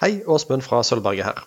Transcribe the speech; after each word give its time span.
Hei, 0.00 0.24
Åsmund 0.26 0.60
fra 0.64 0.82
Sølvberget 0.84 1.24
her. 1.24 1.38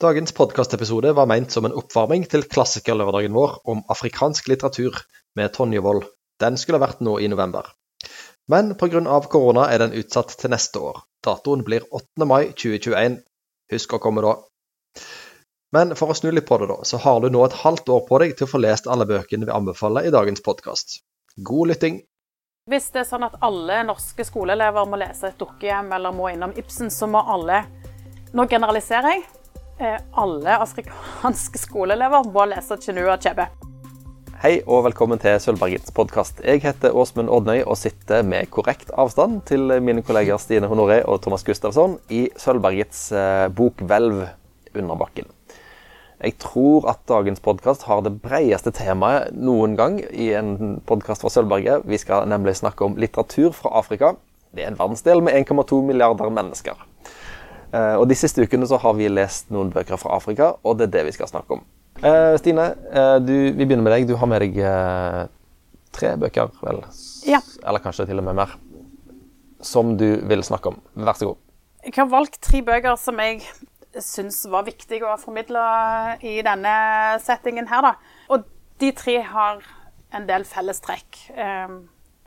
Dagens 0.00 0.30
podkastepisode 0.32 1.10
var 1.12 1.26
meint 1.26 1.50
som 1.50 1.64
en 1.66 1.72
oppvarming 1.74 2.22
til 2.30 2.44
klassikerlørdagen 2.46 3.34
vår 3.34 3.56
om 3.72 3.80
afrikansk 3.90 4.46
litteratur 4.46 4.94
med 5.34 5.50
Tonje 5.56 5.82
Wold. 5.82 6.04
Den 6.38 6.54
skulle 6.54 6.78
vært 6.78 7.02
nå 7.02 7.16
i 7.18 7.26
november. 7.32 7.66
Men 8.46 8.76
pga. 8.78 9.02
korona 9.26 9.64
er 9.74 9.82
den 9.82 9.96
utsatt 9.98 10.36
til 10.38 10.54
neste 10.54 10.78
år. 10.78 11.00
Datoen 11.26 11.64
blir 11.66 11.88
8. 11.90 12.28
mai 12.30 12.52
2021. 12.52 13.18
Husk 13.74 13.98
å 13.98 13.98
komme 13.98 14.22
da. 14.22 14.36
Men 15.74 15.96
for 15.98 16.14
å 16.14 16.18
snu 16.20 16.30
litt 16.30 16.46
på 16.46 16.60
det, 16.62 16.70
da, 16.70 16.78
så 16.86 17.02
har 17.02 17.18
du 17.20 17.26
nå 17.26 17.42
et 17.44 17.58
halvt 17.64 17.90
år 17.90 18.06
på 18.06 18.22
deg 18.22 18.36
til 18.38 18.46
å 18.46 18.52
få 18.54 18.62
lest 18.62 18.86
alle 18.86 19.08
bøkene 19.10 19.50
vi 19.50 19.56
anbefaler 19.58 20.06
i 20.06 20.14
dagens 20.14 20.46
podkast. 20.46 21.00
God 21.42 21.74
lytting. 21.74 22.04
Hvis 22.70 22.92
det 22.94 23.02
er 23.02 23.10
sånn 23.10 23.26
at 23.26 23.38
alle 23.42 23.82
norske 23.82 24.22
skoleelever 24.22 24.86
må 24.86 24.98
lese 25.00 25.32
et 25.32 25.38
dukkehjem 25.42 25.90
eller 25.96 26.14
må 26.14 26.28
innom 26.30 26.52
Ibsen, 26.54 26.94
så 26.94 27.10
må 27.10 27.18
alle 27.34 27.64
nå 28.36 28.46
generaliserer 28.50 29.16
jeg. 29.16 29.24
Eh, 29.80 29.98
alle 30.20 30.58
afrikanske 30.60 31.58
skoleelever 31.58 32.28
må 32.30 32.46
lese 32.50 32.78
Chinua 32.82 33.16
Chebe. 33.20 33.48
Hei 34.40 34.54
og 34.64 34.86
velkommen 34.86 35.20
til 35.20 35.36
Sølvbergets 35.42 35.92
podkast. 35.92 36.38
Jeg 36.44 36.62
heter 36.64 36.94
Åsmund 36.96 37.28
Odnøy 37.32 37.60
og 37.60 37.76
sitter 37.76 38.22
med 38.24 38.48
korrekt 38.54 38.92
avstand 38.96 39.42
til 39.50 39.66
mine 39.84 40.04
kolleger 40.06 40.40
Stine 40.40 40.70
Honoré 40.70 41.02
og 41.04 41.20
Thomas 41.24 41.44
Gustavsson 41.44 41.98
i 42.08 42.28
Sølvbergets 42.40 43.10
eh, 43.12 43.48
bokhvelv 43.52 44.24
under 44.78 45.00
bakken. 45.00 45.28
Jeg 46.20 46.36
tror 46.40 46.86
at 46.92 47.00
dagens 47.08 47.40
podkast 47.40 47.86
har 47.88 48.02
det 48.04 48.18
bredeste 48.20 48.72
temaet 48.76 49.32
noen 49.32 49.76
gang 49.76 49.98
i 50.12 50.30
en 50.36 50.78
podkast 50.88 51.24
fra 51.24 51.32
Sølvberget. 51.32 51.86
Vi 51.88 51.98
skal 52.00 52.28
nemlig 52.28 52.58
snakke 52.60 52.84
om 52.84 52.98
litteratur 53.00 53.56
fra 53.56 53.72
Afrika. 53.80 54.14
Det 54.52 54.64
er 54.64 54.72
en 54.72 54.78
verdensdel 54.80 55.24
med 55.24 55.36
1,2 55.48 55.80
milliarder 55.88 56.32
mennesker. 56.32 56.76
Eh, 57.70 57.96
og 57.96 58.08
De 58.10 58.16
siste 58.18 58.42
ukene 58.42 58.66
så 58.66 58.78
har 58.82 58.96
vi 58.98 59.10
lest 59.10 59.50
noen 59.54 59.70
bøker 59.74 60.00
fra 60.00 60.16
Afrika, 60.16 60.54
og 60.66 60.78
det 60.78 60.88
er 60.88 60.94
det 60.98 61.04
vi 61.10 61.16
skal 61.18 61.30
snakke 61.30 61.58
om. 61.58 61.62
Eh, 62.00 62.34
Stine, 62.40 62.72
eh, 62.90 63.16
du, 63.22 63.34
vi 63.54 63.64
begynner 63.64 63.84
med 63.86 63.94
deg. 63.94 64.08
Du 64.08 64.16
har 64.18 64.30
med 64.30 64.42
deg 64.42 64.58
tre 65.94 66.14
bøker, 66.18 66.50
vel? 66.64 66.82
Ja. 67.28 67.42
Eller 67.66 67.82
kanskje 67.82 68.08
til 68.10 68.22
og 68.22 68.26
med 68.26 68.38
mer. 68.40 68.56
Som 69.62 69.96
du 70.00 70.08
vil 70.26 70.42
snakke 70.46 70.72
om. 70.72 70.80
Vær 70.96 71.18
så 71.18 71.32
god. 71.32 71.40
Jeg 71.84 71.96
har 71.96 72.08
valgt 72.12 72.40
tre 72.44 72.62
bøker 72.64 72.96
som 73.00 73.18
jeg 73.20 73.42
syns 74.00 74.44
var 74.48 74.64
viktige 74.66 75.04
å 75.08 75.18
formidle 75.20 75.60
i 76.22 76.38
denne 76.46 76.74
settingen 77.24 77.68
her, 77.68 77.84
da. 77.84 77.94
Og 78.30 78.46
de 78.80 78.92
tre 78.96 79.18
har 79.26 79.60
en 80.16 80.28
del 80.28 80.46
fellestrekk. 80.48 81.18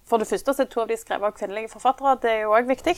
For 0.09 0.22
det 0.22 0.28
første 0.30 0.53
så 0.53 0.66
er 0.66 0.69
to 0.69 0.83
av 0.83 0.91
de 0.91 0.97
skrevet 1.00 1.30
av 1.30 1.38
kvinnelige 1.38 1.72
forfattere. 1.72 2.17
Det 2.22 2.31
er 2.33 2.41
jo 2.44 2.53
òg 2.57 2.67
viktig. 2.69 2.97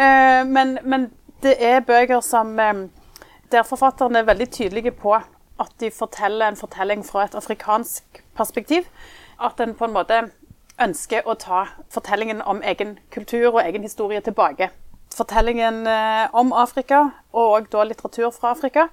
Men, 0.00 0.78
men 0.82 1.10
det 1.42 1.56
er 1.64 1.80
bøker 1.80 2.20
som 2.20 2.58
eh, 2.58 2.88
Der 3.52 3.62
forfatterne 3.66 4.18
er 4.18 4.28
veldig 4.28 4.50
tydelige 4.50 4.90
på 4.94 5.14
at 5.60 5.72
de 5.80 5.90
forteller 5.90 6.48
en 6.48 6.56
fortelling 6.56 7.02
fra 7.04 7.24
et 7.24 7.34
afrikansk 7.34 8.22
perspektiv. 8.36 8.86
At 9.40 9.60
en 9.60 9.74
på 9.74 9.84
en 9.84 9.92
måte 9.92 10.20
ønsker 10.80 11.26
å 11.26 11.34
ta 11.34 11.64
fortellingen 11.92 12.42
om 12.42 12.62
egen 12.62 12.98
kultur 13.12 13.50
og 13.52 13.62
egen 13.64 13.82
historie 13.82 14.20
tilbake. 14.20 14.70
Fortellingen 15.16 15.86
eh, 15.86 16.28
om 16.32 16.52
Afrika, 16.52 17.08
og 17.32 17.68
da 17.72 17.84
litteratur 17.84 18.30
fra 18.30 18.54
Afrika, 18.54 18.86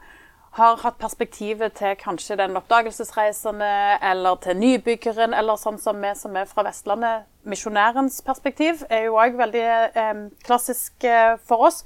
har 0.58 0.80
hatt 0.81 0.98
perspektivet 0.98 1.75
til 1.78 1.94
kanskje 2.02 2.36
den 2.40 2.58
oppdagelsesreisende, 2.58 3.70
eller 4.02 4.40
til 4.42 4.58
nybyggeren, 4.58 5.36
eller 5.38 5.59
sånn 5.62 5.78
som 5.80 6.02
vi 6.02 6.14
som 6.18 6.36
er 6.36 6.50
fra 6.50 6.66
Vestlandet. 6.66 7.28
Misjonærens 7.48 8.23
perspektiv 8.25 8.81
er 8.90 9.06
jo 9.06 9.20
òg 9.22 9.38
veldig 9.38 9.66
eh, 9.68 10.23
klassisk 10.48 11.06
eh, 11.06 11.36
for 11.48 11.70
oss. 11.70 11.84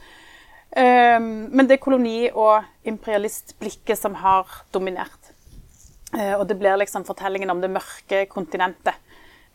Ehm, 0.75 1.50
men 1.52 1.67
det 1.67 1.75
er 1.75 1.83
koloni- 1.83 2.31
og 2.33 2.64
imperialistblikket 2.83 3.97
som 3.97 4.16
har 4.16 4.47
dominert. 4.73 5.31
Eh, 6.19 6.39
og 6.39 6.47
det 6.47 6.59
blir 6.59 6.77
liksom 6.77 7.05
fortellingen 7.05 7.50
om 7.50 7.61
det 7.61 7.72
mørke 7.72 8.25
kontinentet. 8.31 8.95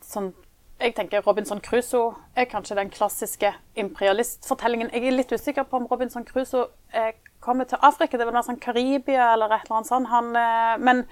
Sånn, 0.05 0.33
jeg 0.81 0.95
tenker 0.95 1.25
Robinson 1.25 1.61
Crusoe 1.61 2.15
er 2.37 2.45
kanskje 2.45 2.77
den 2.77 2.91
klassiske 2.91 3.55
imperialistfortellingen. 3.77 4.91
Jeg 4.93 5.07
er 5.07 5.17
litt 5.17 5.33
usikker 5.33 5.65
på 5.65 5.81
om 5.81 5.87
Robinson 5.91 6.25
Crusoe 6.25 6.69
eh, 6.93 7.13
kommer 7.41 7.65
til 7.65 7.81
Afrika. 7.81 8.17
Det 8.17 8.27
er 8.27 8.33
vel 8.33 8.45
sånn 8.45 8.61
Karibia 8.61 9.33
eller 9.33 9.53
et 9.53 9.65
eller 9.65 9.81
annet 9.81 9.89
sånt. 9.89 10.13
Han, 10.13 10.31
eh, 10.37 10.77
men, 10.79 11.05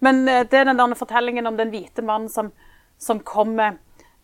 men, 0.00 0.24
det 0.24 0.56
er 0.56 0.68
den 0.68 0.80
der 0.80 0.96
fortellingen 0.96 1.46
om 1.46 1.60
den 1.60 1.72
hvite 1.72 2.04
mannen 2.04 2.32
som, 2.32 2.52
som 2.98 3.20
kommer 3.20 3.76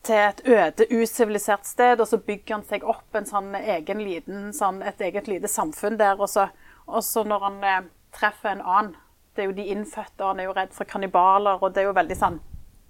til 0.06 0.22
et 0.22 0.42
øde, 0.46 0.86
usivilisert 0.90 1.66
sted, 1.66 2.00
og 2.00 2.08
så 2.08 2.18
bygger 2.22 2.58
han 2.58 2.66
seg 2.68 2.86
opp 2.86 3.18
en 3.18 3.26
sånn 3.28 3.54
egen 3.58 4.02
liten, 4.04 4.52
sånn, 4.54 4.82
et 4.86 5.00
eget 5.02 5.28
lite 5.30 5.50
samfunn 5.50 5.98
der. 6.00 6.20
Og 6.20 6.30
så, 6.30 6.48
og 6.86 7.02
så 7.04 7.24
når 7.26 7.46
han 7.48 7.62
eh, 7.64 7.80
treffer 8.16 8.54
en 8.54 8.64
annen 8.64 8.94
Det 9.36 9.44
er 9.44 9.50
jo 9.50 9.56
de 9.58 9.64
innfødte, 9.68 10.22
og 10.22 10.30
han 10.30 10.38
er 10.40 10.46
jo 10.46 10.52
redd 10.56 10.70
for 10.72 10.88
kannibaler, 10.88 11.58
og 11.60 11.74
det 11.74 11.82
er 11.82 11.90
jo 11.90 11.96
veldig 11.98 12.16
sånn 12.16 12.38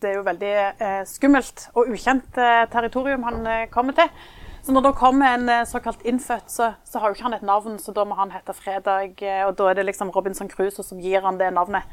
det 0.02 0.10
er 0.10 0.18
jo 0.18 0.26
veldig 0.26 0.50
eh, 0.54 1.04
skummelt 1.08 1.70
og 1.74 1.88
ukjent 1.90 2.36
eh, 2.40 2.66
territorium 2.72 3.24
han 3.26 3.46
eh, 3.48 3.68
kommer 3.72 3.96
til. 3.96 4.10
Så 4.62 4.74
når 4.74 4.84
det 4.84 4.98
kommer 5.00 5.32
en 5.34 5.48
eh, 5.48 5.64
såkalt 5.66 6.04
innfødt, 6.06 6.50
så, 6.52 6.72
så, 6.84 6.98
har 6.98 7.08
jo 7.08 7.16
ikke 7.16 7.26
han 7.28 7.36
et 7.38 7.46
navn, 7.46 7.78
så 7.80 7.94
da 7.96 8.04
må 8.04 8.18
han 8.18 8.34
hete 8.34 8.54
Fredag. 8.56 9.22
Eh, 9.24 9.42
og 9.46 9.56
da 9.58 9.70
er 9.70 9.78
det 9.78 9.86
liksom 9.88 10.12
Robinson 10.14 10.50
Crusoe 10.52 10.84
som 10.84 11.00
gir 11.00 11.24
han 11.24 11.40
det 11.40 11.48
navnet. 11.56 11.88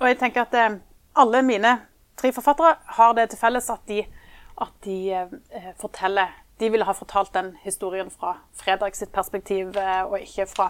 Og 0.00 0.08
jeg 0.08 0.18
tenker 0.22 0.46
at 0.46 0.80
alle 1.14 1.42
mine 1.44 1.76
tre 2.18 2.32
forfattere 2.32 2.74
har 2.96 3.14
det 3.18 3.28
til 3.30 3.40
felles 3.42 3.68
at 3.70 3.84
de 3.88 4.00
at 4.62 4.72
de 4.84 4.96
eh, 5.12 5.72
forteller 5.80 6.38
De 6.60 6.70
ville 6.70 6.84
ha 6.86 6.92
fortalt 6.94 7.32
den 7.34 7.56
historien 7.64 8.10
fra 8.10 8.36
Fredag 8.54 8.94
sitt 8.94 9.10
perspektiv, 9.12 9.76
eh, 9.76 10.02
og 10.04 10.20
ikke 10.20 10.46
fra 10.46 10.68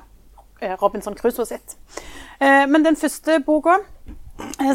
eh, 0.63 0.73
Robinson 0.81 1.17
Crusoe 1.19 1.47
sitt. 1.47 1.77
Men 2.41 2.85
den 2.85 2.97
første 2.97 3.41
boka 3.47 3.77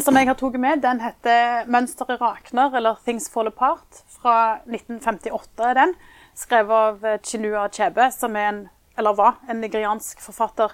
som 0.04 0.16
jeg 0.16 0.28
har 0.28 0.36
tatt 0.38 0.54
med, 0.60 0.82
den 0.82 1.00
heter 1.00 1.66
'Mønsteret 1.66 2.20
rakner', 2.20 2.76
eller 2.76 2.94
'Things 3.02 3.28
Fall 3.30 3.50
Apart', 3.50 4.04
fra 4.08 4.60
1958 4.64 5.64
er 5.64 5.74
den. 5.74 5.94
Skrevet 6.34 6.70
av 6.70 7.18
Chinua 7.22 7.68
Chebe, 7.68 8.10
som 8.10 8.36
er 8.36 8.48
en, 8.48 8.68
eller 8.96 9.12
var 9.12 9.40
en 9.50 9.60
nigeriansk 9.60 10.20
forfatter. 10.20 10.72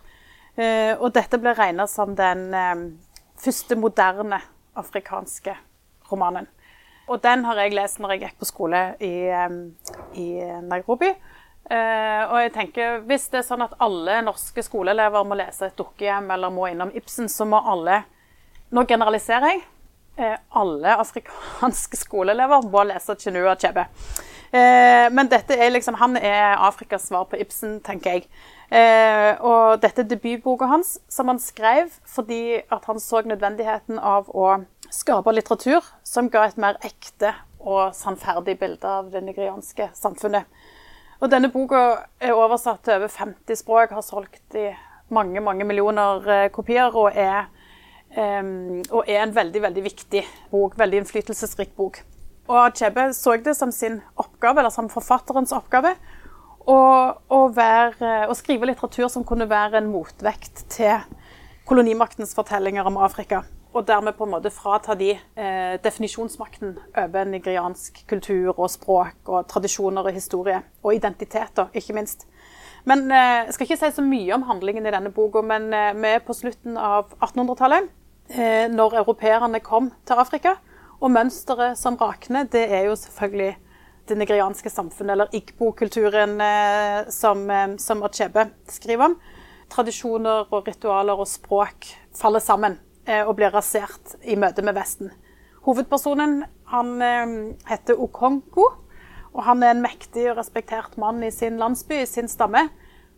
og 1.00 1.14
dette 1.14 1.38
ble 1.38 1.52
regna 1.52 1.86
som 1.86 2.16
den 2.16 2.54
første 3.36 3.76
moderne 3.76 4.40
afrikanske 4.76 5.56
romanen. 6.12 6.46
Og 7.08 7.20
den 7.22 7.44
har 7.44 7.58
jeg 7.60 7.74
lest 7.76 8.00
når 8.00 8.14
jeg 8.14 8.22
gikk 8.24 8.38
på 8.40 8.48
skole 8.48 8.82
i, 9.04 9.14
i 10.20 10.28
Nairobi. 10.64 11.10
Uh, 11.64 12.22
og 12.28 12.38
jeg 12.42 12.50
tenker, 12.52 12.98
Hvis 13.08 13.30
det 13.32 13.38
er 13.40 13.46
sånn 13.46 13.64
at 13.64 13.72
alle 13.80 14.18
norske 14.26 14.60
skoleelever 14.60 15.24
må 15.24 15.38
lese 15.40 15.70
et 15.70 15.78
dukkehjem 15.78 16.26
eller 16.34 16.52
må 16.52 16.66
innom 16.68 16.90
Ibsen, 16.92 17.30
så 17.32 17.46
må 17.48 17.62
alle 17.64 18.02
Nå 18.74 18.84
generaliserer 18.88 19.52
jeg. 19.52 19.62
Uh, 20.18 20.36
alle 20.60 20.96
afrikanske 21.00 21.96
skoleelever 21.96 22.68
må 22.68 22.84
lese 22.88 23.16
Chinua 23.16 23.54
Chebe. 23.60 23.86
Uh, 24.52 25.08
men 25.14 25.30
dette 25.32 25.56
er 25.56 25.72
liksom, 25.72 25.96
han 26.00 26.18
er 26.20 26.58
Afrikas 26.66 27.08
svar 27.08 27.24
på 27.30 27.40
Ibsen, 27.40 27.78
tenker 27.86 28.18
jeg. 28.18 28.28
Og 28.74 29.80
dette 29.82 30.02
er 30.02 30.08
debutboka 30.10 30.66
hans, 30.66 30.96
som 31.06 31.28
han 31.30 31.38
skrev 31.38 31.92
fordi 32.10 32.58
at 32.58 32.88
han 32.88 32.98
så 32.98 33.20
nødvendigheten 33.22 34.00
av 34.02 34.30
å 34.34 34.56
skape 34.90 35.34
litteratur 35.34 35.84
som 36.02 36.30
ga 36.32 36.48
et 36.48 36.58
mer 36.58 36.80
ekte 36.82 37.30
og 37.64 37.94
sannferdig 37.96 38.56
bilde 38.60 38.88
av 38.88 39.12
det 39.12 39.22
nigerianske 39.24 39.90
samfunnet. 39.96 40.48
Og 41.22 41.30
denne 41.32 41.48
boka 41.52 41.84
er 42.20 42.36
oversatt 42.36 42.82
til 42.84 42.98
over 42.98 43.12
50 43.12 43.62
språk, 43.62 43.94
har 43.94 44.04
solgt 44.04 44.58
i 44.58 44.68
mange 45.14 45.40
mange 45.44 45.66
millioner 45.68 46.28
eh, 46.30 46.48
kopier 46.52 46.96
og 46.96 47.16
er, 47.16 47.46
um, 48.16 48.82
og 48.90 49.04
er 49.06 49.22
en 49.22 49.34
veldig 49.36 49.62
veldig 49.62 49.84
viktig 49.84 50.24
bok, 50.50 50.76
veldig 50.80 51.02
innflytelsesrik 51.02 51.74
bok. 51.76 52.02
Og 52.48 52.58
Achebe 52.66 53.08
så 53.16 53.38
det 53.40 53.56
som 53.56 53.72
sin 53.72 54.00
oppgave, 54.20 54.60
eller 54.60 54.74
som 54.74 54.90
forfatterens 54.92 55.54
oppgave, 55.56 55.94
å, 56.70 56.78
å, 57.28 57.40
være, 57.54 58.24
å 58.30 58.36
skrive 58.38 58.68
litteratur 58.70 59.10
som 59.12 59.26
kunne 59.26 59.48
være 59.50 59.80
en 59.80 59.90
motvekt 59.92 60.64
til 60.72 61.04
kolonimaktens 61.68 62.34
fortellinger 62.36 62.86
om 62.88 63.00
Afrika 63.04 63.44
og 63.74 63.86
dermed 63.88 64.14
på 64.14 64.26
en 64.26 64.34
måte 64.36 64.52
frata 64.54 64.94
de 64.98 65.10
eh, 65.10 65.74
definisjonsmakten 65.82 66.76
over 67.02 67.26
nigeriansk 67.26 68.04
kultur 68.10 68.52
og 68.54 68.68
språk 68.70 69.26
og 69.26 69.48
tradisjoner 69.50 70.06
og 70.06 70.14
historie. 70.14 70.60
Og 70.84 70.94
identiteter, 70.94 71.72
ikke 71.74 71.96
minst. 71.96 72.28
Men 72.86 73.10
eh, 73.10 73.46
Jeg 73.48 73.56
skal 73.56 73.66
ikke 73.66 73.80
si 73.80 73.90
så 73.96 74.04
mye 74.06 74.36
om 74.36 74.46
handlingen 74.46 74.86
i 74.86 74.94
denne 74.94 75.10
boka, 75.14 75.42
men 75.42 75.72
eh, 75.74 75.90
vi 75.98 76.12
er 76.14 76.22
på 76.22 76.36
slutten 76.38 76.78
av 76.78 77.16
1800-tallet, 77.18 77.90
eh, 78.30 78.68
når 78.70 79.00
europeerne 79.02 79.62
kom 79.64 79.90
til 80.06 80.22
Afrika. 80.22 80.54
Og 81.00 81.10
mønsteret 81.10 81.78
som 81.78 81.98
rakner, 81.98 82.46
det 82.46 82.68
er 82.70 82.86
jo 82.86 82.94
selvfølgelig 82.96 83.56
det 84.08 84.18
nigerianske 84.20 84.70
samfunnet, 84.70 85.12
eller 85.14 85.36
igbo-kulturen, 85.36 86.40
eh, 86.40 87.10
som, 87.10 87.50
eh, 87.50 87.76
som 87.76 88.02
Achebe 88.02 88.50
skriver 88.68 89.04
om. 89.04 89.18
Tradisjoner 89.72 90.52
og 90.52 90.66
ritualer 90.68 91.18
og 91.18 91.28
språk 91.28 91.88
faller 92.14 92.40
sammen 92.44 92.78
Eh, 93.04 93.20
og 93.20 93.34
blir 93.36 93.52
rasert 93.52 94.14
i 94.24 94.32
møte 94.40 94.62
med 94.64 94.72
Vesten. 94.78 95.10
Hovedpersonen 95.66 96.38
han 96.70 97.02
heter 97.68 98.00
Okonko, 98.00 98.64
og 99.34 99.42
han 99.44 99.62
er 99.62 99.74
en 99.74 99.82
mektig 99.84 100.24
og 100.30 100.38
respektert 100.38 100.96
mann 100.96 101.20
i 101.24 101.28
sin 101.30 101.58
landsby, 101.60 101.98
i 102.00 102.06
sin 102.08 102.28
stamme. 102.28 102.70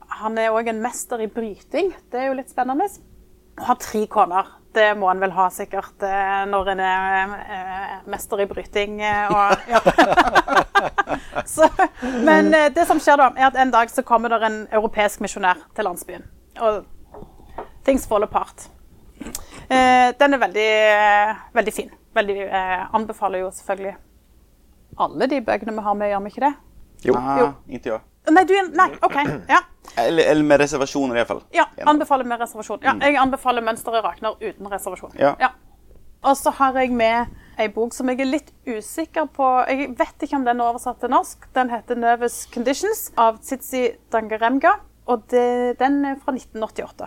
han 0.09 0.39
er 0.39 0.51
òg 0.51 0.69
en 0.69 0.83
mester 0.83 1.21
i 1.23 1.27
bryting. 1.27 1.93
Det 2.11 2.21
er 2.21 2.27
jo 2.27 2.37
litt 2.39 2.51
spennende. 2.51 2.87
Og 3.59 3.65
har 3.67 3.79
tre 3.83 4.07
koner. 4.07 4.47
Det 4.77 4.91
må 4.99 5.09
han 5.09 5.21
vel 5.23 5.33
ha 5.33 5.47
sikkert 5.53 6.05
eh, 6.05 6.43
når 6.51 6.71
en 6.75 6.83
er 6.85 7.35
eh, 7.41 7.95
mester 8.13 8.43
i 8.45 8.47
bryting. 8.51 8.99
eh, 9.01 9.33
Og, 9.33 9.63
ja. 9.73 9.81
så, 11.55 11.69
men 12.27 12.53
det 12.53 12.87
som 12.89 13.01
skjer 13.01 13.21
da, 13.23 13.31
er 13.37 13.49
at 13.49 13.61
en 13.63 13.73
dag 13.73 13.93
så 13.93 14.05
kommer 14.07 14.35
det 14.35 14.43
en 14.47 14.59
europeisk 14.71 15.25
misjonær 15.25 15.63
til 15.77 15.89
landsbyen. 15.89 16.27
Og 16.61 16.83
things 17.89 18.05
fall 18.09 18.27
apart. 18.29 18.69
Eh, 19.71 20.13
den 20.21 20.37
er 20.37 20.43
veldig, 20.45 20.73
veldig 21.57 21.75
fin. 21.75 21.95
Veldig, 22.17 22.37
anbefaler 22.97 23.43
jo 23.43 23.51
selvfølgelig 23.53 23.97
alle 24.97 25.27
de 25.29 25.41
bøkene 25.45 25.75
vi 25.77 25.83
har 25.85 25.97
med, 25.99 26.09
gjør 26.09 26.23
vi 26.25 26.31
ikke 26.33 26.45
det? 26.47 26.53
Jo. 27.05 27.15
Ah, 27.19 27.53
inte 27.69 27.89
jag. 27.89 28.01
Nei, 28.31 28.43
du, 28.45 28.55
nei, 28.75 28.91
OK. 29.07 29.17
Ja. 29.49 29.61
Eller, 29.97 30.33
eller 30.33 30.45
med 30.45 30.61
reservasjon 30.61 31.13
i 31.15 31.19
alla 31.21 31.29
fall. 31.29 31.43
ja 31.55 31.67
anbefaler 31.87 32.25
med 32.25 32.41
reservasjon. 32.41 32.83
Ja, 32.83 32.95
jeg 33.01 33.17
anbefaler 33.21 33.63
'Mønsteret 33.63 34.05
rakner' 34.05 34.37
uten 34.41 34.71
reservasjon. 34.73 35.13
Ja. 35.19 35.53
Og 36.23 36.37
så 36.37 36.51
har 36.51 36.75
jeg 36.81 36.91
med 36.91 37.27
ei 37.59 37.69
bok 37.69 37.95
som 37.95 38.09
jeg 38.09 38.21
er 38.21 38.29
litt 38.29 38.51
usikker 38.67 39.29
på 39.33 39.47
Jeg 39.69 39.95
vet 39.99 40.23
ikke 40.23 40.37
om 40.37 40.45
den 40.45 40.61
er 40.61 40.71
oversatt 40.73 41.01
til 41.01 41.11
norsk. 41.11 41.47
Den 41.55 41.71
heter 41.71 41.95
'Nervous 41.95 42.49
Conditions' 42.55 43.13
av 43.17 43.39
Tsitsi 43.39 43.91
Dangaremga. 44.13 44.75
Og 45.07 45.23
det, 45.31 45.79
den 45.79 46.05
er 46.05 46.17
fra 46.25 46.33
1988. 46.33 47.07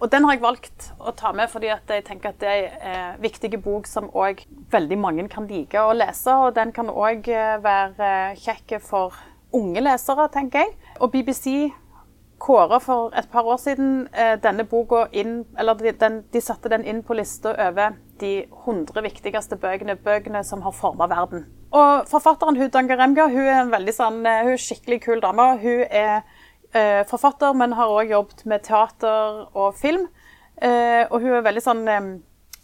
Og 0.00 0.12
den 0.12 0.24
har 0.24 0.34
jeg 0.34 0.42
valgt 0.42 0.90
å 0.98 1.12
ta 1.16 1.30
med 1.32 1.48
fordi 1.48 1.70
jeg 1.70 2.04
tenker 2.04 2.28
at 2.28 2.40
det 2.40 2.48
er 2.48 2.66
en 2.82 3.22
viktig 3.22 3.62
bok 3.62 3.86
som 3.86 4.10
òg 4.10 4.42
veldig 4.70 4.98
mange 4.98 5.28
kan 5.28 5.46
like 5.46 5.78
å 5.78 5.94
lese. 5.94 6.34
Og 6.34 6.54
den 6.54 6.72
kan 6.72 6.90
òg 6.90 7.30
være 7.62 8.34
kjekk 8.36 8.80
for 8.82 9.14
unge 9.56 9.82
lesere, 9.82 10.28
tenker 10.32 10.64
jeg. 10.64 10.76
Og 11.00 11.12
BBC 11.12 11.72
kåra 12.38 12.78
for 12.80 13.14
et 13.16 13.28
par 13.32 13.48
år 13.48 13.58
siden 13.60 14.08
eh, 14.12 14.34
denne 14.42 14.66
boka 14.68 15.06
inn 15.16 15.38
Eller 15.58 15.78
de, 15.80 15.92
den, 15.96 16.18
de 16.32 16.40
satte 16.44 16.68
den 16.68 16.84
inn 16.84 17.00
på 17.02 17.16
lista 17.16 17.54
over 17.68 17.96
de 18.20 18.32
100 18.66 19.02
viktigste 19.04 19.56
bøkene, 19.60 19.96
bøkene 19.96 20.44
som 20.44 20.62
har 20.64 20.72
forma 20.76 21.08
verden. 21.08 21.46
Og 21.76 22.06
forfatteren 22.08 22.56
hun 22.56 22.70
Dangaremga 22.72 23.28
hun 23.32 23.44
er 23.44 23.60
en 23.62 23.72
veldig 23.72 23.94
sånn, 23.96 24.22
eh, 24.24 24.44
hun 24.44 24.54
er 24.56 24.62
skikkelig 24.62 25.00
kul 25.08 25.24
dame. 25.24 25.48
Hun 25.64 25.82
er 25.88 26.22
eh, 26.72 27.02
forfatter, 27.08 27.56
men 27.56 27.76
har 27.76 27.92
òg 27.92 28.12
jobbet 28.14 28.46
med 28.48 28.64
teater 28.68 29.44
og 29.52 29.76
film. 29.76 30.08
Eh, 30.62 31.04
og 31.10 31.20
hun 31.20 31.36
er 31.36 31.44
veldig 31.44 31.64
sånn 31.64 31.82
eh, 31.92 32.08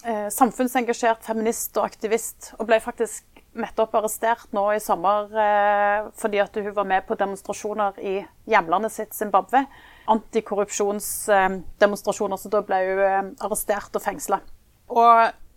eh, 0.08 0.28
samfunnsengasjert 0.32 1.24
feminist 1.26 1.76
og 1.76 1.90
aktivist, 1.90 2.54
og 2.58 2.68
ble 2.70 2.80
faktisk 2.80 3.26
nettopp 3.58 3.94
arrestert 3.98 4.52
nå 4.56 4.62
i 4.72 4.80
sommer 4.80 5.26
eh, 5.36 6.06
fordi 6.18 6.38
at 6.42 6.56
hun 6.56 6.74
var 6.76 6.84
med 6.88 7.06
på 7.06 7.14
demonstrasjoner 7.20 7.92
i 8.00 8.26
hjemlandet 8.48 8.92
sitt, 8.94 9.14
Zimbabwe. 9.14 9.66
Antikorrupsjonsdemonstrasjoner, 10.12 12.36
så 12.40 12.48
da 12.52 12.60
ble 12.66 12.78
hun 12.86 12.98
eh, 13.06 13.22
arrestert 13.44 13.96
og 13.96 14.02
fengsla. 14.04 14.38
Og 14.92 15.12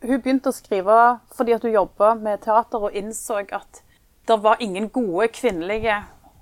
hun 0.06 0.22
begynte 0.22 0.50
å 0.52 0.56
skrive 0.56 0.98
fordi 1.36 1.52
at 1.56 1.64
hun 1.66 1.78
jobba 1.78 2.08
med 2.20 2.42
teater 2.46 2.80
og 2.88 2.96
innså 2.96 3.36
at 3.46 3.72
det 4.26 4.38
var 4.42 4.62
ingen 4.64 4.88
gode 4.90 5.28
kvinnelige 5.34 5.96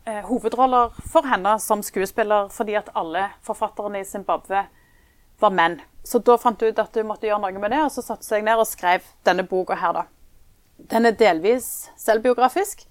eh, 0.08 0.24
hovedroller 0.28 0.90
for 1.12 1.24
henne 1.28 1.60
som 1.60 1.84
skuespiller, 1.84 2.48
fordi 2.50 2.76
at 2.80 2.90
alle 2.96 3.30
forfatterne 3.44 4.00
i 4.00 4.08
Zimbabwe 4.08 4.66
var 5.40 5.52
menn. 5.52 5.82
Så 6.04 6.20
da 6.20 6.38
fant 6.40 6.62
hun 6.62 6.70
ut 6.72 6.80
at 6.80 6.96
hun 6.98 7.08
måtte 7.08 7.28
gjøre 7.28 7.42
noe 7.44 7.60
med 7.60 7.72
det, 7.76 7.82
og 7.86 7.92
så 7.94 8.02
satte 8.04 8.24
hun 8.24 8.32
seg 8.32 8.44
ned 8.48 8.60
og 8.60 8.68
skrev 8.68 9.02
denne 9.28 9.44
boka 9.48 9.76
her, 9.80 9.94
da. 9.96 10.04
Den 10.78 11.06
er 11.06 11.12
delvis 11.12 11.92
selvbiografisk. 11.98 12.88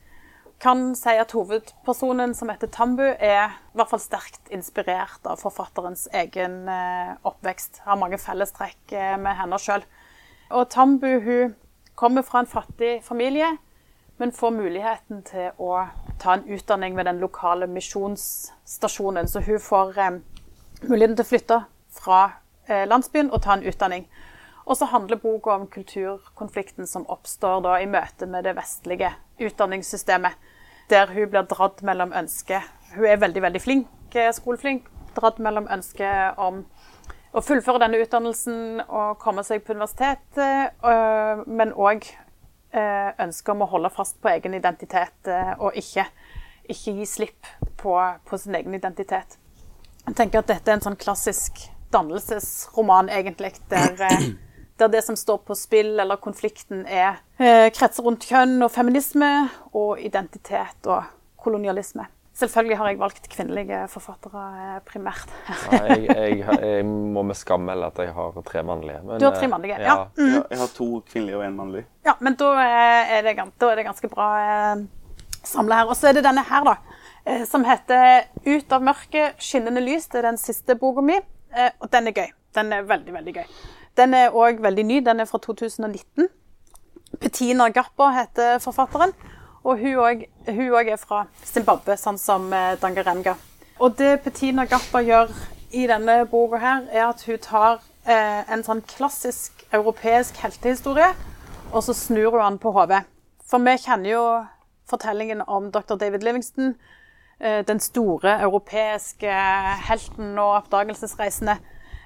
Kan 0.62 0.94
si 0.94 1.10
at 1.18 1.32
hovedpersonen, 1.34 2.34
som 2.34 2.50
heter 2.52 2.70
Tambu, 2.70 3.02
er 3.02 3.50
i 3.50 3.78
hvert 3.78 3.90
fall 3.90 4.00
sterkt 4.00 4.52
inspirert 4.54 5.26
av 5.26 5.40
forfatterens 5.42 6.06
egen 6.14 6.68
eh, 6.70 7.16
oppvekst. 7.26 7.82
Har 7.82 7.98
mange 7.98 8.20
fellestrekk 8.22 8.94
eh, 8.94 9.16
med 9.18 9.34
henne 9.40 9.58
sjøl. 9.58 9.82
Og 10.54 10.68
Tambu 10.70 11.08
hun 11.24 11.56
kommer 11.98 12.22
fra 12.22 12.44
en 12.44 12.50
fattig 12.50 13.00
familie, 13.02 13.56
men 14.22 14.32
får 14.32 14.54
muligheten 14.54 15.24
til 15.26 15.50
å 15.58 15.82
ta 16.22 16.36
en 16.36 16.46
utdanning 16.46 16.94
ved 16.96 17.10
den 17.10 17.18
lokale 17.18 17.66
misjonsstasjonen. 17.66 19.26
Så 19.26 19.42
hun 19.42 19.58
får 19.58 19.98
eh, 19.98 20.20
muligheten 20.86 21.18
til 21.18 21.26
å 21.26 21.32
flytte 21.32 21.62
fra 21.90 22.22
landsbyen 22.86 23.32
og 23.34 23.42
ta 23.42 23.56
en 23.56 23.66
utdanning. 23.66 24.06
Og 24.64 24.76
så 24.76 24.84
handler 24.84 25.16
boka 25.16 25.54
om 25.54 25.66
kulturkonflikten 25.66 26.86
som 26.86 27.06
oppstår 27.10 27.62
da 27.64 27.76
i 27.82 27.88
møte 27.90 28.26
med 28.30 28.46
det 28.46 28.54
vestlige 28.56 29.12
utdanningssystemet, 29.42 30.38
der 30.90 31.10
hun 31.10 31.30
blir 31.30 31.48
dratt 31.50 31.82
mellom 31.82 32.12
ønsket 32.12 32.62
Hun 32.92 33.06
er 33.08 33.16
veldig, 33.16 33.42
veldig 33.42 33.60
flink, 33.62 33.88
eh, 34.14 34.32
skoleflink. 34.32 34.88
Dratt 35.16 35.38
mellom 35.40 35.64
ønsket 35.72 36.38
om 36.38 36.66
å 37.32 37.40
fullføre 37.40 37.80
denne 37.80 38.02
utdannelsen 38.04 38.82
og 38.84 39.18
komme 39.18 39.40
seg 39.44 39.64
på 39.64 39.72
universitet, 39.72 40.36
øh, 40.36 41.46
men 41.46 41.72
òg 41.72 42.04
ønsket 42.72 43.52
om 43.52 43.66
å 43.66 43.68
holde 43.68 43.90
fast 43.92 44.16
på 44.24 44.30
egen 44.30 44.54
identitet 44.56 45.28
og 45.58 45.74
ikke, 45.76 46.06
ikke 46.72 46.94
gi 46.96 47.04
slipp 47.04 47.50
på, 47.76 47.92
på 48.24 48.38
sin 48.40 48.56
egen 48.56 48.72
identitet. 48.74 49.36
Jeg 50.06 50.16
tenker 50.16 50.40
at 50.40 50.48
dette 50.50 50.70
er 50.70 50.78
en 50.78 50.82
sånn 50.82 50.96
klassisk 50.98 51.60
dannelsesroman, 51.92 53.10
egentlig, 53.12 53.52
der, 53.70 53.94
eh, 54.08 54.24
der 54.78 54.88
det 54.88 55.04
som 55.04 55.16
står 55.16 55.38
på 55.46 55.54
spill, 55.54 55.98
eller 56.00 56.16
konflikten, 56.16 56.86
er 56.86 57.20
eh, 57.38 57.68
kretser 57.74 58.02
rundt 58.06 58.24
kjønn 58.26 58.62
og 58.62 58.70
feminisme 58.70 59.48
og 59.74 60.00
identitet 60.00 60.86
og 60.86 61.04
kolonialisme. 61.36 62.06
Selvfølgelig 62.34 62.76
har 62.78 62.88
jeg 62.88 62.98
valgt 62.98 63.26
kvinnelige 63.28 63.82
forfattere 63.92 64.42
eh, 64.62 64.78
primært. 64.88 65.28
Ja, 65.70 65.82
jeg, 65.92 66.06
jeg, 66.16 66.38
jeg 66.62 66.86
må 66.88 67.22
med 67.28 67.36
skam 67.36 67.60
melde 67.68 67.90
at 67.92 67.98
jeg 68.00 68.14
har 68.16 68.38
tre 68.48 68.62
mannlige. 68.64 69.02
Men, 69.04 69.20
Du 69.20 69.26
har 69.28 69.36
tre 69.36 69.44
eh, 69.44 69.50
mannlige, 69.52 69.76
ja. 69.84 69.96
Jag, 70.16 70.46
Jeg 70.50 70.58
har 70.62 70.72
to 70.78 70.88
kvinnelige 71.12 71.36
og 71.36 71.44
en 71.44 71.56
mannlig. 71.60 71.84
Ja, 72.08 72.14
men 72.20 72.34
da 72.40 72.48
eh, 72.64 73.12
er 73.18 73.22
det, 73.28 73.36
da 73.60 73.70
er 73.70 73.76
det 73.76 73.84
ganske 73.90 74.08
bra 74.08 74.30
eh, 74.40 74.82
samla 75.44 75.82
her. 75.82 75.92
Og 75.92 75.96
så 76.00 76.08
er 76.08 76.16
det 76.18 76.24
denne 76.24 76.42
her, 76.48 76.64
da. 76.64 76.76
eh, 77.26 77.44
Som 77.44 77.64
heter 77.68 78.24
'Ut 78.46 78.72
av 78.72 78.82
mørket, 78.82 79.36
skinnende 79.38 79.84
lys'. 79.84 80.08
Det 80.10 80.18
er 80.24 80.30
den 80.30 80.38
siste 80.40 80.74
boka 80.74 81.00
mi. 81.04 81.20
eh, 81.54 81.70
Og 81.80 81.90
den 81.92 82.06
er 82.08 82.12
gøy. 82.12 82.32
Den 82.54 82.72
er 82.72 82.82
veldig, 82.82 83.12
veldig 83.12 83.34
gøy. 83.34 83.44
Den 83.96 84.14
er 84.14 84.34
òg 84.34 84.62
veldig 84.62 84.84
ny. 84.88 85.00
Den 85.04 85.20
er 85.20 85.28
fra 85.28 85.38
2019. 85.38 86.28
Petina 87.20 87.68
Gappa 87.68 88.10
heter 88.16 88.58
forfatteren. 88.58 89.12
Og 89.62 89.78
hun 89.78 90.02
òg 90.02 90.26
er 90.90 90.98
fra 90.98 91.26
Zimbabwe, 91.44 91.96
sånn 91.96 92.18
som 92.18 92.50
Dangarenga. 92.50 93.36
Og 93.78 93.96
det 93.98 94.20
Petina 94.24 94.64
Gappa 94.66 95.00
gjør 95.02 95.30
i 95.72 95.86
denne 95.88 96.26
boka 96.30 96.60
her, 96.60 96.84
er 96.92 97.08
at 97.08 97.22
hun 97.26 97.38
tar 97.42 97.80
eh, 98.04 98.42
en 98.52 98.64
sånn 98.64 98.82
klassisk 98.88 99.64
europeisk 99.72 100.36
heltehistorie, 100.42 101.12
og 101.72 101.84
så 101.86 101.94
snur 101.96 102.36
hun 102.36 102.42
den 102.44 102.58
på 102.62 102.72
hodet. 102.76 103.02
For 103.48 103.62
vi 103.64 103.76
kjenner 103.80 104.12
jo 104.12 104.24
fortellingen 104.90 105.44
om 105.46 105.70
dr. 105.72 105.96
David 105.96 106.24
Livingston, 106.26 106.74
eh, 107.40 107.62
den 107.64 107.80
store 107.80 108.36
europeiske 108.44 109.36
helten 109.88 110.36
og 110.36 110.58
oppdagelsesreisende. 110.62 111.56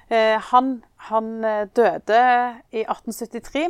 Eh, 0.09 0.39
han, 0.51 0.77
han 0.97 1.43
eh, 1.45 1.67
døde 1.75 2.19
i 2.71 2.83
1873 2.83 3.69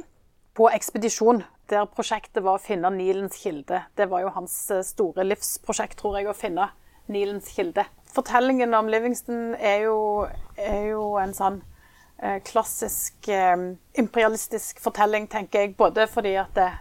på 0.57 0.69
ekspedisjon, 0.73 1.43
der 1.69 1.87
prosjektet 1.91 2.43
var 2.45 2.57
å 2.57 2.63
finne 2.63 2.89
Nilens 2.95 3.37
kilde. 3.41 3.83
Det 3.99 4.07
var 4.09 4.23
jo 4.23 4.33
hans 4.35 4.55
eh, 4.71 4.83
store 4.85 5.25
livsprosjekt, 5.27 5.99
tror 5.99 6.19
jeg, 6.19 6.29
å 6.29 6.37
finne 6.37 6.69
Nilens 7.11 7.51
kilde. 7.55 7.85
Fortellingen 8.15 8.73
om 8.73 8.89
Livingston 8.89 9.53
er 9.59 9.85
jo, 9.85 9.97
er 10.57 10.91
jo 10.93 11.03
en 11.21 11.35
sånn 11.37 11.61
eh, 12.17 12.39
klassisk 12.47 13.29
imperialistisk 13.29 14.81
fortelling, 14.81 15.27
tenker 15.31 15.67
jeg. 15.67 15.75
Både 15.77 16.07
fordi 16.09 16.33
at 16.41 16.55
det, 16.57 16.71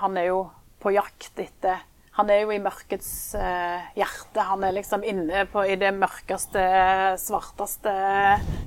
han 0.00 0.18
er 0.20 0.32
jo 0.32 0.40
på 0.82 0.92
jakt 0.92 1.38
etter 1.40 1.84
Han 2.14 2.30
er 2.30 2.44
jo 2.44 2.52
i 2.54 2.60
mørkets 2.62 3.34
eh, 3.34 3.86
hjerte. 3.98 4.44
Han 4.46 4.62
er 4.62 4.76
liksom 4.76 5.02
inne 5.02 5.44
på, 5.50 5.64
i 5.66 5.74
det 5.80 5.90
mørkeste, 5.96 6.62
svarteste, 7.18 7.94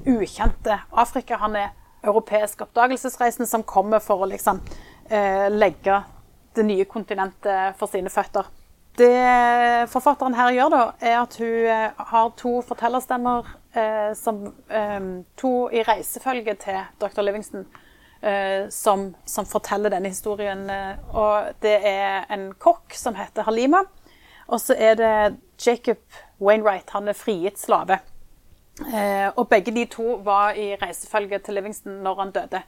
ukjente 0.04 0.82
Afrika. 0.92 1.40
Han 1.40 1.56
er 1.56 1.72
europeisk 2.04 2.66
oppdagelsesreisende 2.66 3.48
som 3.48 3.64
kommer 3.64 4.04
for 4.04 4.24
å 4.24 4.30
liksom 4.30 4.60
eh, 5.08 5.48
legge 5.54 6.02
det 6.58 6.68
nye 6.68 6.88
kontinentet 6.90 7.80
for 7.80 7.88
sine 7.92 8.12
føtter. 8.12 8.52
Det 8.98 9.88
forfatteren 9.94 10.34
her 10.34 10.56
gjør, 10.56 10.74
da, 10.74 10.84
er 11.06 11.20
at 11.22 11.36
hun 11.38 11.72
eh, 11.72 12.06
har 12.12 12.32
to 12.40 12.56
fortellerstemmer 12.66 13.46
eh, 13.78 14.14
som 14.18 14.48
eh, 14.68 15.12
To 15.38 15.52
i 15.70 15.84
reisefølge 15.86 16.58
til 16.64 16.80
dr. 17.00 17.22
Livingston. 17.22 17.68
Eh, 18.22 18.70
som, 18.70 19.16
som 19.26 19.46
forteller 19.46 19.94
denne 19.94 20.10
historien. 20.10 20.70
eh, 20.70 20.98
og 21.14 21.54
det 21.62 21.78
er 21.86 22.26
en 22.34 22.52
kokk 22.60 22.96
som 22.98 23.16
heter 23.16 23.48
Halima. 23.48 23.84
Og 24.48 24.62
så 24.64 24.76
er 24.78 24.96
det 24.96 25.38
Jacob 25.66 26.00
Wainwright. 26.42 26.90
Han 26.96 27.08
er 27.08 27.18
frigitt 27.18 27.60
slave. 27.60 28.00
Eh, 28.94 29.30
og 29.36 29.50
begge 29.50 29.74
de 29.74 29.86
to 29.86 30.20
var 30.24 30.56
i 30.56 30.76
reisefølge 30.76 31.40
til 31.40 31.58
Livingston 31.58 32.02
når 32.06 32.20
han 32.22 32.32
døde. 32.32 32.62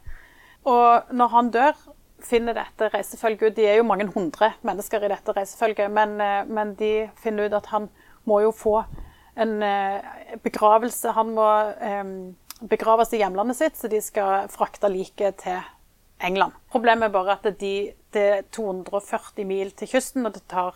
Og 0.66 1.14
når 1.16 1.28
han 1.28 1.52
dør, 1.52 1.78
finner 2.20 2.54
dette 2.54 2.90
reisefølget 2.92 3.44
ut 3.48 3.56
De 3.56 3.66
er 3.66 3.78
jo 3.78 3.86
mange 3.88 4.10
hundre 4.12 4.52
mennesker 4.68 5.06
i 5.06 5.08
dette 5.08 5.32
reisefølget, 5.32 5.88
men, 5.92 6.18
men 6.52 6.74
de 6.76 7.08
finner 7.16 7.48
ut 7.48 7.54
at 7.56 7.70
han 7.72 7.88
må 8.28 8.42
jo 8.44 8.52
få 8.52 8.82
en 9.40 9.64
begravelse 10.44 11.14
Han 11.16 11.30
må 11.32 11.48
begraves 12.60 13.14
i 13.14 13.22
hjemlandet 13.22 13.58
sitt, 13.58 13.78
så 13.80 13.88
de 13.92 14.02
skal 14.04 14.50
frakte 14.52 14.90
liket 14.92 15.44
til 15.46 15.60
England. 16.20 16.56
Problemet 16.72 17.10
er 17.10 17.16
bare 17.16 17.38
at 17.38 17.48
de, 17.60 17.74
det 18.14 18.26
er 18.36 18.46
240 18.56 19.48
mil 19.48 19.72
til 19.80 19.92
kysten, 19.92 20.28
og 20.28 20.36
det 20.36 20.44
tar 20.52 20.76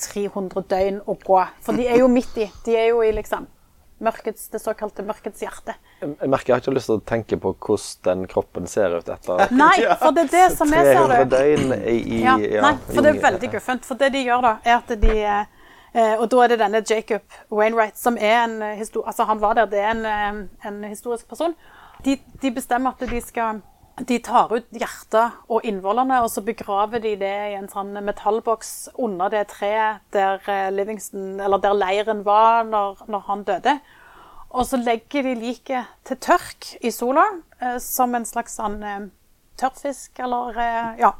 300 0.00 0.66
døgn 0.68 1.02
å 1.06 1.16
gå. 1.20 1.40
For 1.64 1.76
de 1.78 1.86
er 1.88 2.02
jo 2.02 2.10
midt 2.10 2.36
i. 2.42 2.48
De 2.66 2.76
er 2.76 2.90
jo 2.92 3.02
i 3.04 3.12
liksom 3.14 3.46
mørkets, 4.04 4.48
det 4.52 4.60
såkalte 4.60 5.04
mørkets 5.06 5.40
hjerte. 5.44 5.76
Jeg 6.02 6.28
merker 6.28 6.50
jeg 6.50 6.56
har 6.56 6.62
ikke 6.64 6.74
lyst 6.76 6.90
til 6.90 6.98
å 6.98 7.04
tenke 7.08 7.38
på 7.40 7.54
hvordan 7.54 8.02
den 8.08 8.28
kroppen 8.28 8.66
ser 8.68 8.96
ut 8.98 9.08
etter 9.08 9.54
Nei, 9.54 9.76
for 10.00 10.12
det 10.16 10.26
er 10.26 10.32
det 10.34 10.46
som 10.58 10.72
er, 10.74 10.90
ser 10.90 11.06
300 11.14 11.28
døgn 11.32 11.76
i, 11.78 11.94
i 12.18 12.22
Ja, 12.24 12.34
ja, 12.42 12.64
nei, 12.66 12.74
for 12.90 13.00
det 13.00 13.14
er 13.14 13.20
veldig 13.22 13.52
guffent. 13.54 13.86
For 13.88 14.00
det 14.00 14.10
de 14.16 14.24
gjør, 14.26 14.44
da, 14.44 14.54
er 14.66 14.76
at 14.80 14.92
de 15.06 15.14
eh, 15.22 15.53
Og 15.94 16.26
da 16.30 16.42
er 16.42 16.50
det 16.50 16.58
denne 16.58 16.82
Jacob 16.82 17.22
Wainwright, 17.54 17.98
som 17.98 18.16
er 18.18 18.44
en 18.44 18.62
eh, 18.62 18.80
Altså, 18.80 19.24
han 19.24 19.40
var 19.40 19.54
der, 19.54 19.66
det 19.70 19.78
er 19.78 19.90
en, 19.90 20.04
eh, 20.04 20.66
en 20.66 20.84
historisk 20.84 21.28
person. 21.28 21.54
De, 22.04 22.18
de 22.42 22.50
bestemmer 22.50 22.90
at 22.90 23.10
de 23.10 23.20
skal 23.20 23.62
De 24.08 24.18
tar 24.18 24.50
ut 24.50 24.64
hjertet 24.74 25.36
og 25.48 25.62
innvollene, 25.62 26.16
og 26.24 26.30
så 26.30 26.42
begraver 26.42 26.98
de 26.98 27.12
det 27.14 27.34
i 27.52 27.54
en 27.54 27.68
sånn 27.70 27.92
metallboks 28.02 28.88
under 28.98 29.30
det 29.30 29.44
treet 29.52 30.02
der 30.12 30.42
eh, 30.50 30.72
Livingston, 30.74 31.38
eller 31.38 31.62
der 31.62 31.76
leiren 31.78 32.24
var 32.26 32.64
når, 32.66 33.04
når 33.06 33.22
han 33.28 33.44
døde. 33.46 33.76
Og 34.50 34.66
så 34.66 34.80
legger 34.82 35.22
de 35.22 35.36
liket 35.38 35.94
til 36.10 36.18
tørk 36.18 36.72
i 36.82 36.90
sola, 36.90 37.22
eh, 37.62 37.78
som 37.78 38.18
en 38.18 38.26
slags 38.26 38.58
sånn 38.58 38.82
eh, 38.82 39.06
tørrfisk, 39.62 40.18
eller 40.18 40.58
eh, 40.58 41.00
Ja. 41.04 41.14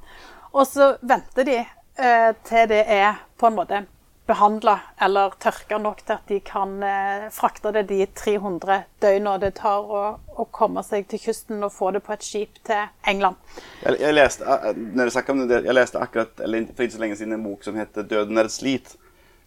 Og 0.50 0.66
så 0.66 0.96
venter 1.02 1.46
de 1.46 1.60
eh, 1.62 2.30
til 2.46 2.68
det 2.70 2.84
er 2.90 3.22
på 3.38 3.46
en 3.46 3.56
måte 3.56 3.84
behandla 4.26 4.78
eller 5.00 5.34
tørka 5.40 5.78
nok 5.78 6.00
til 6.06 6.16
at 6.16 6.30
de 6.30 6.40
kan 6.44 6.78
eh, 6.82 7.26
frakte 7.34 7.72
det 7.76 7.84
de 7.90 8.00
300 8.16 8.80
døgna 9.04 9.36
det 9.42 9.52
tar 9.60 9.84
å, 9.84 10.02
å 10.16 10.48
komme 10.54 10.84
seg 10.86 11.08
til 11.10 11.20
kysten 11.26 11.64
og 11.64 11.72
få 11.74 11.92
det 11.96 12.00
på 12.06 12.14
et 12.16 12.24
skip 12.24 12.60
til 12.64 12.86
England. 13.10 13.36
Jeg, 13.84 14.00
jeg 14.00 14.16
leste, 14.16 14.58
når 14.96 15.12
jeg 15.12 15.30
om 15.34 15.46
det, 15.48 15.62
jeg 15.68 15.76
leste 15.76 16.00
akkurat, 16.00 16.44
eller 16.44 16.68
for 16.72 16.86
ikke 16.86 16.96
så 16.96 17.04
lenge 17.04 17.18
siden 17.20 17.36
en 17.36 17.48
bok 17.50 17.66
som 17.66 17.76
heter 17.76 18.06
'Døden 18.08 18.38
er 18.40 18.48
et 18.48 18.60
slit. 18.60 18.96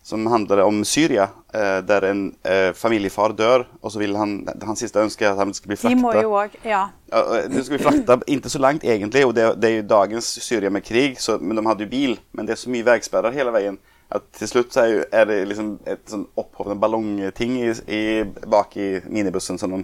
Som 0.08 0.24
handler 0.32 0.62
om 0.64 0.86
Syria, 0.88 1.26
eh, 1.52 1.82
der 1.84 2.06
en 2.08 2.22
eh, 2.46 2.70
familiefar 2.72 3.34
dør, 3.36 3.66
og 3.82 3.92
så 3.92 4.00
vil 4.00 4.16
han, 4.16 4.38
hans 4.64 4.80
siste 4.80 5.02
ønske 5.04 5.26
er 5.26 5.34
at 5.34 5.42
han 5.42 5.52
skal 5.54 5.74
bli 5.74 5.78
De 5.82 5.98
må 6.00 6.14
jo 6.16 6.32
òg 6.38 6.56
Ja. 6.64 6.86
De 7.12 7.64
skal 7.64 7.76
bli 7.76 7.84
frakta, 7.84 8.16
ikke 8.24 8.50
så 8.50 8.62
langt, 8.62 8.86
egentlig, 8.88 9.26
og 9.26 9.36
det, 9.36 9.50
det 9.60 9.70
er 9.70 9.76
jo 9.82 9.90
dagens 9.90 10.30
Syria 10.46 10.70
med 10.70 10.86
krig, 10.88 11.20
så, 11.20 11.36
men 11.42 11.58
de 11.58 11.66
hadde 11.68 11.84
jo 11.84 11.92
bil. 11.92 12.16
Men 12.32 12.48
det 12.48 12.56
er 12.56 12.62
så 12.62 12.72
mye 12.72 12.88
veisperrer 12.88 13.36
hele 13.36 13.52
vägen 13.52 13.82
att 14.10 14.32
til 14.40 14.48
slutt 14.48 14.74
så 14.74 14.86
er 15.12 15.26
det 15.26 15.42
liksom 15.50 15.80
et 15.86 16.04
sånn 16.08 16.28
opphovende 16.40 16.80
ballongting 16.80 17.58
i, 17.60 17.72
i, 17.92 18.02
bak 18.48 18.78
i 18.80 19.02
minibussen. 19.06 19.60
Sånn. 19.60 19.84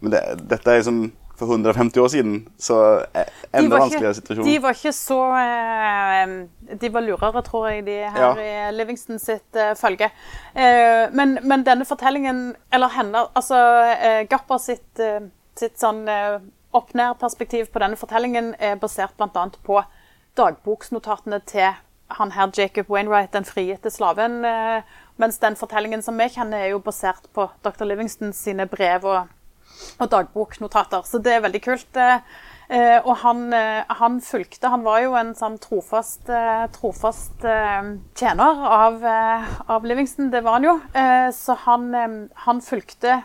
men 0.00 0.12
det, 0.12 0.22
dette 0.50 0.70
er 0.70 0.80
liksom 0.80 1.12
for 1.40 1.48
150 1.48 2.00
år 2.00 2.08
siden, 2.12 2.48
så 2.58 2.76
enda 3.52 3.78
vanskeligere 3.78 4.14
situation. 4.14 4.44
de 4.44 4.58
var 4.60 4.76
ikke 4.76 4.92
så 4.92 5.20
eh, 5.40 6.32
De 6.80 6.90
var 6.92 7.04
lurere, 7.06 7.42
tror 7.42 7.68
jeg, 7.70 7.86
de 7.86 7.96
her 8.04 8.20
Ja. 8.20 8.32
i 8.68 8.72
Livingston 8.76 9.18
sitt 9.18 9.56
eh, 9.56 9.72
følge. 9.74 10.10
Eh, 10.54 11.08
men, 11.16 11.38
men 11.42 11.64
denne 11.64 11.86
fortellingen, 11.88 12.54
eller 12.72 12.92
henne 12.92 13.24
Altså 13.34 13.56
Gapper 14.30 14.58
sitt, 14.58 15.00
sitt 15.56 15.80
sånn 15.80 16.04
opp-ned-perspektiv 16.72 17.72
på 17.72 17.80
denne 17.82 17.96
fortellingen 17.96 18.54
er 18.58 18.76
basert 18.76 19.16
bl.a. 19.16 19.48
på 19.64 19.80
dagboksnotatene 20.36 21.40
til 21.48 21.72
han 22.18 22.32
her 22.32 22.50
Jacob 22.56 22.88
Wainwright, 22.90 23.32
den 23.32 23.44
frigitte 23.44 23.90
slaven. 23.90 24.44
Eh, 24.44 24.82
mens 25.16 25.38
den 25.38 25.56
fortellingen 25.56 26.02
som 26.02 26.18
vi 26.18 26.28
kjenner, 26.32 26.64
er 26.64 26.72
jo 26.74 26.84
basert 26.84 27.28
på 27.34 27.48
dr. 27.64 27.84
Livingston 27.84 28.32
sine 28.36 28.66
brev 28.70 29.04
og 29.04 29.36
og 29.96 30.10
dagboknotater. 30.12 31.04
Så 31.08 31.22
det 31.24 31.32
er 31.32 31.44
veldig 31.44 31.60
kult. 31.64 31.96
Eh, 31.96 32.18
eh, 32.68 32.98
og 33.00 33.14
han, 33.22 33.46
han 33.88 34.18
fulgte 34.20 34.68
Han 34.68 34.84
var 34.84 34.98
jo 35.00 35.14
en 35.16 35.30
sånn 35.34 35.56
trofast, 35.62 36.28
trofast 36.74 37.46
tjener 38.18 38.64
av, 38.76 39.00
av 39.66 39.86
Livingston, 39.88 40.28
det 40.34 40.42
var 40.44 40.58
han 40.58 40.68
jo. 40.68 40.74
Så 41.32 41.56
han, 41.64 42.28
han 42.44 42.60
fulgte 42.60 43.22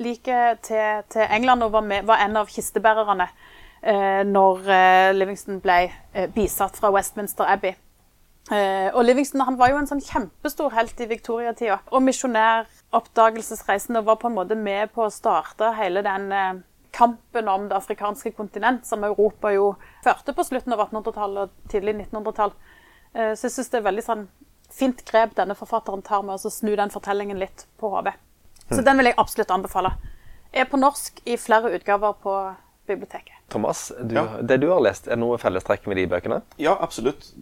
liket 0.00 0.64
til, 0.70 1.04
til 1.12 1.26
England 1.28 1.68
og 1.68 1.76
var, 1.76 1.84
med, 1.84 2.08
var 2.08 2.24
en 2.24 2.40
av 2.40 2.48
kistebærerne 2.48 3.28
når 4.24 4.66
Livingston 5.16 5.60
ble 5.60 5.82
bisatt 6.34 6.80
fra 6.80 6.90
Westminster 6.96 7.44
Abbey. 7.48 7.76
Eh, 8.50 8.88
og 8.96 9.04
Livingston 9.04 9.44
han 9.46 9.58
var 9.60 9.70
jo 9.70 9.78
en 9.78 9.86
sånn 9.86 10.00
kjempestor 10.02 10.72
helt 10.74 11.00
i 11.00 11.06
Victoria-tida. 11.10 11.80
Og 11.92 12.02
misjonær, 12.02 12.66
oppdagelsesreisende, 12.96 14.02
var 14.06 14.18
på 14.18 14.30
en 14.30 14.38
måte 14.38 14.56
med 14.58 14.90
på 14.94 15.04
å 15.06 15.12
starte 15.14 15.68
hele 15.78 16.02
den 16.02 16.32
eh, 16.34 16.62
kampen 16.96 17.48
om 17.48 17.68
det 17.70 17.76
afrikanske 17.76 18.32
kontinent, 18.34 18.86
som 18.88 19.04
Europa 19.06 19.52
jo 19.54 19.74
førte 20.04 20.34
på 20.34 20.46
slutten 20.48 20.74
av 20.74 20.86
1800-tallet 20.88 21.44
og 21.46 21.70
tidlig 21.70 21.94
1900-tall. 22.00 22.56
Eh, 23.14 23.34
så 23.36 23.46
jeg 23.46 23.54
syns 23.58 23.70
det 23.70 23.78
er 23.82 23.86
veldig 23.90 24.06
sånn 24.08 24.24
fint 24.70 25.04
grep 25.06 25.36
denne 25.38 25.54
forfatteren 25.58 26.02
tar 26.06 26.22
med 26.26 26.38
å 26.38 26.50
snu 26.50 26.72
den 26.78 26.90
fortellingen 26.94 27.38
litt 27.38 27.66
på 27.78 27.90
hodet. 27.90 28.14
Så 28.70 28.84
den 28.86 29.00
vil 29.00 29.08
jeg 29.10 29.18
absolutt 29.18 29.50
anbefale. 29.50 29.90
Er 30.54 30.66
på 30.70 30.78
norsk 30.78 31.18
i 31.26 31.34
flere 31.38 31.72
utgaver 31.74 32.14
på 32.22 32.34
biblioteket. 32.86 33.34
Thomas, 33.50 33.92
du, 34.00 34.14
Ja. 34.14 34.38
det 34.42 34.60
du 34.62 34.68
har 34.70 34.80
lest, 34.80 35.08
er 35.08 35.18
noe 35.18 35.38
fellestrekk 35.38 35.86
med 35.90 35.98
de 35.98 36.06
bøkene? 36.06 36.42
Ja, 36.58 36.76
absolut. 36.80 37.32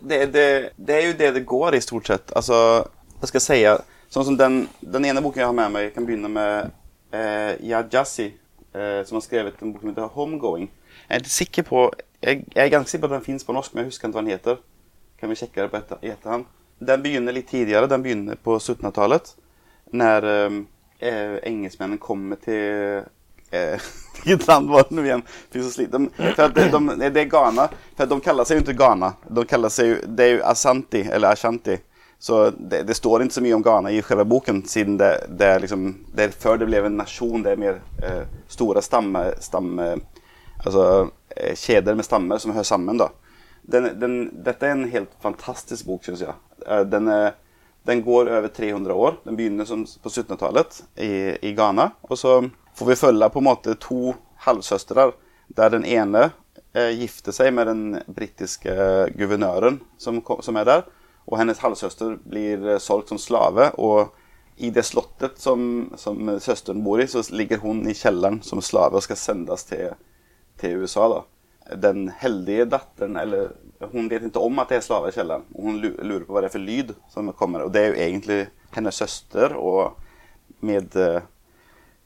Det, 0.00 0.26
det, 0.26 0.70
det 0.76 1.02
är 1.02 1.06
ju 1.06 1.12
det 1.12 1.30
det 1.30 1.40
går 1.40 1.74
i 1.74 1.80
stort 1.80 2.06
sett. 2.06 2.32
Alltså, 2.32 2.88
jag 3.20 3.28
ska 3.28 3.40
säga, 3.40 3.78
sånn 4.08 4.24
som 4.24 4.36
den, 4.36 4.68
den 4.80 5.04
ene 5.04 5.22
boken 5.22 5.42
jeg 5.42 5.48
har 5.48 5.56
med 5.56 5.72
meg, 5.74 5.88
jeg 5.88 5.94
kan 5.96 6.06
begynne 6.06 6.30
med 6.30 6.70
eh, 7.10 7.56
Yad 7.66 7.94
eh, 7.94 9.02
som 9.06 9.18
har 9.18 9.24
skrevet 9.24 9.62
en 9.62 9.72
bok 9.72 9.82
som 9.82 9.90
heter 9.90 10.14
Homegoing. 10.14 10.70
Jeg 11.08 11.20
er, 11.20 11.26
sikker 11.26 11.66
på, 11.66 11.88
jeg, 12.22 12.44
jeg 12.54 12.64
er 12.64 12.70
ganske 12.70 12.90
sikker 12.90 13.08
på 13.08 13.10
at 13.10 13.18
den 13.18 13.26
fins 13.26 13.46
på 13.46 13.56
norsk, 13.56 13.74
men 13.74 13.82
jeg 13.82 13.90
husker 13.90 14.08
ikke 14.08 14.20
hva 14.20 14.24
den 14.24 14.34
heter. 14.36 14.60
Kan 15.18 15.32
vi 15.32 15.38
sjekke 15.42 15.64
det 15.64 15.72
på 15.72 15.80
etter, 15.82 16.02
i 16.06 16.14
efterhand. 16.14 16.46
Den 16.80 17.02
begynner 17.02 17.34
litt 17.34 17.50
tidligere, 17.50 17.90
den 17.90 18.04
begynner 18.06 18.38
på 18.38 18.60
1700-talet. 18.60 19.34
Når 19.90 20.28
eh, 20.30 21.36
engelskmennene 21.50 21.98
kommer 22.00 22.38
till 22.40 23.02
eh, 23.50 23.80
vilket 24.24 24.46
land 24.46 24.70
var 24.70 24.84
det 24.88 24.94
nu 24.94 25.04
igen? 25.06 25.22
Finns 25.50 25.66
så 25.66 25.72
slit. 25.72 25.92
De, 25.92 26.10
för 26.36 26.42
att 26.42 26.54
de, 26.54 26.70
de, 26.70 26.98
det 26.98 27.20
är 27.20 27.24
Ghana. 27.24 27.68
För 27.96 28.04
att 28.04 28.10
de 28.10 28.20
kallar 28.20 28.44
sig 28.44 28.54
ju 28.56 28.58
inte 28.58 28.72
Ghana. 28.72 29.12
De 29.28 29.44
kallar 29.44 29.68
sig 29.68 29.86
ju, 29.86 30.00
det 30.06 30.24
är 30.24 30.28
ju 30.28 30.42
Asanti 30.42 31.00
eller 31.00 31.32
Ashanti. 31.32 31.78
Så 32.20 32.50
det, 32.50 32.82
det 32.82 32.94
står 32.94 33.22
inte 33.22 33.34
så 33.34 33.40
mycket 33.40 33.56
om 33.56 33.62
Ghana 33.62 33.90
i 33.90 34.02
själva 34.02 34.24
boken. 34.24 34.62
Siden 34.66 34.96
det, 34.96 35.26
det, 35.28 35.58
liksom, 35.58 35.96
det 36.14 36.44
är 36.44 36.58
det 36.58 36.66
blev 36.66 36.86
en 36.86 36.96
nation, 36.96 37.42
det 37.42 37.50
är 37.50 37.56
mer 37.56 37.82
eh, 38.02 38.22
stora 38.48 38.82
stam, 38.82 39.18
stam 39.38 39.78
eh, 39.78 39.96
alltså 40.64 41.10
eh, 41.36 41.54
kedjor 41.54 41.94
med 41.94 42.04
stammar 42.04 42.38
som 42.38 42.50
hör 42.50 42.62
samman 42.62 42.98
då. 42.98 43.10
Den, 43.62 44.00
den, 44.00 44.42
detta 44.44 44.66
är 44.66 44.70
en 44.70 44.90
helt 44.90 45.10
fantastisk 45.20 45.86
bok 45.86 46.04
syns 46.04 46.20
jag. 46.20 46.34
Eh, 46.66 46.86
Den, 46.86 47.30
den 47.82 48.02
går 48.02 48.28
över 48.28 48.48
300 48.48 48.94
år. 48.94 49.14
Den 49.24 49.36
begynner 49.36 49.64
som 49.64 49.86
på 50.02 50.08
1700-talet 50.08 50.82
i, 50.96 51.36
i 51.48 51.52
Ghana. 51.52 51.90
Og 52.00 52.18
så 52.18 52.50
får 52.74 52.86
vi 52.86 52.98
følge 52.98 53.30
på 53.30 53.42
en 53.42 53.48
måte 53.48 53.76
to 53.80 54.14
halvsøstre, 54.44 55.10
der 55.56 55.72
den 55.74 55.84
ene 55.84 56.30
eh, 56.72 56.92
gifter 57.00 57.34
seg 57.34 57.52
med 57.54 57.68
den 57.70 57.84
britiske 58.06 58.74
guvernøren 59.18 59.80
som, 59.98 60.20
som 60.42 60.60
er 60.60 60.68
der. 60.68 60.86
Og 61.30 61.38
hennes 61.38 61.60
halvsøster 61.62 62.16
blir 62.26 62.64
eh, 62.74 62.82
solgt 62.82 63.12
som 63.12 63.20
slave. 63.20 63.70
Og 63.78 64.14
i 64.60 64.70
det 64.74 64.84
slottet 64.84 65.38
som, 65.40 65.90
som 65.96 66.36
søsteren 66.40 66.82
bor 66.84 67.00
i, 67.00 67.08
så 67.08 67.22
ligger 67.32 67.62
hun 67.62 67.82
i 67.88 67.96
kjelleren 67.96 68.40
som 68.44 68.62
slave 68.64 68.98
og 68.98 69.04
skal 69.06 69.18
sendes 69.18 69.64
til, 69.68 69.94
til 70.60 70.82
USA. 70.82 71.08
da. 71.14 71.20
Den 71.80 72.08
heldige 72.20 72.66
datteren, 72.72 73.16
eller 73.16 73.52
hun 73.92 74.10
vet 74.10 74.26
ikke 74.26 74.42
om 74.42 74.58
at 74.60 74.72
det 74.72 74.80
er 74.80 74.84
slaver 74.84 75.12
i 75.12 75.16
kjelleren. 75.16 75.46
Og 75.54 75.68
hun 75.68 75.80
lurer 75.80 76.26
på 76.26 76.34
hva 76.34 76.44
det 76.44 76.50
er 76.50 76.56
for 76.56 76.66
lyd 76.66 76.94
som 77.12 77.30
kommer. 77.36 77.64
Og 77.64 77.74
det 77.74 77.82
er 77.82 77.92
jo 77.92 78.00
egentlig 78.04 78.40
hennes 78.74 79.00
søster 79.00 79.56
og 79.56 79.96
med, 80.60 80.96
eh, 80.96 81.22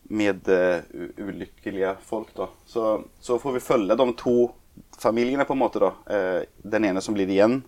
med 0.09 0.49
uh, 0.49 0.83
ulykkelige 1.17 1.97
folk. 2.03 2.35
da. 2.37 2.49
Så, 2.67 3.05
så 3.21 3.39
får 3.39 3.53
vi 3.53 3.61
følge 3.61 3.97
de 3.97 4.13
to 4.17 4.53
familiene, 4.99 5.45
på 5.45 5.53
en 5.53 5.59
måte. 5.59 5.81
da. 5.83 5.93
Uh, 6.11 6.43
Den 6.63 6.85
ene 6.85 7.01
som 7.01 7.15
blir 7.15 7.31
igjen 7.31 7.63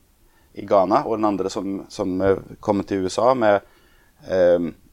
i 0.56 0.64
Ghana, 0.66 1.02
og 1.04 1.18
den 1.18 1.28
andre 1.28 1.50
som, 1.52 1.82
som 1.92 2.14
eh, 2.24 2.38
kommer 2.64 2.86
til 2.88 3.02
USA 3.04 3.34
med, 3.36 3.60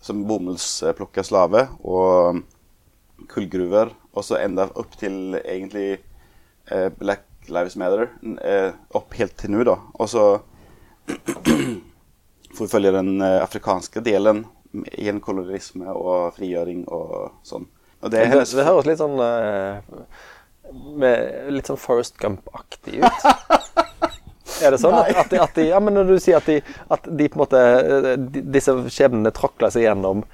som 0.04 0.26
bomullsplukker 0.28 1.24
slave 1.24 1.62
og 1.88 2.42
kullgruver. 3.32 3.94
Og 4.12 4.26
så 4.28 4.42
enda 4.42 4.66
opp 4.76 4.98
til 5.00 5.38
egentlig 5.40 6.02
Black 7.00 7.48
Lives 7.48 7.78
Matter. 7.80 8.12
Opp 8.92 9.16
helt 9.16 9.38
til 9.40 9.56
nå, 9.56 9.64
da. 9.64 9.78
Og 9.96 10.12
så 10.12 10.26
får 12.58 12.66
vi 12.66 12.72
følge 12.76 12.92
den 13.00 13.24
afrikanske 13.24 14.04
delen 14.04 14.44
i 14.74 15.10
en 15.12 15.22
kolonialisme 15.24 15.94
og 15.94 16.34
frigjøring 16.38 16.86
og 16.92 17.34
sånn. 17.46 17.68
Og 18.04 18.12
det 18.12 18.26
Det, 18.32 18.46
det 18.58 18.66
høres 18.68 18.88
litt 18.90 19.00
sånn 19.00 19.20
eh, 19.24 20.08
med, 20.74 21.52
Litt 21.56 21.70
sånn 21.70 21.80
Forest 21.80 22.18
Gump-aktig 22.20 23.00
ut. 23.04 23.28
Er 24.64 24.74
det 24.74 24.80
sånn 24.82 24.96
at, 24.96 25.12
at, 25.16 25.30
de, 25.32 25.40
at 25.42 25.56
de 25.56 25.68
Ja, 25.70 25.80
men 25.84 25.96
når 25.98 26.12
du 26.12 26.18
sier 26.22 26.40
at 26.40 26.50
de, 26.50 26.60
at 26.94 27.06
de 27.08 27.30
på 27.30 27.40
en 27.40 27.44
måte 27.46 27.62
eh, 27.62 28.10
de, 28.18 28.44
Disse 28.54 28.76
skjebnene 28.92 29.32
tråkler 29.36 29.74
seg 29.74 29.88
gjennom 29.88 30.26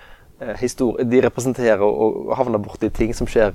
eh, 0.42 0.56
historie 0.60 1.06
De 1.08 1.22
representerer 1.28 1.86
og 1.86 2.34
havner 2.40 2.62
borti 2.64 2.90
ting 2.94 3.14
som 3.18 3.30
skjer 3.30 3.54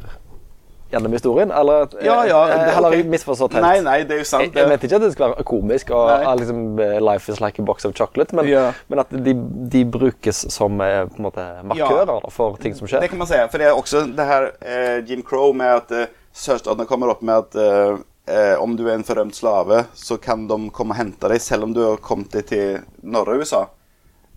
gjennom 0.92 1.12
historien, 1.12 1.50
eller 1.50 1.82
eh, 1.82 2.04
Ja, 2.06 2.24
ja, 2.26 2.44
heller 2.46 2.64
det- 2.66 2.76
Eller 2.76 2.96
har 2.96 3.08
misforstått 3.10 3.52
helt? 3.52 3.64
Nei, 3.66 3.80
nei, 3.80 4.04
det 4.04 4.14
er 4.14 4.18
jo 4.18 4.24
sant. 4.24 4.42
Jeg, 4.44 4.54
jeg 4.54 4.68
mente 4.68 4.86
ikke 4.86 4.96
at 4.96 5.02
det 5.02 5.12
skulle 5.12 5.30
være 5.34 5.44
komisk 5.44 5.90
og 5.90 6.38
liksom, 6.38 6.78
eh, 6.80 6.98
Life 7.00 7.32
is 7.32 7.40
like 7.40 7.58
a 7.58 7.64
box 7.64 7.84
of 7.84 7.94
chocolate, 7.94 8.34
men, 8.36 8.46
Ja. 8.48 8.72
men 8.88 8.98
at 8.98 9.10
de, 9.10 9.34
de 9.68 9.84
brukes 9.84 10.44
som 10.52 10.80
eh, 10.80 11.04
på 11.06 11.16
en 11.18 11.24
måte 11.30 11.46
markører 11.64 12.06
da, 12.06 12.30
for 12.30 12.56
ting 12.62 12.74
som 12.74 12.86
skjer. 12.86 13.00
Det 13.00 13.10
kan 13.10 13.18
man 13.18 13.26
si. 13.26 13.34
For 13.50 13.58
det 13.58 13.66
er 13.66 13.74
også 13.74 14.04
det 14.16 14.26
her 14.26 14.50
eh, 14.62 14.98
Jim 15.08 15.22
Crow 15.22 15.52
med 15.52 15.66
at 15.82 15.90
eh, 15.92 16.06
sørstatene 16.34 16.86
kommer 16.86 17.10
opp 17.10 17.22
med 17.22 17.34
at 17.34 17.54
eh, 17.56 17.96
eh, 18.34 18.56
om 18.62 18.76
du 18.76 18.86
er 18.88 18.94
en 18.94 19.04
forrømt 19.04 19.34
slave 19.34 19.84
så 19.94 20.16
kan 20.20 20.46
de 20.48 20.70
komme 20.70 20.94
og 20.94 20.96
hente 20.96 21.28
deg, 21.28 21.40
selv 21.40 21.64
om 21.64 21.72
du 21.74 21.80
har 21.88 21.96
kommet 21.96 22.30
deg 22.32 22.46
til 22.46 22.78
Norge 23.02 23.34
og 23.34 23.40
USA. 23.40 23.66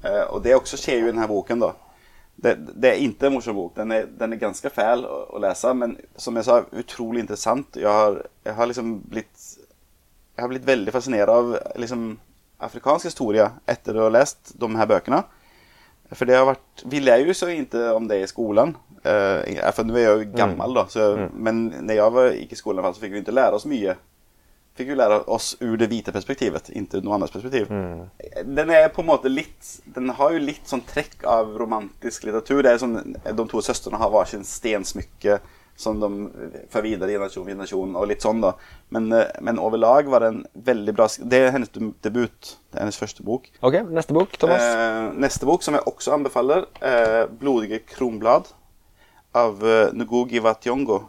Eh, 0.03 0.21
och 0.29 0.41
det 0.41 0.55
også 0.55 0.77
skjer 0.77 0.99
jo 1.01 1.07
i 1.07 1.11
denne 1.11 1.27
boken 1.27 1.59
då. 1.59 1.71
Det, 2.37 2.53
det 2.77 2.89
er 2.91 2.99
ikke 3.01 3.31
en 3.31 3.33
morsom 3.33 3.57
bok, 3.57 3.71
den 3.79 3.91
er, 3.95 4.09
den 4.13 4.35
er 4.35 4.41
ganske 4.41 4.69
fæl 4.69 5.01
å, 5.09 5.23
å, 5.33 5.39
lese, 5.41 5.71
men 5.73 5.95
som 6.21 6.35
jeg 6.37 6.45
sa, 6.45 6.59
utrolig 6.77 7.23
intressant. 7.23 7.79
Jeg 7.81 7.89
har, 7.89 8.19
jeg 8.45 8.53
har 8.59 8.69
liksom 8.69 8.99
blitt 9.09 9.47
jeg 10.37 10.45
har 10.45 10.51
blitt 10.51 10.67
veldig 10.67 10.93
fascinert 10.93 11.31
av 11.33 11.55
liksom, 11.81 12.11
afrikansk 12.61 13.09
historie 13.09 13.47
etter 13.65 13.97
å 13.97 14.05
ha 14.05 14.13
lest 14.13 14.51
de 14.61 14.69
her 14.77 14.89
bøkene. 14.89 15.23
For 16.13 16.29
det 16.29 16.37
har 16.37 16.45
vært 16.47 16.83
Vi 16.87 17.01
lærer 17.01 17.25
jo 17.27 17.35
så 17.35 17.49
ikke 17.51 17.89
om 17.97 18.05
det 18.07 18.21
i 18.21 18.29
skolen. 18.29 18.75
Uh, 19.01 19.41
for 19.73 19.87
nå 19.87 19.97
er 19.97 20.05
jeg 20.05 20.11
jo 20.13 20.27
gammel, 20.37 20.77
da. 20.77 20.85
Så, 20.91 21.07
Men 21.33 21.65
når 21.73 21.99
jeg 21.99 22.13
var, 22.19 22.29
gikk 22.37 22.53
i 22.53 22.59
skolen, 22.59 22.85
så 22.93 23.01
fikk 23.01 23.15
vi 23.15 23.23
ikke 23.23 23.35
lære 23.35 23.57
oss 23.57 23.65
mye. 23.69 23.97
Fikk 24.77 24.93
jo 24.93 24.97
lære 24.99 25.19
oss 25.33 25.55
ur 25.59 25.75
det 25.79 25.89
hvite 25.89 26.13
perspektivet, 26.13 26.69
ikke 26.69 27.01
noe 27.01 27.17
annet 27.17 27.33
perspektiv. 27.33 27.71
Den 28.45 28.73
er 28.73 28.89
på 28.93 29.01
en 29.01 29.09
måte 29.09 29.31
litt 29.31 29.71
Den 29.95 30.11
har 30.13 30.35
jo 30.35 30.43
litt 30.43 30.69
sånn 30.69 30.83
trekk 30.85 31.25
av 31.27 31.55
romantisk 31.57 32.27
litteratur. 32.27 32.61
Det 32.63 32.73
er 32.73 32.81
sånn, 32.83 33.15
De 33.25 33.47
to 33.49 33.63
søstrene 33.65 33.97
har 33.97 34.13
hver 34.13 34.29
sin 34.29 34.45
stensmykke 34.45 35.39
som 35.77 35.99
de 35.99 36.29
får 36.73 36.81
videre 36.81 37.13
generasjon 37.13 37.43
for 37.43 37.51
generasjon, 37.51 37.95
og 37.99 38.07
litt 38.09 38.23
sånn, 38.25 38.41
da. 38.41 38.55
Men, 38.93 39.11
eh, 39.13 39.29
men 39.45 39.59
overlag 39.61 40.09
var 40.09 40.23
det 40.25 40.29
en 40.33 40.45
veldig 40.69 40.95
bra 40.97 41.07
Det 41.07 41.37
er 41.37 41.51
hennes 41.53 41.69
debut. 42.01 42.55
Det 42.71 42.79
er 42.79 42.85
hennes 42.85 42.97
første 42.97 43.23
bok. 43.23 43.49
Ok, 43.61 43.83
neste 43.93 44.13
bok, 44.13 44.33
Thomas. 44.41 44.61
Eh, 44.61 45.13
neste 45.13 45.45
bok, 45.45 45.61
som 45.61 45.75
jeg 45.75 45.85
også 45.85 46.13
anbefaler, 46.17 46.65
eh, 46.81 47.27
'Blodige 47.27 47.85
kronblad' 47.85 48.53
av 49.35 49.59
uh, 49.63 49.91
Ngugi 49.93 50.39
wa 50.39 50.55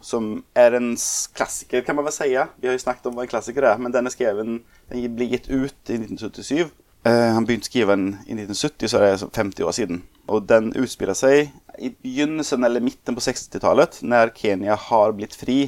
som 0.02 0.44
er 0.54 0.74
en 0.76 0.96
klassiker, 1.34 1.82
kan 1.82 1.96
man 1.96 2.04
vel 2.04 2.12
si. 2.12 2.28
Vi 2.32 2.68
har 2.68 2.74
jo 2.74 2.82
snakket 2.82 3.06
om 3.06 3.14
hva 3.14 3.24
en 3.24 3.30
klassiker 3.30 3.62
er, 3.62 3.78
men 3.78 3.92
den 3.92 4.06
er 4.06 4.14
skreven 4.14 4.60
Den 4.90 5.16
ble 5.16 5.30
gitt 5.30 5.48
ut 5.48 5.90
i 5.90 6.00
1977. 6.00 6.68
Eh, 7.06 7.32
han 7.34 7.46
begynte 7.46 7.68
å 7.68 7.70
skrive 7.70 7.94
den 7.94 8.08
i 8.26 8.34
1970, 8.34 8.90
så 8.90 8.98
er 8.98 9.04
det 9.06 9.28
50 9.36 9.66
år 9.68 9.74
siden. 9.76 10.00
Og 10.28 10.46
den 10.50 10.72
utspiller 10.76 11.16
seg 11.16 11.52
i 11.78 11.92
begynnelsen 11.94 12.64
eller 12.66 12.84
midten 12.84 13.16
på 13.16 13.22
60-tallet, 13.22 14.00
når 14.02 14.34
Kenya 14.36 14.76
har 14.88 15.14
blitt 15.16 15.36
fri. 15.38 15.60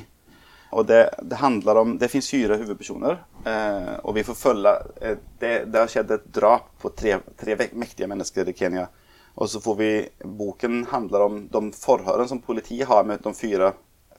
Og 0.70 0.86
det, 0.86 1.00
det 1.26 1.40
handler 1.40 1.80
om 1.80 1.96
Det 1.98 2.06
fins 2.12 2.28
fire 2.30 2.54
hovedpersoner, 2.60 3.16
eh, 3.42 3.94
og 4.04 4.14
vi 4.14 4.26
får 4.26 4.38
følge 4.38 4.74
eh, 5.02 5.16
det, 5.42 5.54
det 5.70 5.80
har 5.80 5.90
skjedd 5.90 6.12
et 6.14 6.28
drap 6.34 6.68
på 6.82 6.92
tre, 6.94 7.18
tre 7.38 7.56
mektige 7.72 8.10
mennesker 8.10 8.50
i 8.50 8.54
Kenya. 8.56 8.86
Og 9.34 9.48
så 9.48 9.60
får 9.62 9.76
vi 9.78 9.90
Boken 10.24 10.84
handler 10.90 11.26
om 11.26 11.38
de 11.52 11.62
forhørene 11.76 12.28
som 12.28 12.42
politiet 12.42 12.88
har 12.90 13.06
med 13.06 13.22
de 13.24 13.34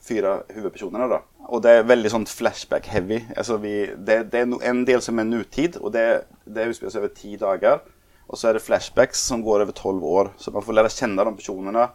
fire 0.02 0.32
hovedpersonene. 0.54 1.08
da. 1.08 1.22
Og 1.48 1.62
det 1.62 1.70
er 1.76 1.88
veldig 1.88 2.10
sånn 2.10 2.28
flashback-heavy. 2.28 3.20
Altså 3.36 3.58
vi, 3.62 3.74
det, 3.96 4.32
det 4.32 4.42
er 4.42 4.54
en 4.70 4.84
del 4.88 5.02
som 5.04 5.18
er 5.18 5.28
nutid, 5.28 5.78
og 5.80 5.92
det, 5.94 6.24
det 6.44 6.68
utspiller 6.70 6.94
seg 6.94 7.04
over 7.04 7.14
ti 7.16 7.36
dager. 7.40 7.82
Og 8.28 8.38
så 8.38 8.48
er 8.48 8.56
det 8.56 8.64
flashbacks 8.64 9.22
som 9.28 9.42
går 9.44 9.66
over 9.66 9.76
tolv 9.76 10.04
år. 10.08 10.32
Så 10.40 10.54
man 10.54 10.64
får 10.64 10.78
lære 10.78 10.94
kjenne 10.94 11.26
de 11.28 11.34
personene 11.36 11.88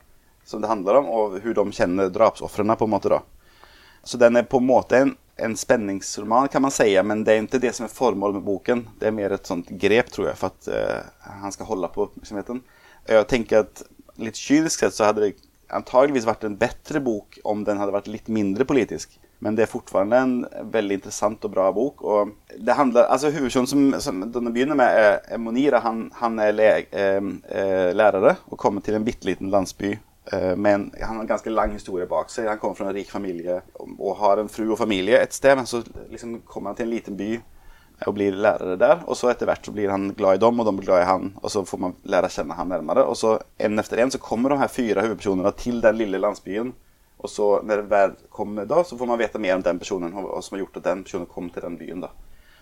som 0.47 0.61
det 0.63 0.69
handler 0.71 1.01
om, 1.01 1.09
og 1.11 1.39
hvordan 1.43 1.71
de 1.71 1.75
kjenner 1.75 2.11
drapsofrene. 2.13 2.77
på 2.79 2.85
en 2.85 2.93
måte 2.93 3.11
da. 3.11 3.21
Så 4.03 4.17
den 4.17 4.37
er 4.39 4.47
på 4.47 4.61
en 4.61 4.67
måte 4.67 4.97
en, 5.03 5.15
en 5.35 5.55
spenningsroman, 5.57 6.47
kan 6.47 6.61
man 6.61 6.71
si, 6.71 6.87
men 7.03 7.25
det 7.27 7.33
er 7.33 7.41
ikke 7.43 7.59
det 7.59 7.73
som 7.75 7.83
er 7.83 7.91
formålet 7.91 8.39
med 8.39 8.45
boken. 8.47 8.85
Det 8.99 9.09
er 9.09 9.15
mer 9.17 9.35
et 9.35 9.49
sånt 9.49 9.67
grep, 9.67 10.13
tror 10.13 10.29
jeg, 10.29 10.39
for 10.39 10.53
at 10.53 10.69
eh, 10.71 11.33
han 11.41 11.51
skal 11.51 11.67
holde 11.67 11.89
på 11.91 12.05
oppmerksomheten. 12.05 12.61
Jeg 13.07 13.27
tenker 13.31 13.65
at 13.65 13.83
litt 14.21 14.39
kynisk 14.39 14.83
sett 14.83 14.95
så 14.95 15.07
hadde 15.09 15.27
det 15.27 15.35
antageligvis 15.73 16.27
vært 16.27 16.45
en 16.47 16.57
bedre 16.59 17.01
bok 17.03 17.39
om 17.47 17.63
den 17.67 17.79
hadde 17.79 17.95
vært 17.95 18.11
litt 18.11 18.29
mindre 18.31 18.67
politisk. 18.67 19.17
Men 19.43 19.57
det 19.57 19.67
er 19.67 19.69
fortsatt 19.69 20.13
en 20.17 20.39
veldig 20.73 20.97
interessant 20.97 21.43
og 21.45 21.53
bra 21.53 21.67
bok. 21.73 22.01
og 22.01 22.33
det 22.57 22.73
handler, 22.73 23.05
altså 23.05 23.29
Hovedpersonen 23.29 23.67
som, 23.69 23.83
som 24.01 24.23
den 24.33 24.53
begynner 24.53 24.79
med, 24.79 24.97
er, 24.97 25.37
Monira. 25.37 25.79
Han, 25.85 26.07
han 26.17 26.41
le, 26.55 26.69
eh, 26.89 27.21
eh, 27.49 27.89
lærere 27.93 28.37
og 28.47 28.57
kommer 28.57 28.81
til 28.81 28.97
en 28.97 29.05
bitte 29.05 29.29
liten 29.29 29.51
landsby. 29.53 29.93
Eh, 30.33 30.55
men 30.57 30.89
han 30.97 31.15
har 31.15 31.21
en 31.21 31.29
ganske 31.29 31.53
lang 31.53 31.75
historie 31.75 32.09
bak 32.09 32.33
seg. 32.33 32.49
Han 32.49 32.57
kommer 32.57 32.79
fra 32.79 32.89
en 32.89 32.97
rik 32.97 33.11
familie 33.11 33.61
og, 33.77 34.15
har 34.17 34.41
en 34.41 34.49
fru 34.49 34.71
og 34.71 34.79
familie 34.79 35.21
et 35.21 35.37
sted. 35.37 35.55
Men 35.55 35.69
så 35.69 35.83
liksom 36.09 36.41
kommer 36.47 36.73
han 36.73 36.81
til 36.81 36.89
en 36.89 36.95
liten 36.95 37.19
by 37.19 37.37
og 38.05 38.13
blir 38.13 38.35
lærere 38.37 38.77
der. 38.79 39.01
Og 39.09 39.17
så 39.17 39.31
etter 39.31 39.49
hvert 39.49 39.65
så 39.65 39.73
blir 39.73 39.89
han 39.89 40.11
glad 40.17 40.37
i 40.37 40.43
dem, 40.43 40.59
og 40.59 40.67
de 40.67 40.75
blir 40.77 40.89
glad 40.89 41.03
i 41.03 41.09
han. 41.09 41.31
Og 41.41 41.51
så 41.53 41.63
får 41.65 41.81
man 41.81 41.95
lære 42.05 42.29
å 42.29 42.35
kjenne 42.35 42.57
han 42.57 42.69
nærmere. 42.69 43.07
Og 43.09 43.17
så 43.17 43.37
en 43.57 43.81
efter 43.81 44.03
en 44.03 44.13
så 44.13 44.21
kommer 44.21 44.53
de 44.53 44.59
her 44.61 44.71
fire 44.71 45.05
hovedpersonene 45.05 45.53
til 45.57 45.81
den 45.81 45.97
lille 45.97 46.21
landsbyen. 46.21 46.75
Og 47.17 47.31
så 47.33 47.47
når 47.65 47.87
det 47.89 48.03
kommer 48.29 48.69
da, 48.69 48.83
så 48.85 48.97
får 48.97 49.09
man 49.09 49.19
vite 49.19 49.41
mer 49.41 49.57
om 49.57 49.65
den 49.65 49.79
personen 49.81 50.13
og 50.13 50.37
som 50.45 50.55
har 50.55 50.65
gjort 50.65 50.77
at 50.77 50.89
den 50.91 51.03
personen 51.07 51.29
kom 51.31 51.49
til 51.49 51.65
den 51.65 51.79
byen. 51.79 52.05
da. 52.05 52.13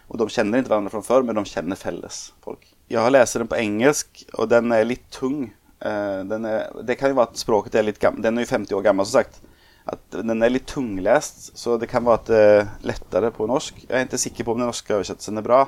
Og 0.07 0.21
de 0.21 0.29
kjenner 0.29 0.61
ikke 0.61 0.71
hverandre 0.71 0.93
fra 0.93 1.03
før, 1.03 1.25
men 1.25 1.35
de 1.35 1.43
kjenner 1.49 1.79
felles 1.79 2.29
folk. 2.45 2.63
Jeg 2.91 3.01
har 3.01 3.11
lest 3.11 3.39
den 3.41 3.49
på 3.49 3.57
engelsk, 3.59 4.23
og 4.37 4.49
den 4.53 4.71
er 4.71 4.87
litt 4.87 5.05
tung. 5.11 5.49
Eh, 5.81 6.21
er, 6.21 6.83
det 6.85 6.97
kan 6.99 7.11
jo 7.11 7.17
være 7.17 7.33
at 7.33 7.41
språket 7.41 7.75
er 7.75 7.87
litt 7.87 7.99
gammel. 7.99 8.23
Den 8.23 8.37
er 8.37 8.45
jo 8.45 8.53
50 8.53 8.77
år 8.77 8.85
gammel, 8.85 9.07
som 9.09 9.23
sagt. 9.23 9.41
At 9.85 10.15
den 10.17 10.41
er 10.41 10.49
litt 10.49 10.65
tunglest, 10.69 11.51
så 11.59 11.75
det 11.77 11.89
kan 11.91 12.05
være 12.05 12.21
at 12.21 12.29
det 12.29 12.43
er 12.43 12.69
lettere 12.89 13.29
på 13.33 13.45
norsk. 13.49 13.83
Jeg 13.85 13.93
er 13.93 14.07
ikke 14.07 14.21
sikker 14.21 14.47
på 14.47 14.55
om 14.55 14.61
den 14.63 14.69
norske 14.71 14.95
oversettelsen 14.95 15.37
er 15.37 15.45
bra, 15.45 15.59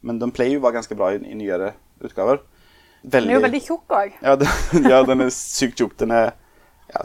men 0.00 0.20
de 0.20 0.30
pleier 0.32 0.56
jo 0.56 0.62
å 0.62 0.64
være 0.64 0.78
ganske 0.78 0.96
bra 0.96 1.10
i, 1.12 1.20
i 1.28 1.36
nyere 1.36 1.74
utgaver. 2.04 2.40
Den 3.02 3.28
er 3.28 3.36
jo 3.36 3.42
veldig 3.44 3.60
tjukk 3.62 3.94
òg. 3.94 4.14
Ja, 4.24 4.34
den, 4.40 4.88
ja, 4.92 5.02
den 5.06 5.26
er 5.26 5.34
sykt 5.34 5.78
tjukk. 5.78 5.94
Den 6.00 6.14
er 6.16 6.32
ja, 6.90 7.04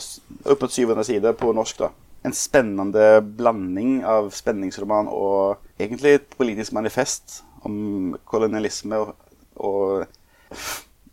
opp 0.49 0.63
mot 0.63 0.73
700 0.73 1.07
sider 1.07 1.35
på 1.37 1.51
norsk. 1.55 1.83
da. 1.83 1.91
En 2.23 2.35
spennende 2.35 3.07
blanding 3.37 3.97
av 4.07 4.31
spenningsroman 4.33 5.09
og 5.11 5.59
egentlig 5.81 6.17
et 6.17 6.37
politisk 6.39 6.73
manifest 6.75 7.41
om 7.67 8.15
kolonialisme 8.27 8.99
og, 8.99 9.15
og 9.55 10.05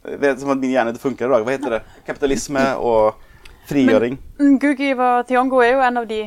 Jeg 0.00 0.16
vet 0.22 0.38
som 0.40 0.50
at 0.54 0.60
min 0.62 0.72
hjerne 0.72 0.94
ikke 0.94 1.02
funker 1.02 1.26
i 1.26 1.32
dag. 1.34 1.42
Hva 1.44 1.52
heter 1.52 1.74
det? 1.74 1.80
Kapitalisme 2.06 2.62
og 2.80 3.18
frigjøring. 3.70 4.18
Gugi 4.60 4.92
wa 4.98 5.22
Tiongo 5.28 5.60
er 5.64 5.72
jo 5.76 5.80
en 5.86 5.96
av 6.02 6.06
de 6.10 6.20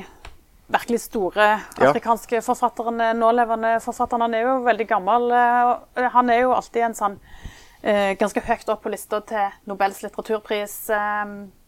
virkelig 0.73 0.99
store 1.03 1.47
Ja. 1.79 1.89
afrikanske 1.91 2.39
forfatterne, 2.41 3.11
nålevende 3.19 3.75
forfatterne. 3.83 4.21
Han 4.29 4.33
er 4.33 4.41
jo 4.47 4.63
veldig 4.65 4.87
gammel. 4.89 5.31
eh, 5.31 6.09
Han 6.09 6.29
er 6.29 6.41
jo 6.41 6.53
alltid 6.53 6.81
en 6.83 6.93
sånn 6.95 7.19
eh, 7.83 8.15
ganske 8.15 8.39
høyt 8.41 8.69
opp 8.69 8.81
på 8.83 8.89
lista 8.91 9.19
til 9.21 9.49
Nobels 9.67 10.01
litteraturpris. 10.03 10.89
Eh, 10.89 11.25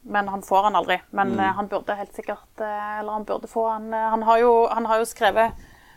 men 0.08 0.28
han 0.30 0.42
får 0.42 0.64
han 0.64 0.76
aldri. 0.76 1.00
Men 1.12 1.36
Mm. 1.36 1.54
han 1.56 1.68
burde 1.68 1.96
helt 1.98 2.14
sikkert 2.16 2.60
Eller 2.60 3.12
han 3.12 3.26
burde 3.26 3.48
få 3.48 3.70
han. 3.72 3.92
Han 3.92 4.22
har 4.24 4.38
jo, 4.40 4.68
han 4.68 4.86
har 4.86 4.98
jo 5.00 5.06
skrevet 5.06 5.52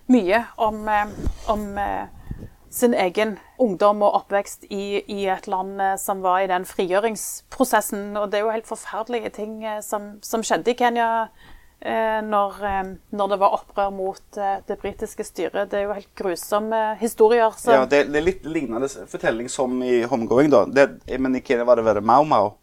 mye 0.09 0.45
om, 0.59 0.88
om 1.49 1.79
sin 2.79 2.95
egen 2.95 3.37
ungdom 3.59 4.03
og 4.07 4.14
oppvekst 4.23 4.69
i, 4.71 5.01
i 5.11 5.25
et 5.35 5.47
land 5.51 5.81
eh, 5.83 5.97
som 5.99 6.21
var 6.23 6.45
i 6.45 6.51
den 6.51 6.64
frigjøringsprosessen. 6.69 8.12
Og 8.17 8.31
det 8.31 8.38
er 8.41 8.47
jo 8.47 8.53
helt 8.55 8.69
forferdelige 8.71 9.31
ting 9.38 9.62
eh, 9.67 9.81
som, 9.85 10.17
som 10.23 10.45
skjedde 10.47 10.73
i 10.73 10.77
Kenya 10.79 11.09
eh, 11.81 12.21
når, 12.25 12.61
eh, 12.71 12.93
når 13.19 13.33
det 13.35 13.41
var 13.43 13.57
opprør 13.59 13.91
mot 13.95 14.38
eh, 14.38 14.61
det 14.69 14.79
britiske 14.83 15.27
styret. 15.27 15.71
Det 15.73 15.81
er 15.81 15.88
jo 15.88 15.97
helt 15.99 16.12
grusomme 16.19 16.81
historier. 17.03 17.51
Som... 17.59 17.75
Ja, 17.75 17.85
det, 17.91 18.05
det 18.12 18.23
er 18.23 18.29
litt 18.31 18.47
lignende 18.49 18.88
fortelling 19.11 19.51
som 19.53 19.75
i 19.83 20.03
Homegoing, 20.09 20.51
da. 20.55 20.64
Det, 20.71 20.88
men 21.19 21.37
i 21.38 21.43
Kenya 21.45 21.67
var 21.69 21.81
det 21.83 21.87
verre. 21.91 22.01
Mau 22.05 22.25
Mau. 22.29 22.55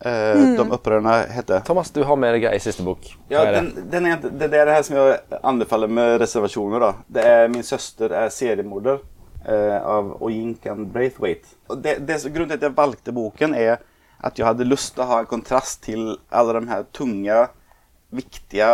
Eh, 0.00 0.56
De 0.56 0.64
opprørerne 0.72 1.18
heter. 1.34 1.60
Thomas, 1.66 1.90
du 1.92 2.00
har 2.08 2.16
med 2.16 2.32
deg 2.38 2.46
ei 2.48 2.58
siste 2.62 2.80
bok. 2.86 3.04
Ja, 3.28 3.42
er 3.44 3.52
det? 3.58 3.64
den, 3.76 3.88
den 3.92 4.06
er, 4.08 4.14
inte- 4.16 4.30
det 4.40 4.46
er 4.48 4.70
det 4.70 4.76
her 4.78 4.86
som 4.86 4.96
jeg 4.96 5.40
anbefaler 5.42 5.90
med 5.92 6.14
reservasjoner. 6.22 6.80
da. 6.86 6.92
Det 7.18 7.26
er 7.28 7.50
Min 7.52 7.66
søster 7.66 8.14
er 8.16 8.30
seriemorder 8.32 9.02
eh, 9.44 9.78
av 9.78 10.16
Oyinkan 10.22 10.88
Braithwaite. 10.92 11.56
Og 11.70 11.80
det, 11.84 11.98
det, 12.08 12.20
grunnen 12.28 12.52
til 12.52 12.60
at 12.60 12.68
jeg 12.68 12.76
valgte 12.76 13.14
boken, 13.16 13.54
er 13.54 13.80
at 14.20 14.38
jeg 14.38 14.46
hadde 14.46 14.68
lyst 14.68 14.94
til 14.94 15.04
å 15.04 15.10
ha 15.14 15.22
en 15.22 15.30
kontrast 15.30 15.82
til 15.86 16.14
alle 16.28 16.58
de 16.58 16.70
her 16.70 16.86
tunge, 16.96 17.40
viktige 18.10 18.70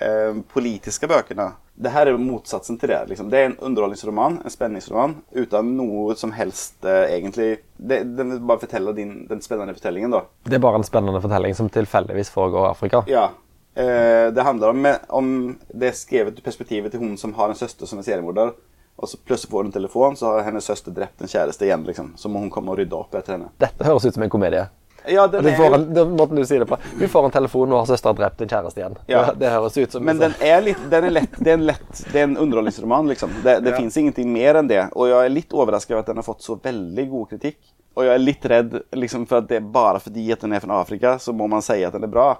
eh, 0.00 0.40
politiske 0.52 1.08
bøkene. 1.10 1.52
Det 1.74 1.90
her 1.90 2.06
er 2.06 2.18
motsatsen 2.22 2.76
til 2.78 2.92
det. 2.92 3.00
liksom. 3.10 3.30
Det 3.30 3.38
er 3.38 3.48
en 3.48 3.56
underholdningsroman, 3.58 4.38
en 4.44 4.52
spenningsroman, 4.52 5.16
uten 5.34 5.72
noe 5.74 6.14
som 6.18 6.30
helst 6.36 6.84
eh, 6.86 7.16
egentlig 7.16 7.48
det, 7.76 8.04
Den 8.14 8.36
vil 8.36 8.44
bare 8.46 8.62
fortelle 8.62 8.94
din, 8.94 9.24
den 9.26 9.42
spennende 9.42 9.74
fortellingen, 9.74 10.14
da. 10.14 10.22
Det 10.46 10.60
er 10.60 10.62
bare 10.62 10.78
en 10.78 10.86
spennende 10.86 11.22
fortelling 11.24 11.56
som 11.58 11.70
tilfeldigvis 11.72 12.30
foregår 12.30 12.68
i 12.68 12.70
Afrika. 12.70 13.02
Ja. 13.10 13.32
Eh, 13.74 14.30
det 14.30 14.46
handler 14.46 14.70
om, 14.70 14.86
om 15.08 15.58
Det 15.66 15.88
er 15.88 15.98
skrevet 15.98 16.38
perspektivet 16.44 16.94
til 16.94 17.02
hun 17.02 17.16
som 17.18 17.34
har 17.34 17.50
en 17.50 17.58
søster 17.58 17.90
som 17.90 17.98
er 17.98 18.06
seriemorder. 18.06 18.54
Og 18.96 19.08
så 19.10 19.18
plutselig 19.18 19.50
får 19.50 19.62
hun 19.64 19.66
en 19.66 19.72
telefon, 19.74 20.16
så 20.16 20.26
har 20.36 20.42
hennes 20.46 20.64
søster 20.64 20.94
drept 20.94 21.20
en 21.20 21.28
kjæreste 21.28 21.66
igjen. 21.66 21.82
liksom. 21.84 22.12
Så 22.16 22.28
må 22.30 22.38
hun 22.44 22.50
komme 22.50 22.70
og 22.72 22.78
rydde 22.78 22.94
opp 22.96 23.14
etter 23.18 23.34
henne. 23.38 23.48
Dette 23.58 23.84
høres 23.84 24.04
ut 24.06 24.14
som 24.14 24.22
en 24.22 24.30
komedie. 24.30 24.68
Ja, 25.06 25.26
den 25.28 25.44
er 25.44 25.56
får 25.58 25.74
en, 25.76 25.82
den 25.94 26.14
måten 26.16 26.38
du 26.38 26.44
sier 26.48 26.62
det 26.62 26.68
på. 26.70 26.78
Hun 27.00 27.08
får 27.12 27.26
en 27.26 27.30
telefon, 27.34 27.72
og 27.74 27.82
har 27.82 27.88
søstera 27.90 28.14
drept 28.16 28.40
en 28.40 28.48
kjæreste 28.48 28.80
igjen. 28.80 28.94
Ja. 29.10 29.24
Det, 29.26 29.34
det 29.42 29.50
høres 29.52 29.76
ut 29.76 29.92
som 29.92 30.04
Men 30.06 30.16
den 30.22 30.32
er 30.40 30.62
litt, 30.64 30.80
den 30.90 31.04
er 31.10 31.12
lett, 31.12 31.34
det 31.44 31.50
er 31.52 31.58
en 31.58 31.66
lett, 31.66 31.90
det 32.12 32.20
er 32.22 32.24
en 32.30 32.36
underholdningsroman 32.40 33.10
liksom. 33.10 33.34
Det, 33.44 33.58
det 33.66 33.74
Ja. 33.74 33.76
finnes 33.76 33.96
ingenting 34.00 34.30
mer 34.32 34.54
enn 34.62 34.70
det. 34.70 34.80
Og 34.96 35.10
jeg 35.10 35.26
er 35.26 35.34
litt 35.34 35.52
overrasket 35.52 35.92
over 35.92 36.00
at 36.06 36.06
den 36.06 36.22
har 36.22 36.24
fått 36.30 36.46
så 36.46 36.56
veldig 36.56 37.04
god 37.10 37.28
kritikk. 37.34 37.58
Og 37.98 38.06
jeg 38.08 38.14
er 38.14 38.22
litt 38.24 38.46
redd 38.50 38.78
liksom, 38.96 39.26
for 39.28 39.42
at 39.42 39.48
det 39.50 39.58
er 39.60 39.66
bare 39.74 40.00
fordi 40.00 40.24
at 40.32 40.40
den 40.40 40.52
er 40.56 40.64
fra 40.64 40.80
Afrika, 40.80 41.18
så 41.20 41.34
må 41.36 41.46
man 41.52 41.62
si 41.62 41.76
at 41.84 41.92
den 41.92 42.06
er 42.08 42.14
bra. 42.14 42.30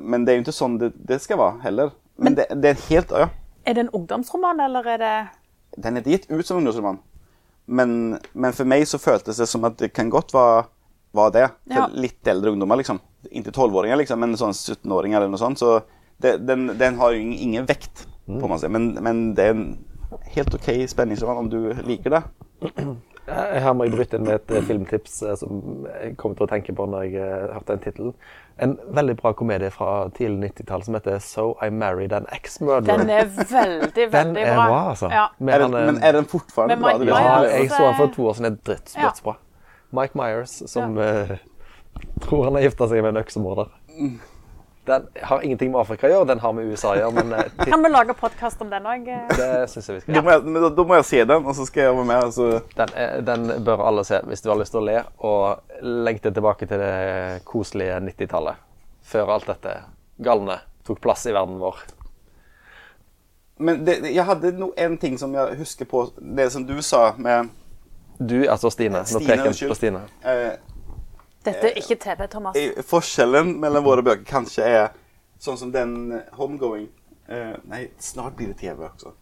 Men 0.00 0.24
det 0.24 0.32
er 0.32 0.38
jo 0.38 0.44
ikke 0.46 0.54
sånn 0.60 0.78
det, 0.78 0.92
det 1.10 1.18
skal 1.24 1.40
være 1.42 1.58
heller. 1.66 1.90
Men 2.22 2.38
det, 2.38 2.46
det 2.54 2.70
er 2.76 2.86
helt, 2.86 3.10
ja. 3.10 3.26
Er 3.66 3.74
det 3.74 3.82
en 3.88 3.90
ungdomsroman, 3.98 4.60
eller 4.62 4.86
er 4.94 5.02
det 5.02 5.14
Den 5.76 5.96
er 6.00 6.06
gitt 6.08 6.28
ut 6.30 6.46
som 6.46 6.58
ungdomsroman. 6.60 6.98
Men, 7.66 8.18
men 8.32 8.52
for 8.54 8.68
meg 8.68 8.84
så 8.86 9.00
føltes 9.02 9.40
det 9.42 9.48
som 9.50 9.64
at 9.66 9.76
det 9.80 9.90
kan 9.96 10.10
godt 10.12 10.32
være, 10.34 10.66
være 11.16 11.32
det. 11.34 11.46
For 11.66 11.82
Ja. 11.82 11.86
litt 11.92 12.28
eldre 12.30 12.52
ungdommer, 12.54 12.78
liksom. 12.80 13.00
Inntil 13.30 13.52
12-åringer, 13.52 13.98
liksom, 13.98 14.20
men 14.22 14.36
sånn 14.38 14.54
17-åringer 14.54 15.18
eller 15.18 15.32
noe 15.32 15.40
sånt. 15.42 15.58
Så 15.58 15.80
det, 16.22 16.36
den, 16.46 16.68
den 16.78 16.96
har 17.00 17.12
jo 17.12 17.20
ingen, 17.20 17.38
ingen 17.48 17.66
vekt, 17.68 18.06
på 18.26 18.48
man 18.48 18.58
si. 18.62 18.68
Men, 18.72 18.92
men 19.02 19.34
det 19.34 19.44
er 19.50 19.54
en 19.56 19.66
helt 20.36 20.54
OK 20.54 20.70
spenningsroman 20.88 21.42
om 21.44 21.50
du 21.50 21.58
liker 21.86 22.16
det. 22.16 22.22
Eh, 23.28 23.60
Her 23.62 23.72
må 23.74 23.84
jeg 23.88 23.94
bryte 23.96 24.16
inn 24.18 24.26
med 24.26 24.34
et 24.38 24.50
eh, 24.54 24.62
filmtips 24.68 25.22
eh, 25.26 25.34
som 25.40 25.86
jeg 25.90 26.16
kom 26.20 26.34
til 26.38 26.46
å 26.46 26.50
tenke 26.50 26.74
på 26.78 26.86
når 26.86 27.06
jeg 27.08 27.30
hørte 27.54 27.72
den 27.74 27.82
tittelen. 27.86 28.12
En 28.62 28.76
veldig 28.96 29.16
bra 29.18 29.32
komedie 29.36 29.70
fra 29.74 30.08
tidlig 30.16 30.52
90-tall 30.54 30.84
som 30.86 30.94
heter 30.96 31.18
So 31.20 31.48
I 31.60 31.68
Married 31.74 32.12
an 32.16 32.28
Ex-Murderer. 32.32 33.02
Den 33.02 33.10
er 33.10 33.26
veldig, 33.26 34.06
veldig 34.14 34.14
Den 34.14 34.36
er 34.44 34.54
bra, 34.56 34.78
altså. 34.94 35.10
Ja. 35.12 35.26
Er 35.48 35.64
den, 35.66 35.74
men 35.90 35.98
er 36.02 36.16
den 36.20 36.30
fortfarende 36.30 36.78
bra? 36.80 36.94
Myers, 36.98 37.10
Ja, 37.10 37.42
jeg. 37.58 37.70
så 37.74 37.82
han 37.90 37.98
for 37.98 38.14
to 38.14 38.28
år 38.30 38.38
siden. 38.38 38.56
Det 38.56 38.78
er 38.78 38.78
døds- 38.78 38.96
Ja. 38.96 39.36
Mike 39.96 40.18
Myers, 40.18 40.56
som 40.70 40.96
eh, 40.98 41.36
tror 42.24 42.44
han 42.48 42.54
har 42.58 42.62
gifta 42.68 42.88
seg 42.90 43.02
med 43.04 43.14
en 43.16 43.22
øksemorder. 43.24 43.68
Den 44.86 45.06
har 45.26 45.40
ingenting 45.42 45.72
med 45.72 45.80
Afrika 45.80 46.06
å 46.06 46.10
gjøre, 46.12 46.26
den 46.30 46.38
har 46.44 46.52
med 46.54 46.68
USA 46.70 46.92
å 46.92 46.98
gjøre, 47.00 47.12
men 47.16 47.32
eh, 47.34 47.48
Kan 47.72 47.82
vi 47.82 47.88
lage 47.90 48.14
podkast 48.14 48.60
om 48.62 48.68
den 48.70 48.84
òg? 48.86 49.08
det 49.34 49.48
syns 49.72 49.88
jeg 49.90 49.96
vi 49.96 50.02
skal 50.04 50.14
Da 50.14 50.20
gjøre. 50.20 50.24
må, 50.28 50.34
jeg, 50.36 50.44
men 50.54 50.62
da, 50.62 50.70
da 50.78 50.84
må 50.86 50.98
jeg 51.00 51.06
se 51.08 51.24
den, 51.32 51.48
og 51.50 51.56
så 51.58 51.66
skal 51.66 51.82
jeg 51.88 51.96
være 51.96 52.06
med. 52.12 52.22
Altså. 52.28 52.46
Den, 52.78 52.94
er- 53.02 53.24
den 53.26 53.48
bør 53.66 53.82
alle 53.88 54.04
se 54.06 54.20
hvis 54.30 54.44
du 54.44 54.48
har 54.52 54.60
lyst 54.60 54.76
til 54.76 54.82
å 54.84 54.86
le 54.86 55.00
og 55.26 55.82
lengte 56.06 56.30
tilbake 56.36 56.68
til 56.70 56.78
det 56.84 57.42
koselige 57.50 57.98
90-tallet. 58.06 58.62
Før 59.10 59.34
alt 59.36 59.50
dette 59.50 59.74
galne 60.22 60.60
tok 60.86 61.02
plass 61.02 61.26
i 61.26 61.34
verden 61.34 61.58
vår. 61.58 61.82
Men 63.58 63.82
det, 63.86 63.98
jeg 64.12 64.24
hadde 64.28 64.50
no, 64.60 64.70
en 64.76 64.96
ting 65.00 65.16
som 65.18 65.32
jeg 65.34 65.56
husker 65.58 65.88
på. 65.88 66.06
Det 66.20 66.50
som 66.52 66.66
du 66.68 66.74
sa 66.84 67.08
med 67.16 67.48
Du, 68.18 68.38
altså 68.48 68.70
Stine. 68.72 69.02
Nå 69.12 69.20
peker 69.24 69.50
jeg 69.50 69.68
på 69.70 69.76
Stine. 69.76 70.02
eh, 70.24 70.52
Dette 71.46 71.70
er 71.70 71.78
ikke 71.80 71.96
TV, 72.02 72.26
Thomas. 72.32 72.56
i- 72.60 72.82
Forskjellen 72.86 73.54
mellom 73.62 73.84
våre 73.86 74.02
bøker 74.06 74.24
kanskje 74.28 74.66
er 74.66 74.90
sånn 75.38 75.58
som 75.60 75.72
den 75.74 75.96
eh, 76.16 76.28
Homegoing 76.38 76.88
eh, 77.28 77.54
Nei, 77.70 77.86
snart 78.02 78.36
blir 78.38 78.52
det 78.52 78.58
TV 78.62 78.84
også. 78.88 79.12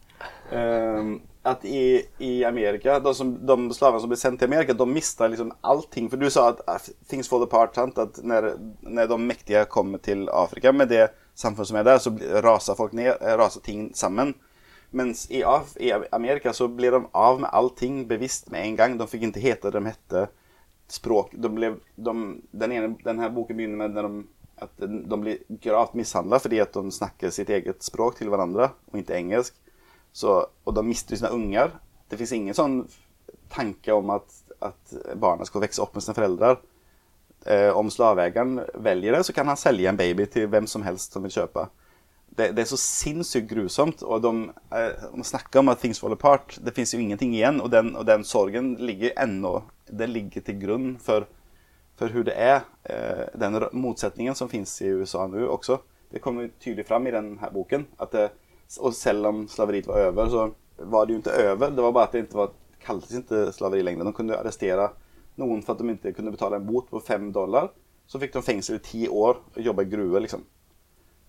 Eh, 0.51 1.15
at 1.45 1.61
i, 1.69 2.01
i 2.25 2.43
Amerika, 2.47 2.95
de, 2.99 3.11
som, 3.13 3.35
de 3.45 3.55
slavene 3.77 4.01
som 4.01 4.09
ble 4.09 4.17
sendt 4.17 4.39
til 4.41 4.49
Amerika, 4.49 4.73
de 4.73 4.85
mista 4.89 5.27
liksom 5.29 5.51
allting. 5.61 6.07
For 6.09 6.17
du 6.17 6.25
sa 6.33 6.47
at 6.53 6.63
uh, 6.65 6.79
things 7.11 7.29
fall 7.29 7.43
apart. 7.45 7.75
Sant? 7.77 7.99
At 8.01 8.17
når, 8.25 8.47
når 8.81 9.11
de 9.11 9.17
mektige 9.21 9.61
kommer 9.69 10.01
til 10.01 10.23
Afrika 10.33 10.71
med 10.73 10.89
det 10.89 11.11
samfunnet 11.37 11.69
som 11.69 11.77
er 11.77 11.85
der, 11.85 12.01
så 12.01 12.15
raser 12.41 12.79
folk 12.79 12.95
ned, 12.97 13.11
eh, 13.19 13.35
raser 13.37 13.61
ting 13.61 13.91
sammen. 13.93 14.33
Mens 14.95 15.27
i, 15.29 15.43
Af 15.45 15.75
i 15.77 15.91
Amerika 16.15 16.53
så 16.55 16.65
ble 16.71 16.89
de 16.95 17.03
av 17.13 17.37
med 17.43 17.53
allting 17.53 18.07
bevisst 18.09 18.49
med 18.49 18.65
en 18.65 18.75
gang. 18.81 18.97
De 18.97 19.05
fikk 19.11 19.27
ikke 19.29 19.43
hete 19.45 19.69
det 19.69 19.77
de 19.83 19.91
hette. 19.93 20.25
Språk 20.87 21.31
de 21.33 21.49
blev, 21.55 21.79
de, 21.95 22.41
den, 22.51 22.71
ene, 22.71 22.95
den 23.03 23.19
här 23.19 23.29
boken 23.29 23.57
begynner 23.57 23.87
med 23.87 23.95
de, 23.95 24.27
at 24.55 24.71
de 24.77 25.21
blir 25.21 25.37
gravt 25.49 25.93
mishandla 25.93 26.39
fordi 26.39 26.59
at 26.61 26.73
de 26.73 26.91
snakker 26.91 27.33
sitt 27.33 27.49
eget 27.49 27.83
språk 27.83 28.19
til 28.19 28.29
hverandre, 28.29 28.69
og 28.91 28.99
ikke 29.01 29.17
engelsk. 29.17 29.57
Så, 30.15 30.37
og 30.63 30.75
de 30.77 30.83
mister 30.85 31.17
sine 31.17 31.33
unger. 31.35 31.73
Det 32.07 32.19
fins 32.21 32.35
ingen 32.37 32.55
sånn 32.55 32.77
tanke 33.51 33.93
om 33.93 34.13
at, 34.15 34.37
at 34.63 34.95
barna 35.19 35.47
skal 35.47 35.65
vokse 35.65 35.81
opp 35.83 35.97
med 35.97 36.05
sine 36.05 36.15
foreldre. 36.15 36.53
Eh, 37.45 37.71
om 37.77 37.89
slaveeieren 37.91 38.61
velger 38.85 39.17
det, 39.17 39.23
så 39.27 39.33
kan 39.35 39.49
han 39.51 39.59
selge 39.59 39.89
en 39.89 39.99
baby 39.99 40.29
til 40.31 40.47
hvem 40.49 40.69
som 40.69 40.85
helst 40.85 41.13
som 41.13 41.25
vil 41.25 41.33
kjøpe. 41.35 41.67
Det, 42.35 42.49
det 42.51 42.65
er 42.65 42.67
så 42.67 42.79
sinnssykt 42.79 43.47
grusomt. 43.49 44.03
Og 44.03 44.21
de, 44.23 44.33
eh, 44.75 45.07
de 45.15 45.23
snakker 45.23 45.61
om 45.61 45.71
at 45.71 45.79
things 45.79 46.01
fall 46.01 46.15
apart. 46.15 46.57
Det 46.59 46.73
fins 46.75 46.93
jo 46.93 46.99
ingenting 46.99 47.35
igjen. 47.35 47.61
Og 47.63 47.71
den, 47.71 47.93
og 47.95 48.05
den 48.07 48.25
sorgen 48.27 48.75
ligger 48.81 49.15
ennå 49.23 49.61
Den 49.85 50.15
ligger 50.15 50.41
til 50.41 50.57
grunn 50.57 50.87
for, 50.97 51.27
for 51.95 52.09
hvordan 52.09 52.31
det 52.31 52.37
er. 52.41 52.65
Eh, 52.89 53.25
den 53.39 53.59
motsetningen 53.71 54.35
som 54.35 54.49
fins 54.49 54.81
i 54.81 54.89
USA 54.89 55.27
nå 55.27 55.45
også. 55.47 55.79
Det 56.11 56.21
kommer 56.23 56.49
tydelig 56.59 56.87
fram 56.87 57.07
i 57.07 57.13
denne 57.13 57.49
boken. 57.53 57.87
Det, 58.11 58.29
og 58.79 58.93
selv 58.97 59.29
om 59.29 59.47
slaveriet 59.47 59.87
var 59.87 60.09
over, 60.09 60.29
så 60.29 60.45
var 60.89 61.05
det 61.05 61.13
jo 61.13 61.21
ikke 61.21 61.37
over. 61.51 61.69
Det 61.69 61.83
var 61.83 61.91
bare 61.91 62.09
at 62.09 62.13
det 62.15 62.25
ikke 62.25 62.41
var, 62.41 62.53
kaltes 62.81 63.15
ikke 63.19 63.45
slaveri 63.53 63.83
lenger. 63.85 64.05
De 64.05 64.13
kunne 64.17 64.37
arrestere 64.37 64.89
noen 65.39 65.63
for 65.63 65.75
at 65.75 65.83
de 65.83 65.95
ikke 65.95 66.15
kunne 66.17 66.33
betale 66.33 66.59
en 66.59 66.67
bot 66.67 66.89
på 66.89 67.03
fem 67.03 67.31
dollar. 67.35 67.71
Så 68.07 68.19
fikk 68.21 68.35
de 68.35 68.43
fengsel 68.45 68.77
i 68.77 68.85
ti 68.85 69.07
år 69.07 69.39
og 69.39 69.61
jobbe 69.61 69.85
i 69.85 69.89
gruve, 69.89 70.21
liksom. 70.25 70.43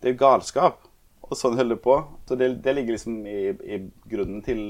Det 0.00 0.10
er 0.10 0.16
jo 0.16 0.20
galskap. 0.20 0.84
Og 1.30 1.36
sånn 1.38 1.56
holder 1.58 1.74
det 1.76 1.82
på. 1.82 1.96
Så 2.28 2.36
det, 2.38 2.52
det 2.62 2.74
ligger 2.76 2.94
liksom 2.96 3.16
i, 3.26 3.38
i 3.76 3.78
grunnen 4.10 4.42
til, 4.46 4.60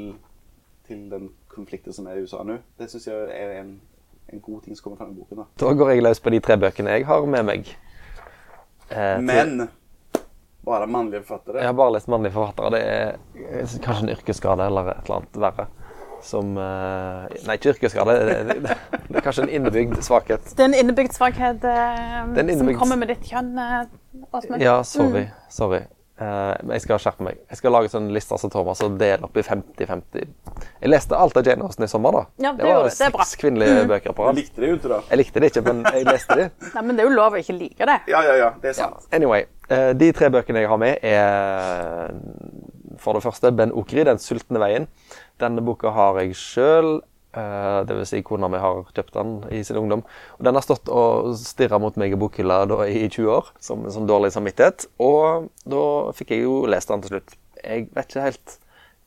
til 0.88 1.02
den 1.12 1.30
konflikten 1.52 1.92
som 1.92 2.06
er 2.08 2.16
i 2.20 2.24
USA 2.24 2.42
nå. 2.46 2.58
Det 2.80 2.88
syns 2.92 3.06
jeg 3.10 3.28
er 3.36 3.58
en, 3.60 3.74
en 4.32 4.40
god 4.44 4.62
ting 4.64 4.76
som 4.76 4.86
kommer 4.86 5.02
fram 5.02 5.12
i 5.12 5.18
boken. 5.20 5.42
da. 5.42 5.48
Da 5.60 5.72
går 5.76 5.92
jeg 5.94 6.04
løs 6.06 6.20
på 6.24 6.32
de 6.32 6.40
tre 6.44 6.56
bøkene 6.62 6.96
jeg 6.96 7.06
har 7.08 7.26
med 7.28 7.44
meg. 7.50 7.72
Eh, 8.90 9.18
Men 9.20 9.68
bare 10.66 10.86
mannlige 10.90 11.22
forfattere. 11.28 11.60
Jeg 11.62 11.68
har 11.70 11.76
bare 11.78 11.92
lest 11.94 12.08
mannlige 12.10 12.32
forfattere. 12.34 12.70
Det 12.74 12.84
er 12.84 13.18
eh, 13.60 13.74
kanskje 13.84 14.02
en 14.06 14.14
yrkesskade 14.16 14.66
eller 14.70 14.92
et 14.94 15.02
eller 15.04 15.20
annet 15.20 15.42
verre. 15.44 15.66
Som 16.26 16.56
eh, 16.58 17.34
Nei, 17.46 17.58
ikke 17.58 17.74
yrkesskade. 17.74 18.14
Det, 18.26 18.38
det, 18.48 18.56
det, 18.64 18.78
det 19.10 19.20
er 19.20 19.26
kanskje 19.26 19.44
en 19.44 19.52
innebygd 19.60 20.00
svakhet. 20.02 20.48
Det 20.56 20.64
er 20.64 20.70
en 20.72 20.78
innebygd 20.80 21.14
svakhet 21.14 21.66
eh, 21.68 22.00
en 22.24 22.32
innebygd- 22.40 22.64
som 22.64 22.80
kommer 22.80 22.98
med 23.04 23.12
ditt 23.12 23.28
kjønn, 23.28 23.52
eh, 23.60 24.24
Åsmund. 24.32 24.64
Ja, 24.64 24.78
sorry. 24.82 25.26
Mm. 25.28 25.44
Sorry. 25.52 25.82
Eh, 26.16 26.54
jeg 26.72 26.80
skal 26.80 27.00
skjerpe 27.02 27.24
meg. 27.26 27.40
Jeg 27.50 27.58
skal 27.60 27.74
lage 27.74 27.90
sånn 27.92 28.06
lister 28.14 28.40
som 28.40 28.48
Thomas 28.52 28.80
og 28.84 28.94
dele 29.00 29.26
opp 29.28 29.36
i 29.36 29.42
50-50. 29.44 30.30
Jeg 30.80 30.88
leste 30.88 31.18
alt 31.18 31.36
av 31.36 31.44
Jane 31.44 31.66
Austen 31.66 31.84
i 31.84 31.88
sommer, 31.92 32.16
da. 32.16 32.22
Ja, 32.40 32.52
det 32.56 32.64
det 32.64 32.70
var. 32.70 32.86
Det 32.88 33.08
er 33.08 33.12
bra. 33.12 33.20
Mm. 33.20 33.28
seks 33.28 33.40
kvinnelige 33.42 33.82
bøker 33.90 34.16
på 34.16 34.24
rad. 34.24 34.38
likte 34.40 34.64
det 34.64 34.70
jo 34.70 34.78
ikke, 34.78 34.92
da. 34.94 35.00
Jeg 35.10 35.20
likte 35.20 35.42
det 35.42 35.50
ikke, 35.52 35.64
men 35.66 35.82
jeg 35.84 36.06
leste 36.08 36.38
de. 36.40 36.46
Nei, 36.76 36.84
men 36.86 36.96
det 36.96 37.04
er 37.04 37.10
jo 37.10 37.16
lov 37.18 37.36
å 37.36 37.42
ikke 37.42 37.58
like 37.58 37.90
det. 37.92 37.98
Ja, 38.08 38.22
ja, 38.24 38.38
ja. 38.40 38.48
Det 38.62 38.72
er 38.72 38.80
Ja. 38.80 38.88
Anyway, 39.18 39.44
eh, 39.68 39.90
de 39.92 40.08
tre 40.16 40.30
bøkene 40.32 40.64
jeg 40.64 40.72
har 40.72 40.80
med, 40.80 41.04
er 41.04 42.16
for 43.02 43.18
det 43.18 43.22
første 43.26 43.52
Ben 43.52 43.74
Okri, 43.76 44.04
'Den 44.04 44.18
sultne 44.22 44.62
veien'. 44.62 44.88
Denne 45.40 45.60
boka 45.60 45.92
har 45.92 46.16
jeg 46.22 46.32
sjøl. 46.32 47.02
Uh, 47.36 47.82
Dvs. 47.84 48.08
Si 48.14 48.22
kona 48.24 48.48
mi 48.48 48.56
har 48.56 48.86
kjøpt 48.96 49.12
den 49.12 49.32
i 49.52 49.60
sin 49.66 49.76
ungdom. 49.76 50.04
Og 50.38 50.44
Den 50.46 50.56
har 50.56 50.64
stått 50.64 50.88
og 50.88 51.34
stirra 51.36 51.76
mot 51.82 51.96
meg 52.00 52.14
i 52.14 52.20
bokhylla 52.20 52.62
i 52.88 53.02
20 53.10 53.28
år, 53.28 53.50
som 53.60 53.84
en 53.84 53.92
sånn 53.92 54.08
dårlig 54.08 54.32
samvittighet. 54.32 54.86
Og 55.04 55.50
da 55.68 55.82
fikk 56.16 56.32
jeg 56.32 56.46
jo 56.46 56.62
lest 56.70 56.88
den 56.88 57.04
til 57.04 57.16
slutt. 57.16 57.36
Jeg 57.60 57.90
vet 57.92 58.08
ikke 58.08 58.24
helt 58.24 58.56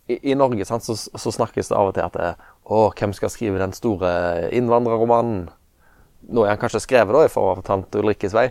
I, 0.10 0.20
i 0.32 0.38
Norge 0.38 0.66
sant, 0.66 0.86
så, 0.86 0.94
så 0.94 1.34
snakkes 1.34 1.72
det 1.72 1.78
av 1.78 1.90
og 1.90 1.98
til 1.98 2.06
at 2.06 2.18
det, 2.18 2.30
å, 2.70 2.88
hvem 2.94 3.14
skal 3.18 3.34
skrive 3.34 3.62
den 3.62 3.74
store 3.78 4.12
innvandrerromanen? 4.58 5.48
Nå 6.30 6.46
er 6.46 6.54
han 6.54 6.62
kanskje 6.62 6.84
skrevet 6.86 7.16
da, 7.16 7.26
i 7.26 7.34
form 7.34 7.58
av 7.58 7.66
tante 7.66 8.02
Ulrikkes 8.02 8.36
vei. 8.38 8.50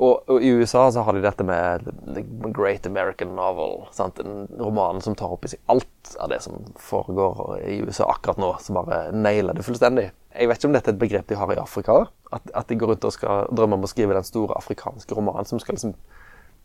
Og, 0.00 0.22
og 0.24 0.40
i 0.40 0.48
USA 0.56 0.86
så 0.90 1.02
har 1.04 1.12
de 1.12 1.20
dette 1.22 1.44
med 1.44 1.84
The 2.14 2.22
Great 2.54 2.86
American 2.88 3.34
Novel. 3.36 3.82
Sant? 3.92 4.20
En 4.22 4.46
roman 4.58 5.02
som 5.04 5.16
tar 5.18 5.34
opp 5.34 5.44
i 5.44 5.52
seg 5.52 5.60
alt 5.72 6.14
av 6.16 6.30
det 6.32 6.40
som 6.44 6.64
foregår 6.80 7.58
i 7.68 7.76
USA 7.84 8.08
akkurat 8.10 8.40
nå. 8.40 8.54
Som 8.64 8.80
bare 8.80 9.04
nailer 9.12 9.58
det 9.58 9.66
fullstendig. 9.66 10.08
Jeg 10.32 10.48
vet 10.48 10.60
ikke 10.60 10.70
om 10.70 10.78
dette 10.78 10.90
er 10.90 10.96
et 10.96 11.02
begrep 11.02 11.28
de 11.28 11.36
har 11.36 11.52
i 11.52 11.60
Afrika. 11.60 11.98
At, 12.32 12.48
at 12.56 12.70
de 12.72 12.78
går 12.80 12.94
rundt 12.94 13.04
og 13.04 13.14
skal 13.14 13.52
drømme 13.52 13.76
om 13.76 13.84
å 13.84 13.90
skrive 13.90 14.16
den 14.16 14.26
store 14.26 14.56
afrikanske 14.56 15.18
romanen 15.18 15.48
som 15.48 15.60
skal 15.60 15.76
liksom 15.76 15.92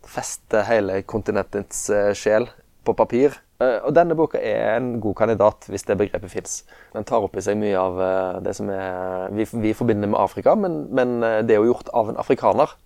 feste 0.08 0.64
hele 0.70 1.02
kontinentets 1.04 1.90
eh, 1.92 2.14
sjel 2.16 2.48
på 2.88 2.96
papir. 2.96 3.36
Eh, 3.60 3.82
og 3.84 3.92
denne 3.98 4.16
boka 4.16 4.40
er 4.40 4.78
en 4.78 4.94
god 5.04 5.18
kandidat, 5.20 5.68
hvis 5.68 5.84
det 5.90 5.98
begrepet 6.00 6.32
fins. 6.32 6.62
Den 6.96 7.04
tar 7.08 7.28
opp 7.28 7.36
i 7.36 7.44
seg 7.44 7.60
mye 7.60 7.76
av 7.76 8.00
eh, 8.00 8.42
det 8.48 8.56
som 8.56 8.72
er, 8.72 9.28
vi, 9.36 9.50
vi 9.68 9.76
forbinder 9.76 10.08
med 10.14 10.22
Afrika, 10.22 10.56
men, 10.56 10.86
men 10.96 11.20
det 11.20 11.58
er 11.58 11.60
jo 11.60 11.74
gjort 11.74 11.92
av 11.92 12.14
en 12.14 12.22
afrikaner. 12.24 12.78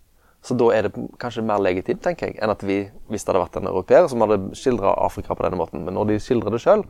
Så 0.42 0.56
da 0.58 0.72
er 0.74 0.88
det 0.88 0.98
kanskje 1.22 1.44
mer 1.46 1.62
legitimt, 1.62 2.02
tenker 2.02 2.32
jeg, 2.32 2.40
enn 2.42 2.50
at 2.50 2.64
vi, 2.66 2.80
hvis 3.12 3.24
det 3.24 3.30
hadde 3.30 3.44
vært 3.44 3.60
en 3.60 3.70
europeer 3.70 4.08
som 4.10 4.24
hadde 4.26 4.40
skildra 4.58 4.96
Afrika 5.06 5.36
på 5.38 5.46
denne 5.46 5.60
måten. 5.60 5.84
Men 5.86 5.94
når 5.94 6.10
de 6.10 6.20
skildrer 6.24 6.56
det 6.56 6.62
sjøl, 6.64 6.82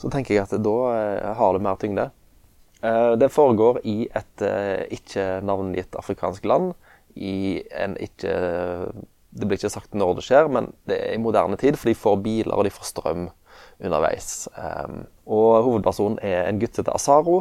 så 0.00 0.10
tenker 0.12 0.34
jeg 0.34 0.42
at 0.44 0.56
da 0.64 0.76
eh, 0.92 1.28
har 1.38 1.54
det 1.54 1.62
mer 1.62 1.78
tyngde. 1.80 2.08
Eh, 2.82 3.12
Det 3.22 3.30
foregår 3.32 3.78
i 3.86 4.08
et 4.10 4.42
eh, 4.44 4.82
ikke 4.98 5.28
navngitt 5.46 5.94
afrikansk 5.96 6.44
land. 6.44 6.74
I 7.16 7.62
en 7.72 7.94
ikke 7.96 8.32
Det 9.36 9.46
blir 9.46 9.56
ikke 9.56 9.70
sagt 9.72 9.94
når 9.94 10.14
det 10.18 10.24
skjer, 10.26 10.48
men 10.48 10.72
det 10.88 10.96
er 10.96 11.14
i 11.14 11.20
moderne 11.20 11.56
tid, 11.60 11.76
for 11.76 11.88
de 11.88 11.94
får 11.96 12.22
biler 12.24 12.56
og 12.56 12.64
de 12.64 12.70
får 12.72 12.90
strøm. 12.92 13.28
underveis. 13.80 14.48
Og 15.26 15.62
hovedpersonen 15.64 16.18
er 16.22 16.46
en 16.48 16.58
gutt 16.60 16.74
som 16.74 16.84
heter 16.84 16.94
Asaro. 16.96 17.36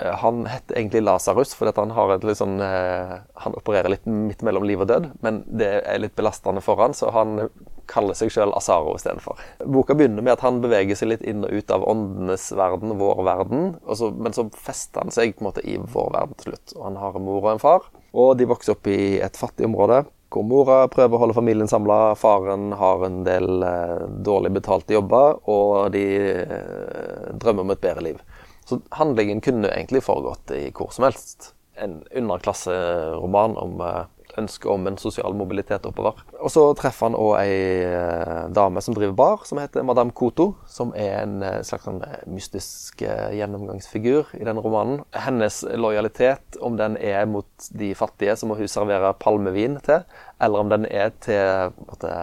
Uh, 0.00 0.10
han 0.22 0.42
heter 0.50 0.78
egentlig 0.78 1.04
Lasarus 1.04 1.54
fordi 1.54 1.74
han, 1.76 1.92
har 1.94 2.14
et 2.14 2.26
litt 2.26 2.40
sånn, 2.40 2.56
uh, 2.58 3.20
han 3.44 3.56
opererer 3.58 3.92
litt 3.92 4.08
midt 4.10 4.42
mellom 4.46 4.66
liv 4.66 4.82
og 4.82 4.90
død. 4.90 5.10
Men 5.26 5.42
det 5.46 5.70
er 5.82 6.02
litt 6.02 6.16
belastende 6.18 6.64
for 6.64 6.80
han, 6.82 6.96
så 6.96 7.12
han 7.14 7.48
kaller 7.90 8.16
seg 8.16 8.32
sjøl 8.32 8.54
Asaro 8.56 8.94
istedenfor. 8.96 9.40
Boka 9.68 9.96
begynner 9.96 10.24
med 10.24 10.36
at 10.36 10.44
han 10.46 10.62
beveger 10.64 10.98
seg 10.98 11.12
litt 11.12 11.26
inn 11.28 11.44
og 11.44 11.52
ut 11.52 11.74
av 11.74 11.84
åndenes 11.90 12.48
verden, 12.56 12.96
vår 13.00 13.22
verden. 13.26 13.74
Så, 13.92 14.10
men 14.14 14.36
så 14.36 14.48
fester 14.56 15.04
han 15.04 15.14
seg 15.14 15.36
på 15.36 15.44
en 15.44 15.50
måte 15.50 15.64
i 15.68 15.76
vår 15.78 16.10
verden 16.16 16.40
til 16.40 16.52
slutt. 16.52 16.76
Og 16.78 16.88
han 16.88 17.00
har 17.02 17.18
en 17.18 17.26
mor 17.28 17.42
og 17.42 17.52
en 17.54 17.62
far. 17.62 17.88
Og 18.14 18.36
de 18.38 18.48
vokser 18.48 18.76
opp 18.76 18.88
i 18.88 19.18
et 19.22 19.38
fattig 19.38 19.68
område 19.68 20.04
hvor 20.34 20.42
mora 20.46 20.76
prøver 20.90 21.14
å 21.14 21.20
holde 21.22 21.36
familien 21.36 21.70
samla. 21.70 22.16
Faren 22.18 22.72
har 22.74 23.04
en 23.06 23.20
del 23.26 23.62
eh, 23.62 24.06
dårlig 24.26 24.50
betalte 24.56 24.96
jobber, 24.96 25.38
og 25.50 25.92
de 25.94 26.04
eh, 26.42 27.28
drømmer 27.38 27.62
om 27.62 27.74
et 27.74 27.84
bedre 27.84 28.02
liv. 28.08 28.18
Så 28.64 28.80
handlingen 28.96 29.42
kunne 29.44 29.72
egentlig 29.72 30.04
foregått 30.06 30.54
i 30.56 30.66
hvor 30.72 30.92
som 30.94 31.08
helst. 31.08 31.52
En 31.74 32.02
underklasseroman 32.14 33.56
om 33.60 33.80
ønsket 33.82 34.14
ønske 34.40 34.68
om 34.70 34.86
en 34.88 34.96
sosial 34.98 35.34
mobilitet 35.36 35.86
oppover. 35.86 36.22
Og 36.40 36.50
så 36.52 36.64
treffer 36.78 37.08
han 37.08 37.18
òg 37.18 37.34
ei 37.40 37.84
eh, 37.86 38.46
dame 38.54 38.82
som 38.84 38.96
driver 38.96 39.16
bar, 39.18 39.44
som 39.48 39.60
heter 39.62 39.86
Madame 39.86 40.14
Koto. 40.16 40.52
Som 40.70 40.94
er 40.98 41.20
en 41.22 41.42
eh, 41.44 41.60
slags 41.66 41.86
sånn 41.86 42.02
eh, 42.06 42.24
mystisk 42.30 43.04
gjennomgangsfigur 43.04 44.34
i 44.38 44.44
den 44.46 44.60
romanen. 44.62 45.04
Hennes 45.26 45.62
lojalitet, 45.78 46.58
om 46.60 46.78
den 46.80 46.98
er 46.98 47.26
mot 47.30 47.68
de 47.70 47.92
fattige, 47.98 48.36
som 48.40 48.54
hun 48.54 48.70
serverer 48.70 49.16
palmevin 49.20 49.78
til. 49.84 50.04
Eller 50.42 50.64
om 50.64 50.72
den 50.72 50.88
er 50.90 51.14
til 51.24 51.74
måtte, 51.84 52.16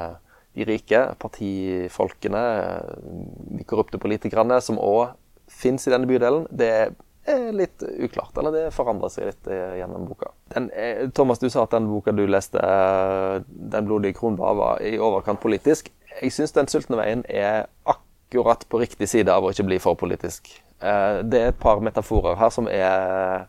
de 0.52 0.68
rike, 0.68 1.00
partifolkene, 1.22 2.42
de 3.56 3.64
korrupte 3.64 4.02
politikerne, 4.02 4.58
som 4.64 4.80
òg 4.82 5.14
fins 5.62 5.88
i 5.88 5.94
denne 5.94 6.10
bydelen. 6.10 6.48
Det 6.50 6.72
er 7.30 7.48
litt 7.54 7.84
uklart. 7.84 8.38
Eller 8.38 8.56
det 8.56 8.66
forandrer 8.76 9.14
seg 9.14 9.30
litt 9.30 9.50
eh, 9.52 9.78
gjennom 9.82 10.08
boka. 10.10 10.32
Den, 10.56 10.70
Thomas, 11.16 11.42
du 11.42 11.50
sa 11.54 11.66
at 11.68 11.76
den 11.76 11.90
boka 11.92 12.14
du 12.16 12.26
leste, 12.28 12.60
eh, 12.60 13.42
'Den 13.48 13.88
blodige 13.90 14.18
kronbar', 14.18 14.58
var 14.58 14.82
i 14.82 14.98
overkant 15.00 15.42
politisk. 15.42 15.92
Jeg 16.22 16.34
syns 16.34 16.52
'Den 16.52 16.68
sultne 16.68 16.98
veien' 16.98 17.26
er 17.30 17.68
akkurat 17.86 18.66
på 18.70 18.82
riktig 18.82 19.10
side 19.10 19.32
av 19.32 19.44
å 19.44 19.54
ikke 19.54 19.70
bli 19.70 19.80
for 19.80 19.96
politisk. 19.96 20.50
Eh, 20.82 21.22
det 21.24 21.42
er 21.42 21.48
et 21.54 21.60
par 21.60 21.80
metaforer 21.80 22.36
her 22.36 22.50
som 22.50 22.68
er 22.68 23.48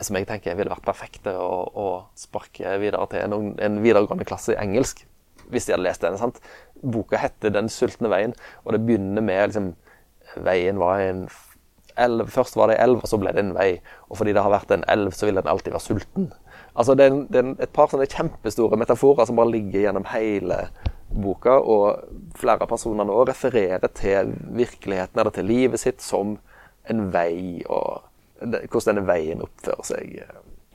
som 0.00 0.14
jeg 0.14 0.28
tenker 0.28 0.54
ville 0.54 0.70
vært 0.70 0.86
perfekte 0.86 1.32
å, 1.34 1.54
å 1.74 1.86
sparke 2.14 2.76
videre 2.78 3.06
til 3.10 3.24
en, 3.24 3.54
en 3.58 3.80
videregående 3.82 4.26
klasse 4.28 4.54
i 4.54 4.60
engelsk. 4.60 5.02
Hvis 5.50 5.66
de 5.66 5.74
hadde 5.74 5.86
lest 5.86 6.04
den. 6.04 6.18
sant? 6.20 6.40
Boka 6.82 7.18
heter 7.18 7.50
'Den 7.50 7.68
sultne 7.68 8.08
veien', 8.12 8.36
og 8.64 8.72
det 8.72 8.84
begynner 8.86 9.22
med 9.22 9.48
liksom 9.48 9.74
Veien 10.36 10.80
var 10.80 11.00
en 11.04 11.26
elv. 11.98 12.28
Først 12.30 12.56
var 12.56 12.70
det 12.70 12.78
en 12.78 12.84
elv, 12.88 13.02
og 13.02 13.10
så 13.10 13.18
ble 13.20 13.32
det 13.34 13.42
en 13.42 13.54
vei. 13.56 13.70
Og 14.08 14.20
fordi 14.20 14.34
det 14.36 14.44
har 14.44 14.54
vært 14.54 14.74
en 14.74 14.86
elv, 14.90 15.12
så 15.16 15.28
vil 15.28 15.40
den 15.40 15.50
alltid 15.50 15.74
være 15.74 15.86
sulten. 15.86 16.30
Altså 16.78 16.94
Det 16.94 17.06
er, 17.06 17.14
en, 17.14 17.24
det 17.26 17.40
er 17.42 17.54
et 17.66 17.74
par 17.74 17.90
sånne 17.90 18.06
kjempestore 18.10 18.78
metaforer 18.78 19.26
som 19.26 19.38
bare 19.38 19.50
ligger 19.54 19.88
gjennom 19.88 20.06
hele 20.12 20.60
boka, 21.08 21.56
og 21.58 22.36
flere 22.38 22.62
av 22.62 22.70
personene 22.70 23.14
òg 23.14 23.30
refererer 23.32 23.90
til 23.96 24.34
virkeligheten 24.54 25.18
eller 25.18 25.34
til 25.34 25.48
livet 25.48 25.82
sitt 25.82 26.04
som 26.04 26.36
en 26.88 27.08
vei, 27.12 27.64
og 27.66 28.04
hvordan 28.38 28.92
denne 28.92 29.08
veien 29.08 29.42
oppfører 29.42 29.88
seg. 29.88 30.20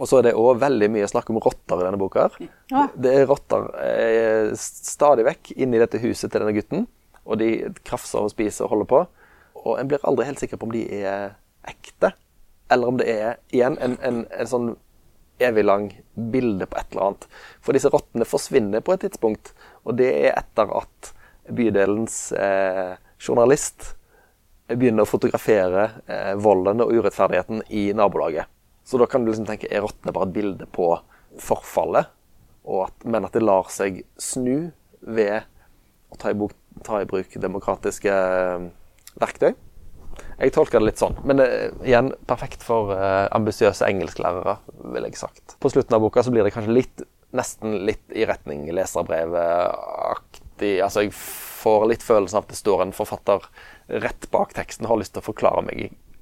Og 0.01 0.09
så 0.09 0.19
er 0.19 0.27
det 0.27 0.35
òg 0.35 0.59
veldig 0.61 0.89
mye 0.91 1.07
snakk 1.07 1.29
om 1.31 1.39
rotter 1.41 1.79
i 1.79 1.85
denne 1.85 2.01
boka. 2.01 2.27
Ja. 2.73 2.87
Det 2.97 3.13
er 3.13 3.27
rotter 3.29 3.69
eh, 3.79 4.51
stadig 4.57 5.25
vekk 5.29 5.53
inni 5.55 5.79
dette 5.81 6.01
huset 6.01 6.33
til 6.33 6.41
denne 6.41 6.55
gutten, 6.57 6.87
og 7.23 7.39
de 7.39 7.69
krafser 7.85 8.25
og 8.25 8.33
spiser 8.33 8.65
og 8.65 8.73
holder 8.73 8.89
på. 8.89 9.03
Og 9.63 9.80
en 9.80 9.89
blir 9.89 10.04
aldri 10.04 10.28
helt 10.28 10.41
sikker 10.41 10.60
på 10.60 10.67
om 10.67 10.73
de 10.76 10.84
er 10.99 11.36
ekte, 11.67 12.12
eller 12.71 12.89
om 12.89 12.97
det 12.99 13.08
er 13.12 13.38
igjen 13.54 13.78
en, 13.84 13.95
en, 14.04 14.23
en 14.28 14.49
sånn 14.49 14.73
evig 15.43 15.63
lang 15.65 15.88
bilde 16.13 16.67
på 16.69 16.78
et 16.78 16.91
eller 16.91 17.08
annet. 17.08 17.28
For 17.63 17.76
disse 17.76 17.91
rottene 17.91 18.28
forsvinner 18.28 18.84
på 18.84 18.95
et 18.95 19.06
tidspunkt, 19.08 19.54
og 19.84 19.97
det 19.99 20.10
er 20.28 20.38
etter 20.38 20.71
at 20.80 21.13
bydelens 21.52 22.17
eh, 22.38 22.95
journalist 23.19 23.93
begynner 24.71 25.04
å 25.04 25.10
fotografere 25.10 25.89
eh, 26.08 26.34
volden 26.39 26.84
og 26.84 26.93
urettferdigheten 26.95 27.65
i 27.76 27.89
nabolaget. 27.95 28.47
Så 28.84 28.99
da 28.99 29.08
kan 29.08 29.23
du 29.23 29.32
liksom 29.32 29.47
tenke 29.47 29.69
er 29.71 29.84
rottene 29.84 30.13
bare 30.15 30.30
et 30.30 30.36
bilde 30.36 30.67
på 30.76 30.91
forfallet, 31.39 32.12
at, 32.63 33.04
men 33.04 33.28
at 33.28 33.36
det 33.36 33.43
lar 33.43 33.67
seg 33.71 34.04
snu 34.19 34.71
ved 35.04 35.43
å 36.13 36.19
ta 36.19 36.32
i, 36.32 36.38
bok, 36.38 36.54
ta 36.86 37.02
i 37.04 37.08
bruk 37.10 37.36
demokratiske 37.41 38.13
eh, 38.13 38.69
verktøy. 39.23 39.53
Jeg 40.38 40.53
tolker 40.53 40.79
det 40.81 40.88
litt 40.91 41.01
sånn. 41.01 41.15
Men 41.25 41.36
det, 41.41 41.47
igjen, 41.88 42.09
perfekt 42.29 42.62
for 42.65 42.91
uh, 42.93 43.25
ambisiøse 43.33 43.88
engelsklærere, 43.88 44.55
ville 44.93 45.07
jeg 45.09 45.17
sagt. 45.21 45.45
På 45.62 45.69
slutten 45.73 45.95
av 45.97 46.01
boka 46.03 46.19
så 46.25 46.31
blir 46.33 46.43
det 46.45 46.53
kanskje 46.55 46.77
litt, 46.77 46.97
nesten 47.33 47.69
litt 47.88 48.05
i 48.13 48.25
retning 48.29 48.59
leserbrevet-aktig. 48.77 50.73
Altså, 50.86 50.99
jeg 51.05 51.13
får 51.63 51.81
litt 51.89 52.03
følelsen 52.05 52.38
av 52.38 52.43
at 52.45 52.51
det 52.53 52.59
står 52.59 52.79
en 52.83 52.95
forfatter 52.95 53.39
rett 54.03 54.23
bak 54.33 54.49
teksten 54.57 54.86
og 54.88 54.91
har 54.93 55.01
lyst 55.01 55.13
til 55.15 55.23
å 55.23 55.29
forklare 55.31 55.62
meg 55.65 55.77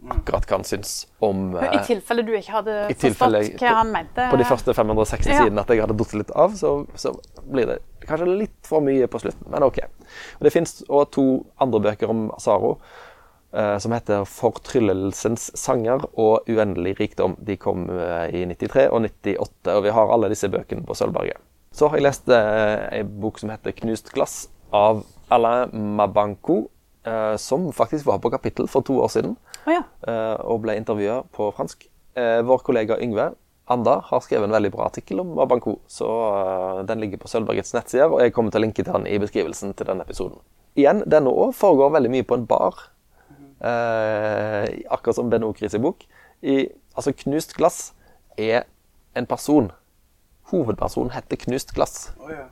akkurat 0.10 0.48
hva 0.50 0.58
han 0.58 0.66
syns 0.66 0.94
om 1.20 1.52
I 1.62 1.82
tilfelle 1.86 2.24
du 2.26 2.32
ikke 2.34 2.56
hadde 2.56 2.78
forstått 2.96 3.62
hva 3.62 3.76
han 3.78 3.92
mente? 3.94 4.26
På 4.32 4.40
de 4.40 4.48
første 4.50 4.74
560 4.74 5.30
ja. 5.30 5.44
sidene 5.44 5.62
at 5.62 5.70
jeg 5.74 5.84
hadde 5.84 5.98
datt 6.00 6.16
litt 6.18 6.34
av, 6.34 6.58
så, 6.58 6.74
så, 6.98 7.14
blir 7.46 7.70
det 7.70 7.78
kanskje 8.08 8.28
litt 8.32 8.58
for 8.66 8.84
mye 8.86 9.08
på 9.12 9.22
slutten. 9.22 9.46
Men 9.54 9.66
OK. 9.68 9.80
Og 10.40 10.48
det 10.48 10.54
fins 10.54 10.82
òg 10.90 11.12
to 11.14 11.26
andre 11.62 11.84
bøker 11.90 12.12
om 12.12 12.30
Asaro. 12.36 12.78
Uh, 13.52 13.76
som 13.84 13.92
heter 13.92 14.24
'Fortryllelsens 14.24 15.50
sanger' 15.60 16.06
og 16.16 16.48
'Uendelig 16.48 16.94
rikdom'. 17.02 17.36
De 17.44 17.58
kom 17.60 17.90
uh, 17.92 18.24
i 18.32 18.46
93 18.48 18.86
og 18.88 19.02
98, 19.04 19.74
og 19.76 19.84
vi 19.84 19.92
har 19.92 20.14
alle 20.14 20.30
disse 20.32 20.48
bøkene 20.48 20.86
på 20.88 20.96
Sølvberget. 20.96 21.36
Så 21.76 21.90
har 21.90 22.00
jeg 22.00 22.06
lest 22.06 22.32
uh, 22.32 22.88
ei 22.96 23.04
bok 23.04 23.42
som 23.44 23.52
heter 23.52 23.76
'Knust 23.76 24.14
glass' 24.16 24.48
av 24.72 25.04
Alain 25.30 25.96
Mabanco, 25.98 26.70
uh, 27.08 27.36
som 27.42 27.70
faktisk 27.76 28.06
var 28.10 28.20
på 28.24 28.32
kapittel 28.34 28.70
for 28.72 28.86
to 28.86 29.00
år 29.04 29.12
siden 29.14 29.38
oh, 29.66 29.72
ja. 29.74 29.84
og 30.42 30.64
ble 30.64 30.76
intervjua 30.80 31.22
på 31.36 31.52
fransk. 31.56 31.88
vår 32.18 32.64
kollega 32.68 32.98
Yngve 33.00 33.30
Anda 33.72 34.02
har 34.04 34.20
skrevet 34.20 34.50
en 34.50 34.56
veldig 34.56 34.72
bra 34.74 34.90
artikkel 34.90 35.22
om 35.22 35.38
Abanko, 35.40 35.78
så 35.88 36.08
den 36.90 37.00
ligger 37.00 37.22
på 37.22 37.30
Sølvbergets 37.32 37.72
nettsider, 37.72 38.12
og 38.12 38.20
jeg 38.20 38.34
kommer 38.36 38.52
til 38.52 38.60
å 38.60 38.66
linke 38.66 38.84
til 38.84 38.92
den 38.92 39.06
i 39.08 39.20
beskrivelsen 39.22 39.72
til 39.80 39.88
denne 39.88 40.04
episoden. 40.04 40.42
Igjen, 40.76 41.06
denne 41.08 41.32
òg 41.32 41.54
foregår 41.56 41.94
veldig 41.96 42.12
mye 42.12 42.28
på 42.28 42.36
en 42.36 42.44
bar 42.50 42.82
Eh, 43.62 44.70
akkurat 44.90 45.16
som 45.16 45.30
Ben 45.30 45.44
Okris 45.44 45.76
bok. 45.78 46.08
I, 46.42 46.70
altså, 46.94 47.14
knust 47.14 47.54
glass 47.54 47.94
er 48.38 48.66
en 49.14 49.28
person. 49.30 49.70
Hovedpersonen 50.52 51.14
heter 51.14 51.38
Knust 51.46 51.76
glass. 51.76 52.12
Oh, 52.20 52.32
ja. 52.32 52.48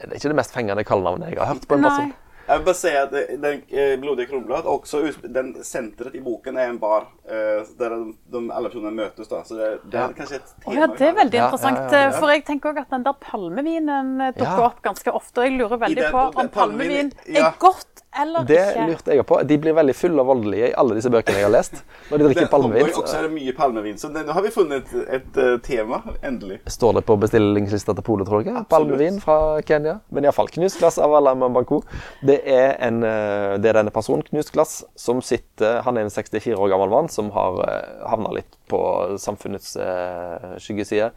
Det 0.00 0.08
er 0.08 0.18
ikke 0.18 0.32
det 0.32 0.38
mest 0.40 0.54
fengende 0.54 0.84
kallenavnet 0.84 1.30
jeg 1.30 1.38
har 1.38 1.52
hørt 1.52 1.68
på 1.68 1.76
en 1.76 1.84
person. 1.86 2.14
Jeg 2.52 2.60
vil 2.60 2.66
bare 2.66 2.76
si 2.76 2.90
at 3.00 3.14
den 3.42 3.62
eh, 3.72 3.94
blodige 4.00 4.28
kronblad 4.28 4.66
også 4.68 5.00
den 5.24 5.54
senteret 5.64 6.16
i 6.18 6.20
boken 6.20 6.58
er 6.60 6.68
en 6.68 6.80
bar 6.82 7.06
uh, 7.08 7.62
der 7.78 7.94
de, 7.94 8.12
de, 8.34 8.42
alle 8.52 8.68
personene 8.68 8.92
møtes. 8.96 9.30
da, 9.30 9.40
så 9.48 9.56
Det, 9.56 9.70
det 9.92 10.00
er 10.02 10.14
kanskje 10.18 10.40
et 10.40 10.52
tema. 10.52 10.68
Oh, 10.68 10.76
ja, 10.76 10.88
Det 10.98 11.08
er 11.08 11.16
veldig 11.16 11.40
interessant. 11.40 11.82
Ja, 11.96 12.02
ja, 12.04 12.12
for 12.18 12.34
jeg 12.34 12.44
tenker 12.48 12.72
også 12.72 12.84
at 12.84 12.94
den 12.96 13.08
der 13.08 13.18
palmevinen 13.24 14.12
dukker 14.36 14.66
opp 14.68 14.82
ganske 14.84 15.16
ofte. 15.16 15.40
Og 15.40 15.48
jeg 15.48 15.58
lurer 15.58 15.80
veldig 15.86 16.04
den, 16.04 16.12
på 16.12 16.44
om 16.44 16.52
palmevin 16.52 17.12
er 17.32 17.52
godt 17.62 18.01
eller 18.20 18.44
det 18.44 18.58
ikke. 18.60 18.86
lurte 18.90 19.14
jeg 19.16 19.24
på. 19.26 19.38
De 19.48 19.56
blir 19.58 19.74
veldig 19.76 19.94
fulle 19.96 20.20
og 20.20 20.28
voldelige 20.28 20.68
i 20.68 20.74
alle 20.78 20.96
disse 20.98 21.10
bøkene 21.12 21.40
jeg 21.40 21.46
har 21.46 21.52
lest. 21.54 21.78
Når 22.10 22.20
de 22.20 22.26
drikker 22.28 22.48
palmevin. 22.52 22.90
Og 22.90 23.08
så 23.08 23.18
er 23.18 23.26
det 23.26 23.32
mye 23.32 23.54
palmevin, 23.56 23.96
så 24.00 24.10
nå 24.12 24.24
har 24.36 24.44
vi 24.44 24.52
funnet 24.52 24.92
et, 24.92 25.06
et, 25.16 25.38
uh, 25.40 25.54
tema, 25.64 26.02
endelig. 26.20 26.58
Står 26.74 26.98
det 26.98 27.04
på 27.08 27.16
bestillingslista 27.22 27.94
til 27.96 28.04
Polet, 28.04 28.28
tror 28.28 28.44
jeg? 28.44 28.64
Palmevin 28.72 29.16
fra 29.22 29.38
Kenya. 29.64 29.96
Men 30.12 30.28
iallfall 30.28 30.52
knust 30.52 30.80
glass 30.82 31.00
av 31.00 31.14
Alain 31.16 31.40
Mambanko 31.40 31.80
Det 32.20 32.38
er, 32.44 32.76
en, 32.84 33.00
uh, 33.00 33.56
det 33.62 33.72
er 33.72 33.80
denne 33.80 33.94
personen, 33.94 34.24
knust 34.28 34.52
glass, 34.52 34.82
som 34.98 35.22
sitter 35.24 35.80
Han 35.86 35.96
er 35.96 36.06
en 36.06 36.12
64 36.12 36.52
år 36.58 36.72
gammel 36.74 36.92
mann 36.92 37.08
som 37.12 37.30
har 37.32 37.58
eh, 37.64 38.04
havna 38.08 38.32
litt 38.36 38.58
på 38.70 38.78
samfunnets 39.20 39.74
uh, 39.80 40.54
skyggeside. 40.60 41.10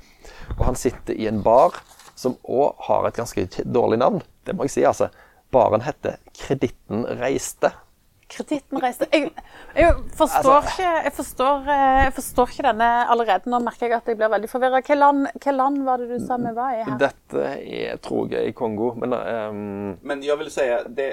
Og 0.56 0.66
han 0.70 0.80
sitter 0.80 1.16
i 1.18 1.28
en 1.28 1.44
bar 1.44 1.76
som 2.16 2.38
òg 2.48 2.80
har 2.88 3.08
et 3.08 3.20
ganske 3.20 3.48
dårlig 3.68 4.00
navn. 4.00 4.22
Det 4.48 4.56
må 4.56 4.68
jeg 4.68 4.78
si, 4.78 4.84
altså 4.88 5.10
baren 5.52 5.86
heter 5.86 6.18
'Kreditten 6.34 7.06
reiste'. 7.20 7.72
Kreditten 8.28 8.82
reiste 8.82 9.06
jeg, 9.14 9.30
jeg, 9.78 9.92
forstår 10.18 10.56
altså, 10.56 10.72
ikke, 10.74 10.94
jeg, 11.06 11.12
forstår, 11.14 11.68
eh, 11.70 11.98
jeg, 12.04 12.14
forstår, 12.16 12.54
ikke 12.54 12.64
denne 12.66 12.88
allerede. 13.14 13.52
Nå 13.54 13.60
merker 13.62 13.86
jeg 13.86 14.00
at 14.00 14.10
jeg 14.10 14.18
blir 14.18 14.32
veldig 14.34 14.50
forvirra. 14.50 14.80
Hvilket 14.80 15.54
land, 15.54 15.84
var 15.86 16.02
det 16.02 16.08
du 16.10 16.26
sa 16.26 16.40
vi 16.42 16.54
var 16.56 16.74
i 16.74 16.82
her? 16.88 16.96
Dette 17.02 17.44
er, 17.60 18.00
tror 18.02 18.34
jeg, 18.34 18.50
i 18.50 18.56
Kongo. 18.58 18.96
Men, 18.98 19.14
um... 19.14 19.92
men 20.02 20.26
jeg 20.26 20.40
vil 20.42 20.50
si 20.54 20.66
det, 20.98 21.12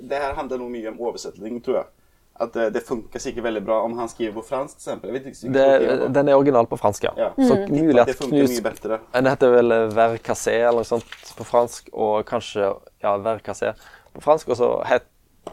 det 0.00 0.22
her 0.24 0.32
handler 0.38 0.62
noe 0.62 0.72
mye 0.72 0.88
om 0.94 1.04
oversetting, 1.04 1.60
tror 1.64 1.82
jeg. 1.82 1.92
At 2.34 2.50
det, 2.56 2.70
det 2.74 2.80
funker 2.82 3.22
sikkert 3.22 3.44
veldig 3.44 3.60
bra 3.62 3.76
om 3.86 3.92
han 3.94 4.08
skriver 4.10 4.32
på 4.40 4.42
fransk, 4.48 4.80
f.eks. 4.80 5.44
Den 5.46 6.30
er 6.32 6.34
original 6.34 6.66
på 6.66 6.78
fransk, 6.80 7.04
ja. 7.06 7.12
ja. 7.20 7.28
Så 7.38 7.60
mm. 7.60 7.76
mulig 7.76 8.00
at 8.02 8.24
mye. 8.26 8.98
Den 9.12 9.28
heter 9.30 9.54
vel 9.54 9.76
Vercassé 9.94 10.56
eller 10.64 10.82
noe 10.82 10.88
sånt 10.88 11.34
på 11.38 11.46
fransk, 11.46 11.92
og 11.92 12.24
kanskje 12.26 12.72
ja, 13.04 13.14
Vercassé 13.24 13.74
på 14.14 14.24
fransk. 14.24 14.48
Og 14.54 14.56
så 14.60 14.70
het 14.90 15.10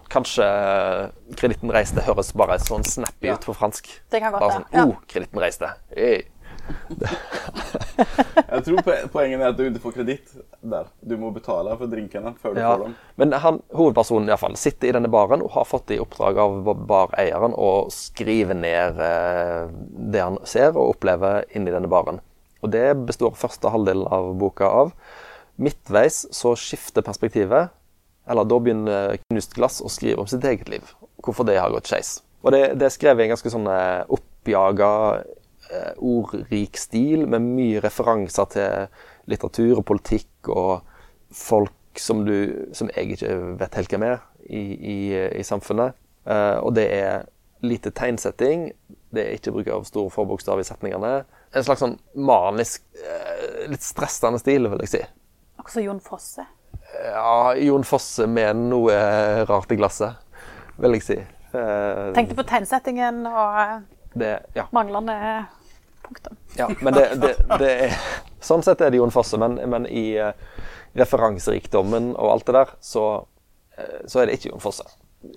Kanskje 0.08 0.44
eh, 0.48 1.10
'Kreditten 1.36 1.72
reiste' 1.76 2.00
høres 2.06 2.30
bare 2.40 2.56
sånn 2.64 2.84
snappy 2.88 3.28
Ja. 3.28 3.34
ut 3.36 3.44
på 3.44 3.52
fransk. 3.56 3.90
Det 4.10 4.22
kan 4.24 4.32
godt 4.32 4.40
Bare 4.40 4.52
være. 4.54 4.62
sånn 4.62 4.78
Ja. 4.78 4.86
'Oh, 4.86 4.96
kreditten 5.08 5.40
reiste'. 5.44 5.74
Hey. 5.96 6.22
Jeg 8.52 8.64
tror 8.66 8.82
poenget 9.12 9.42
er 9.42 9.48
at 9.50 9.58
du 9.58 9.64
ikke 9.68 9.82
får 9.84 9.96
kreditt 9.98 10.34
der. 10.64 10.90
Du 11.04 11.16
må 11.20 11.32
betale 11.36 11.74
for 11.80 11.88
drinkene 11.92 12.34
før 12.42 12.54
du 12.56 12.60
Ja. 12.62 12.72
får 12.76 12.84
dem. 12.86 12.96
Men 13.18 13.32
han, 13.44 13.60
hovedpersonen 13.76 14.30
i 14.32 14.38
fall, 14.38 14.56
sitter 14.56 14.88
i 14.90 14.92
denne 14.92 15.10
baren 15.12 15.42
og 15.42 15.52
har 15.52 15.66
fått 15.66 15.92
i 15.92 16.00
oppdrag 16.00 16.38
av 16.38 16.64
bareieren 16.88 17.54
å 17.58 17.90
skrive 17.92 18.54
ned 18.58 19.00
eh, 19.00 19.68
det 20.12 20.22
han 20.22 20.38
ser 20.46 20.70
og 20.78 20.96
opplever 20.96 21.44
inni 21.56 21.72
denne 21.72 21.90
baren. 21.90 22.22
Og 22.64 22.72
det 22.72 23.06
består 23.08 23.32
første 23.36 23.70
halvdel 23.74 24.06
av 24.12 24.34
boka 24.38 24.66
av. 24.66 24.94
Midtveis 25.62 26.26
så 26.34 26.56
skifter 26.58 27.06
perspektivet. 27.06 27.72
Eller 28.30 28.48
da 28.48 28.58
begynner 28.62 29.18
Knust 29.30 29.54
Glass 29.58 29.82
å 29.82 29.90
skrive 29.92 30.24
om 30.24 30.30
sitt 30.30 30.46
eget 30.46 30.70
liv. 30.72 30.86
Hvorfor 31.22 31.46
det 31.48 31.60
har 31.60 31.74
gått 31.74 31.90
skeis. 31.92 32.20
Og 32.42 32.54
det, 32.56 32.62
det 32.80 32.88
er 32.88 32.94
skrevet 32.94 33.24
i 33.24 33.28
en 33.28 33.36
ganske 33.36 33.54
sånn 33.54 33.68
eh, 33.70 34.14
oppjaga, 34.18 34.94
eh, 35.70 35.92
ordrik 35.98 36.80
stil, 36.80 37.28
med 37.30 37.46
mye 37.46 37.82
referanser 37.84 38.50
til 38.56 38.88
litteratur 39.30 39.82
og 39.82 39.86
politikk 39.90 40.50
og 40.50 40.82
folk 41.36 42.02
som, 42.02 42.24
du, 42.26 42.72
som 42.78 42.90
jeg 42.96 43.18
ikke 43.18 43.36
vet 43.60 43.78
helt 43.78 43.94
hvem 43.94 44.08
er 44.08 44.18
i, 44.48 44.64
i, 44.64 44.98
i 45.38 45.46
samfunnet. 45.46 45.98
Eh, 46.26 46.58
og 46.64 46.74
det 46.78 46.88
er 46.98 47.30
lite 47.62 47.94
tegnsetting. 47.94 48.72
Det 49.14 49.22
er 49.22 49.38
ikke 49.38 49.54
bruk 49.54 49.70
av 49.70 49.86
store 49.86 50.10
forbokstav 50.14 50.62
i 50.62 50.66
setningene. 50.66 51.20
En 51.54 51.66
slags 51.68 51.84
sånn 51.84 52.00
manisk, 52.18 52.88
litt 53.70 53.84
stressende 53.86 54.40
stil, 54.42 54.66
vil 54.72 54.82
jeg 54.88 54.94
si. 54.96 55.02
Som 55.70 55.84
Jon 55.84 56.02
Fosse. 56.04 56.46
Ja, 57.06 57.54
Jon 57.56 57.86
Fosse 57.88 58.28
med 58.28 58.56
noe 58.72 58.98
rart 59.48 59.72
i 59.72 59.78
glasset, 59.80 60.18
vil 60.82 60.98
jeg 60.98 61.06
si. 61.06 61.18
Eh, 61.52 62.06
Tenkte 62.16 62.38
på 62.40 62.48
tegnsettingen 62.48 63.26
og 63.28 63.88
det, 64.14 64.38
ja. 64.58 64.66
manglende 64.72 65.16
punktum. 66.04 66.38
Ja, 66.58 66.68
men 66.82 66.94
det, 66.98 67.08
det, 67.22 67.36
det 67.60 67.72
er 67.88 67.98
Sånn 68.42 68.64
sett 68.66 68.82
er 68.82 68.90
det 68.90 68.98
Jon 68.98 69.14
Fosse, 69.14 69.38
men, 69.38 69.60
men 69.70 69.84
i 69.86 70.16
uh, 70.18 70.32
referanserikdommen 70.98 72.16
og 72.16 72.32
alt 72.34 72.48
det 72.48 72.56
der, 72.56 72.72
så, 72.82 73.06
eh, 73.78 74.00
så 74.08 74.22
er 74.22 74.28
det 74.28 74.40
ikke 74.40 74.50
Jon 74.52 74.64
Fosse. 74.64 74.88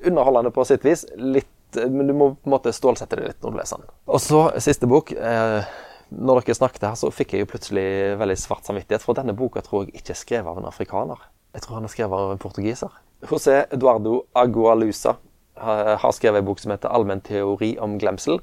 Underholdende 0.05 0.51
på 0.55 0.65
sitt 0.65 0.85
vis, 0.87 1.05
litt, 1.21 1.77
eh, 1.77 1.91
men 1.91 2.09
du 2.09 2.15
må 2.17 2.31
på 2.35 2.49
en 2.49 2.55
måte 2.57 2.73
stålsette 2.75 3.21
det 3.21 3.29
litt 3.29 3.45
når 3.45 3.55
du 3.55 3.61
leser 3.61 3.83
den. 3.83 3.93
Og 4.09 4.23
så 4.25 4.47
siste 4.65 4.89
bok. 4.91 5.13
Eh, 5.13 5.75
når 6.15 6.43
dere 6.43 6.57
snakket 6.57 6.87
her, 6.89 6.99
så 6.99 7.11
fikk 7.15 7.35
jeg 7.35 7.45
jo 7.45 7.51
plutselig 7.51 7.87
veldig 8.21 8.37
svart 8.39 8.69
samvittighet, 8.69 9.05
for 9.05 9.19
denne 9.19 9.37
boka 9.37 9.63
tror 9.65 9.87
jeg 9.87 10.01
ikke 10.01 10.15
er 10.15 10.21
skrevet 10.21 10.51
av 10.51 10.61
en 10.61 10.69
afrikaner. 10.71 11.21
Jeg 11.55 11.65
tror 11.65 11.79
han 11.79 11.87
er 11.87 11.93
skrevet 11.93 12.25
av 12.27 12.35
en 12.35 12.43
portugiser. 12.43 13.01
José 13.25 13.65
Eduardo 13.73 14.25
Agualusa 14.37 15.17
har 15.57 16.13
skrevet 16.13 16.43
en 16.43 16.49
bok 16.49 16.59
som 16.59 16.73
heter 16.75 16.89
'Allmenn 16.89 17.21
teori 17.21 17.77
om 17.79 17.99
glemsel', 17.99 18.41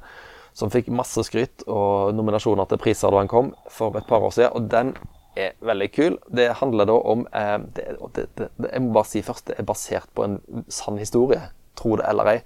som 0.54 0.70
fikk 0.70 0.88
masse 0.88 1.24
skryt 1.24 1.64
og 1.68 2.16
nominasjoner 2.16 2.66
til 2.68 2.78
priser 2.78 3.12
da 3.12 3.18
han 3.18 3.28
kom 3.28 3.54
for 3.70 3.96
et 3.98 4.08
par 4.08 4.20
år 4.20 4.32
siden. 4.32 4.52
Og 4.54 4.72
den 4.72 4.96
er 5.36 5.52
veldig 5.62 5.92
kul. 5.92 6.18
Det 6.36 6.50
handler 6.60 6.86
da 6.86 6.94
om 6.94 7.28
eh, 7.34 7.58
det, 7.76 7.98
det, 8.16 8.28
det, 8.38 8.72
Jeg 8.74 8.82
må 8.82 8.94
bare 8.94 9.06
si 9.06 9.22
først, 9.22 9.48
det 9.48 9.60
er 9.60 9.64
basert 9.64 10.10
på 10.16 10.24
en 10.24 10.66
sann 10.68 10.98
historie. 10.98 11.42
Tro 11.78 11.96
det 12.00 12.08
eller 12.10 12.34
ei. 12.34 12.40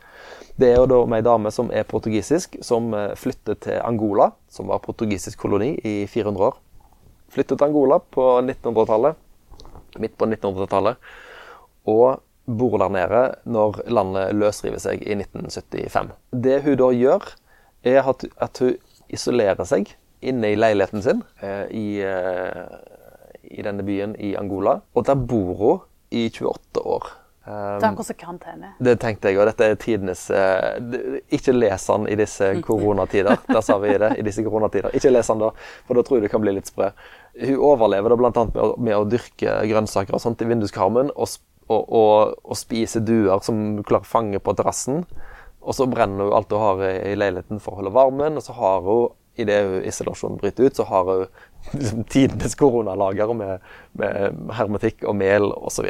Det 0.55 0.69
er 0.71 0.77
jo 0.79 0.87
da 0.87 0.99
ei 1.17 1.25
dame 1.25 1.51
som 1.51 1.71
er 1.73 1.87
portugisisk, 1.87 2.57
som 2.63 2.93
eh, 2.95 3.15
flytter 3.19 3.59
til 3.59 3.81
Angola, 3.83 4.31
som 4.49 4.71
var 4.71 4.83
portugisisk 4.83 5.39
koloni 5.41 5.73
i 5.83 5.95
400 6.07 6.47
år. 6.47 6.59
Flyttet 7.35 7.59
til 7.59 7.67
Angola 7.67 7.99
på 7.99 8.27
1900-tallet, 8.39 9.17
midt 9.99 10.15
på 10.15 10.29
1900-tallet, 10.29 11.11
og 11.91 12.21
bor 12.45 12.77
der 12.77 12.93
nede 12.93 13.23
når 13.49 13.81
landet 13.89 14.35
løsriver 14.37 14.79
seg 14.79 15.03
i 15.03 15.17
1975. 15.17 16.13
Det 16.31 16.61
hun 16.63 16.79
da 16.79 16.89
gjør, 16.93 17.27
er 17.85 18.09
at, 18.09 18.25
at 18.41 18.61
hun 18.61 18.77
isolerer 19.13 19.67
seg 19.67 19.91
inne 20.25 20.53
i 20.53 20.57
leiligheten 20.57 21.03
sin 21.05 21.21
eh, 21.43 21.65
i, 21.69 21.87
eh, 22.01 22.63
i 23.51 23.65
denne 23.65 23.85
byen 23.85 24.15
i 24.17 24.33
Angola. 24.39 24.79
Og 24.95 25.05
der 25.07 25.19
bor 25.19 25.53
hun 25.59 25.83
i 26.15 26.27
28 26.29 26.85
år. 26.85 27.11
Um, 27.45 27.77
Det 27.79 28.09
er 28.09 28.15
karantene. 28.17 28.69
det 28.81 28.95
tenkte 28.99 29.29
jeg, 29.29 29.37
og 29.37 29.45
dette 29.45 29.65
er 29.69 29.75
tidenes 29.77 30.23
uh, 30.33 31.19
Ikke 31.29 31.53
les 31.53 31.83
den 31.85 32.07
i 32.09 32.15
disse 32.17 32.47
koronatider. 32.65 33.37
Der 33.47 33.61
sa 33.61 33.77
vi 33.77 33.91
det. 34.01 34.15
i 34.17 34.23
disse 34.25 34.41
koronatider. 34.43 34.89
Ikke 34.97 35.11
les 35.13 35.27
den 35.29 35.43
da, 35.43 35.51
for 35.85 35.93
da 35.93 36.01
tror 36.07 36.17
jeg 36.17 36.25
du 36.25 36.31
kan 36.33 36.41
bli 36.41 36.55
litt 36.57 36.71
sprø. 36.71 36.87
Hun 37.43 37.59
overlever 37.69 38.09
da 38.09 38.17
bl.a. 38.17 38.31
Med, 38.31 38.57
å- 38.63 38.75
med 38.81 38.95
å 38.97 39.05
dyrke 39.05 39.59
grønnsaker 39.69 40.17
og 40.17 40.23
sånt 40.23 40.41
i 40.41 40.47
vinduskarmen, 40.49 41.11
og, 41.15 41.35
og, 41.67 41.85
og, 41.93 42.33
og 42.45 42.57
spise 42.57 43.03
duer 43.05 43.37
som 43.45 43.75
du 43.77 43.83
klarer 43.85 44.07
å 44.07 44.13
fange 44.15 44.39
på 44.41 44.55
terrassen. 44.57 45.03
Og 45.61 45.73
så 45.77 45.85
brenner 45.89 46.25
hun 46.29 46.33
alt 46.37 46.49
hun 46.53 46.61
har 46.65 46.81
i, 46.89 46.93
i 47.11 47.15
leiligheten 47.19 47.61
for 47.61 47.73
å 47.75 47.81
holde 47.83 47.93
varmen, 47.93 48.37
og 48.41 48.45
så 48.45 48.53
har 48.57 48.81
hun 48.85 49.13
idet 49.37 49.83
isolasjonen 49.85 50.37
bryter 50.41 50.65
ut, 50.69 50.77
så 50.77 50.85
har 50.89 51.05
hun 51.09 51.25
liksom 51.77 52.03
tidenes 52.09 52.53
koronalager 52.57 53.33
med, 53.37 53.59
med 53.99 54.45
hermetikk 54.55 55.03
og 55.09 55.17
mel 55.19 55.49
osv. 55.61 55.89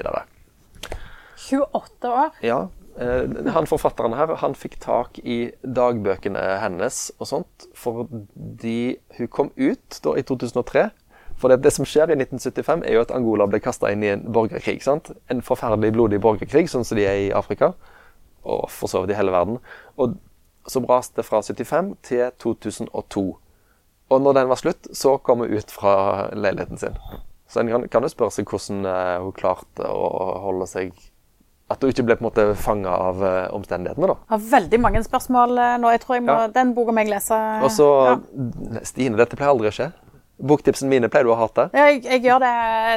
28 1.51 2.12
år. 2.12 2.29
Ja. 2.45 2.60
eh, 2.99 3.51
Han 3.53 3.67
forfatteren 3.69 4.15
her 4.17 4.36
han 4.41 4.55
fikk 4.55 4.79
tak 4.84 5.19
i 5.23 5.51
dagbøkene 5.62 6.43
hennes 6.63 7.12
og 7.19 7.27
sånt 7.31 7.67
fordi 7.77 8.97
hun 9.17 9.27
kom 9.27 9.51
ut 9.55 9.99
da 10.03 10.15
i 10.17 10.23
2003. 10.23 10.89
For 11.36 11.51
det, 11.51 11.62
det 11.65 11.73
som 11.75 11.84
skjer 11.84 12.13
i 12.13 12.15
1975, 12.15 12.86
er 12.88 12.95
jo 12.95 13.01
at 13.03 13.12
Angola 13.12 13.43
ble 13.51 13.60
kasta 13.60 13.89
inn 13.91 14.03
i 14.05 14.13
en 14.13 14.21
borgerkrig. 14.31 14.79
sant? 14.84 15.12
En 15.27 15.41
forferdelig 15.43 15.91
blodig 15.91 16.21
borgerkrig, 16.23 16.69
sånn 16.71 16.86
som 16.88 16.95
de 16.95 17.03
er 17.03 17.17
i 17.25 17.34
Afrika. 17.36 17.73
Og 18.47 18.69
for 18.71 18.88
så 18.88 19.01
vidt 19.03 19.12
i 19.12 19.17
hele 19.19 19.34
verden. 19.36 19.58
Og 19.99 20.15
så 20.71 20.79
braste 20.79 21.19
det 21.19 21.25
fra 21.27 21.41
75 21.43 21.91
til 22.08 22.31
2002. 22.39 23.25
Og 24.15 24.21
når 24.21 24.38
den 24.39 24.47
var 24.47 24.62
slutt, 24.62 24.88
så 24.95 25.17
kom 25.17 25.43
hun 25.43 25.51
ut 25.51 25.71
fra 25.75 26.29
leiligheten 26.31 26.79
sin. 26.79 26.95
Så 27.51 27.60
en 27.60 27.67
kan, 27.73 27.84
kan 27.91 28.05
jo 28.08 28.13
spørre 28.13 28.31
seg 28.31 28.47
hvordan 28.47 28.86
eh, 28.89 29.19
hun 29.21 29.36
klarte 29.36 29.91
å 29.91 30.08
holde 30.45 30.69
seg 30.71 30.95
At 31.65 31.82
du 31.82 31.89
ikke 31.89 32.04
ble 32.06 32.13
på 32.19 32.21
en 32.21 32.28
måte 32.28 32.43
fanga 32.62 32.91
av 32.93 33.21
uh, 33.25 33.56
omstendighetene, 33.58 34.12
da. 34.12 34.15
Jeg 34.21 34.34
Har 34.36 34.41
veldig 34.51 34.80
mange 34.84 35.01
spørsmål 35.01 35.56
uh, 35.58 35.69
nå. 35.82 35.89
Jeg 35.95 36.01
tror 36.04 36.17
jeg 36.19 36.23
må, 36.28 36.36
Ja. 36.38 36.49
Den 36.54 36.73
boka 36.78 36.93
må 36.93 37.01
jeg 37.01 37.10
lese. 37.15 37.39
Og 37.65 37.71
så 37.73 37.88
ja. 38.06 38.82
Stine, 38.86 39.17
dette 39.17 39.38
pleier 39.39 39.49
aldri 39.56 39.71
å 39.71 39.73
skje. 39.73 39.88
Boktipsene 40.45 40.91
mine 40.91 41.10
pleier 41.10 41.25
du 41.25 41.34
å 41.34 41.39
hate. 41.39 41.71
Ja, 41.73 41.88
jeg, 41.89 42.04
jeg 42.06 42.21
gjør 42.28 42.43
det. 42.43 42.51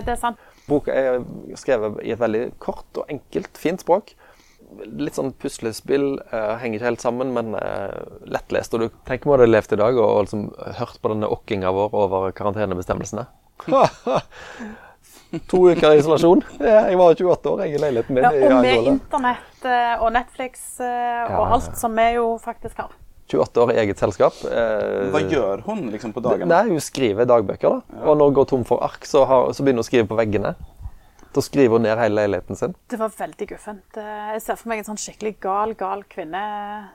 Det 0.05 0.13
er 0.13 0.21
sant. 0.21 0.43
Boka 0.69 0.93
er 0.93 1.23
skrevet 1.57 1.97
i 2.05 2.13
et 2.13 2.21
veldig 2.21 2.43
kort 2.61 3.01
og 3.01 3.09
enkelt, 3.15 3.57
fint 3.57 3.81
språk. 3.81 4.13
Litt 4.85 5.17
sånn 5.17 5.33
puslespill. 5.41 6.19
Uh, 6.29 6.59
henger 6.61 6.77
ikke 6.77 6.91
helt 6.91 7.07
sammen, 7.07 7.33
men 7.33 7.57
lettlest. 8.29 8.77
Og 8.77 8.85
du 8.85 8.99
tenker 9.09 9.33
må 9.33 9.39
du 9.41 9.47
levd 9.49 9.79
i 9.79 9.81
dag 9.81 9.97
og, 9.97 10.11
og 10.11 10.27
liksom 10.29 10.45
hørt 10.83 11.01
på 11.01 11.15
denne 11.15 11.33
okkinga 11.39 11.73
vår 11.79 11.97
over 12.05 12.37
karantenebestemmelsene. 12.37 13.25
to 15.51 15.59
uker 15.71 15.93
i 15.93 15.99
isolasjon. 16.01 16.43
Jeg 16.61 16.97
var 17.01 17.15
28 17.15 17.51
år 17.53 17.65
jeg 17.67 17.75
i 17.77 17.83
leiligheten 17.83 18.15
min 18.17 18.25
Ja, 18.25 18.31
i 18.33 18.47
og 18.49 18.63
med 18.65 18.87
internett 18.95 19.67
eh, 19.69 19.93
og 20.03 20.13
Netflix 20.15 20.81
eh, 20.81 21.27
og 21.29 21.35
Ja. 21.37 21.45
alt 21.59 21.77
som 21.77 21.95
vi 21.99 22.07
jo 22.15 22.39
faktisk 22.43 22.81
har. 22.85 22.95
28 23.29 23.61
år 23.61 23.73
i 23.75 23.79
eget 23.83 23.99
selskap. 24.01 24.33
eh, 24.49 25.11
Hva 25.13 25.21
gjør 25.29 25.61
hun 25.67 25.91
liksom 25.93 26.15
på 26.17 26.23
dagene? 26.25 26.49
Nei, 26.49 26.63
hun 26.71 26.81
skriver 26.81 27.29
dagbøker, 27.29 27.69
da. 27.77 28.01
Og 28.09 28.17
når 28.17 28.31
hun 28.31 28.35
går 28.41 28.49
tom 28.55 28.65
for 28.65 28.81
ark, 28.87 29.05
så, 29.05 29.27
har, 29.29 29.53
så 29.53 29.61
begynner 29.63 29.83
hun 29.83 29.85
å 29.85 29.91
skrive 29.91 30.09
på 30.09 30.17
veggene. 30.17 30.55
Da 31.37 31.43
skriver 31.45 31.77
hun 31.77 31.83
ned 31.85 31.99
hele 32.01 32.17
leiligheten 32.23 32.57
sin. 32.57 32.73
Det 32.89 32.97
var 32.99 33.13
veldig 33.13 33.47
guffent. 33.51 33.99
Jeg 34.01 34.41
ser 34.41 34.57
for 34.57 34.71
meg 34.73 34.81
en 34.81 34.87
sånn 34.89 34.97
skikkelig 35.03 35.35
gal, 35.45 35.75
gal 35.77 36.01
kvinne 36.09 36.41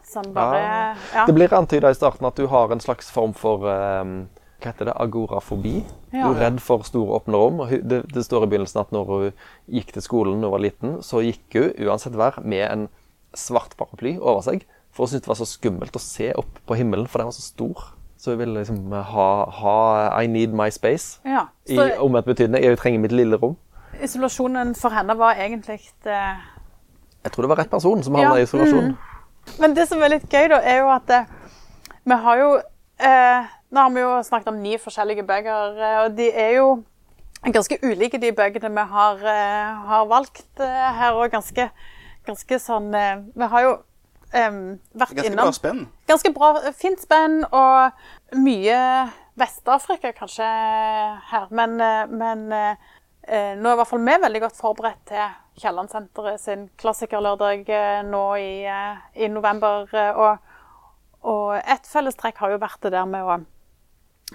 som 0.09 0.25
bare 0.33 0.63
Ja. 1.13 1.27
Det 1.29 1.35
blir 1.37 1.53
antyda 1.53 1.91
i 1.93 1.99
starten 1.99 2.25
at 2.25 2.35
du 2.41 2.47
har 2.49 2.73
en 2.73 2.81
slags 2.81 3.11
form 3.13 3.35
for 3.37 3.69
eh, 3.69 4.03
hva 4.63 4.71
heter 4.73 4.87
det, 4.89 4.93
agorafobi. 5.03 5.75
Ja. 6.13 6.27
Du 6.29 6.33
er 6.37 6.41
redd 6.45 6.59
for 6.63 6.83
store, 6.87 7.19
åpne 7.19 7.39
rom. 7.39 7.59
og 7.65 7.69
Det, 7.69 8.03
det 8.13 8.23
står 8.25 8.45
i 8.45 8.51
begynnelsen 8.53 8.81
at 8.81 8.91
når 8.95 9.09
hun 9.11 9.31
gikk 9.77 9.91
til 9.95 10.05
skolen 10.05 10.39
da 10.41 10.47
hun 10.49 10.55
var 10.55 10.63
liten, 10.63 10.95
så 11.03 11.21
gikk 11.25 11.57
hun 11.59 11.87
uansett 11.87 12.15
vær 12.19 12.39
med 12.43 12.63
en 12.69 12.87
svart 13.35 13.75
paraply 13.79 14.15
over 14.21 14.41
seg. 14.45 14.63
For 14.93 15.03
hun 15.05 15.11
syntes 15.13 15.25
det 15.25 15.31
var 15.33 15.39
så 15.41 15.49
skummelt 15.49 15.95
å 15.97 16.01
se 16.03 16.31
opp 16.37 16.59
på 16.69 16.77
himmelen, 16.79 17.07
for 17.09 17.19
den 17.23 17.29
var 17.31 17.35
så 17.37 17.45
stor. 17.45 17.83
Så 18.17 18.31
hun 18.31 18.39
ville 18.39 18.59
liksom 18.61 18.91
ha, 18.93 19.27
ha 19.51 19.77
I 20.23 20.27
need 20.31 20.53
my 20.55 20.69
space. 20.71 21.19
ja. 21.27 21.47
I 21.67 21.75
Så 21.75 21.87
omvendt 22.03 22.25
betydning. 22.27 22.63
Jeg 22.63 22.77
trenger 22.79 22.99
mitt 22.99 23.11
lille 23.15 23.35
rom. 23.41 23.57
isolasjonen 24.03 24.75
for 24.75 24.89
henne 24.95 25.13
var 25.17 25.35
egentlig 25.39 25.79
eh, 26.05 26.39
Jeg 27.23 27.31
tror 27.31 27.43
det 27.45 27.49
var 27.49 27.59
rett 27.61 27.69
person 27.71 28.01
som 28.03 28.15
havna 28.15 28.35
Ja, 28.35 28.39
i 28.41 28.47
isolasjon. 28.47 28.95
Men 29.59 29.75
det 29.75 29.87
som 29.89 30.01
er 30.03 30.09
litt 30.15 30.25
gøy, 30.31 30.47
da, 30.51 30.59
er 30.63 30.79
jo 30.81 30.89
at 30.91 31.09
eh, 31.09 31.25
vi 32.05 32.17
har 32.25 32.37
jo 32.39 32.49
eh, 32.99 33.51
Nå 33.73 33.81
har 33.81 33.89
vi 33.89 34.01
jo 34.03 34.09
snakket 34.21 34.51
om 34.51 34.59
ni 34.61 34.75
forskjellige 34.77 35.23
bøker, 35.25 35.79
eh, 35.81 35.99
og 36.03 36.17
de 36.17 36.27
er 36.29 36.51
jo 36.59 36.67
ganske 37.41 37.79
ulike, 37.81 38.19
de 38.21 38.29
bøkene 38.35 38.69
vi 38.69 38.83
har, 38.91 39.23
eh, 39.31 39.79
har 39.89 40.05
valgt 40.05 40.61
eh, 40.61 40.89
her. 40.99 41.17
Og 41.17 41.31
ganske, 41.33 41.69
ganske 42.27 42.59
sånn 42.61 42.91
Vi 42.93 43.47
har 43.49 43.63
jo 43.65 43.71
um, 43.73 44.59
vært 44.93 45.15
Ganske 45.17 45.25
innom 45.25 45.49
bra 45.49 45.55
spenn. 45.57 45.79
Ganske 46.07 46.31
bra, 46.35 46.51
fint 46.77 47.01
spenn 47.01 47.41
og 47.49 48.37
mye 48.37 48.77
Vest-Afrika 49.41 50.11
kanskje 50.13 50.49
her. 51.31 51.47
Men, 51.49 51.79
men 52.13 52.45
Nå 52.53 53.33
er 53.33 53.55
i 53.55 53.77
hvert 53.79 53.87
fall 53.87 54.03
vi 54.03 54.15
veldig 54.19 54.41
godt 54.43 54.57
forberedt 54.59 55.05
til 55.07 55.33
Kiellandsenteret 55.61 56.41
sin 56.43 56.65
klassikerlørdag 56.77 57.69
nå 58.05 58.23
i, 58.35 58.67
i 59.15 59.29
november. 59.31 59.87
Og, 60.13 60.37
og 61.23 61.55
et 61.57 61.87
fellestrekk 61.87 62.43
har 62.43 62.53
jo 62.53 62.61
vært 62.61 62.83
det 62.83 62.91
der 62.93 63.07
med 63.07 63.23
å, 63.23 63.37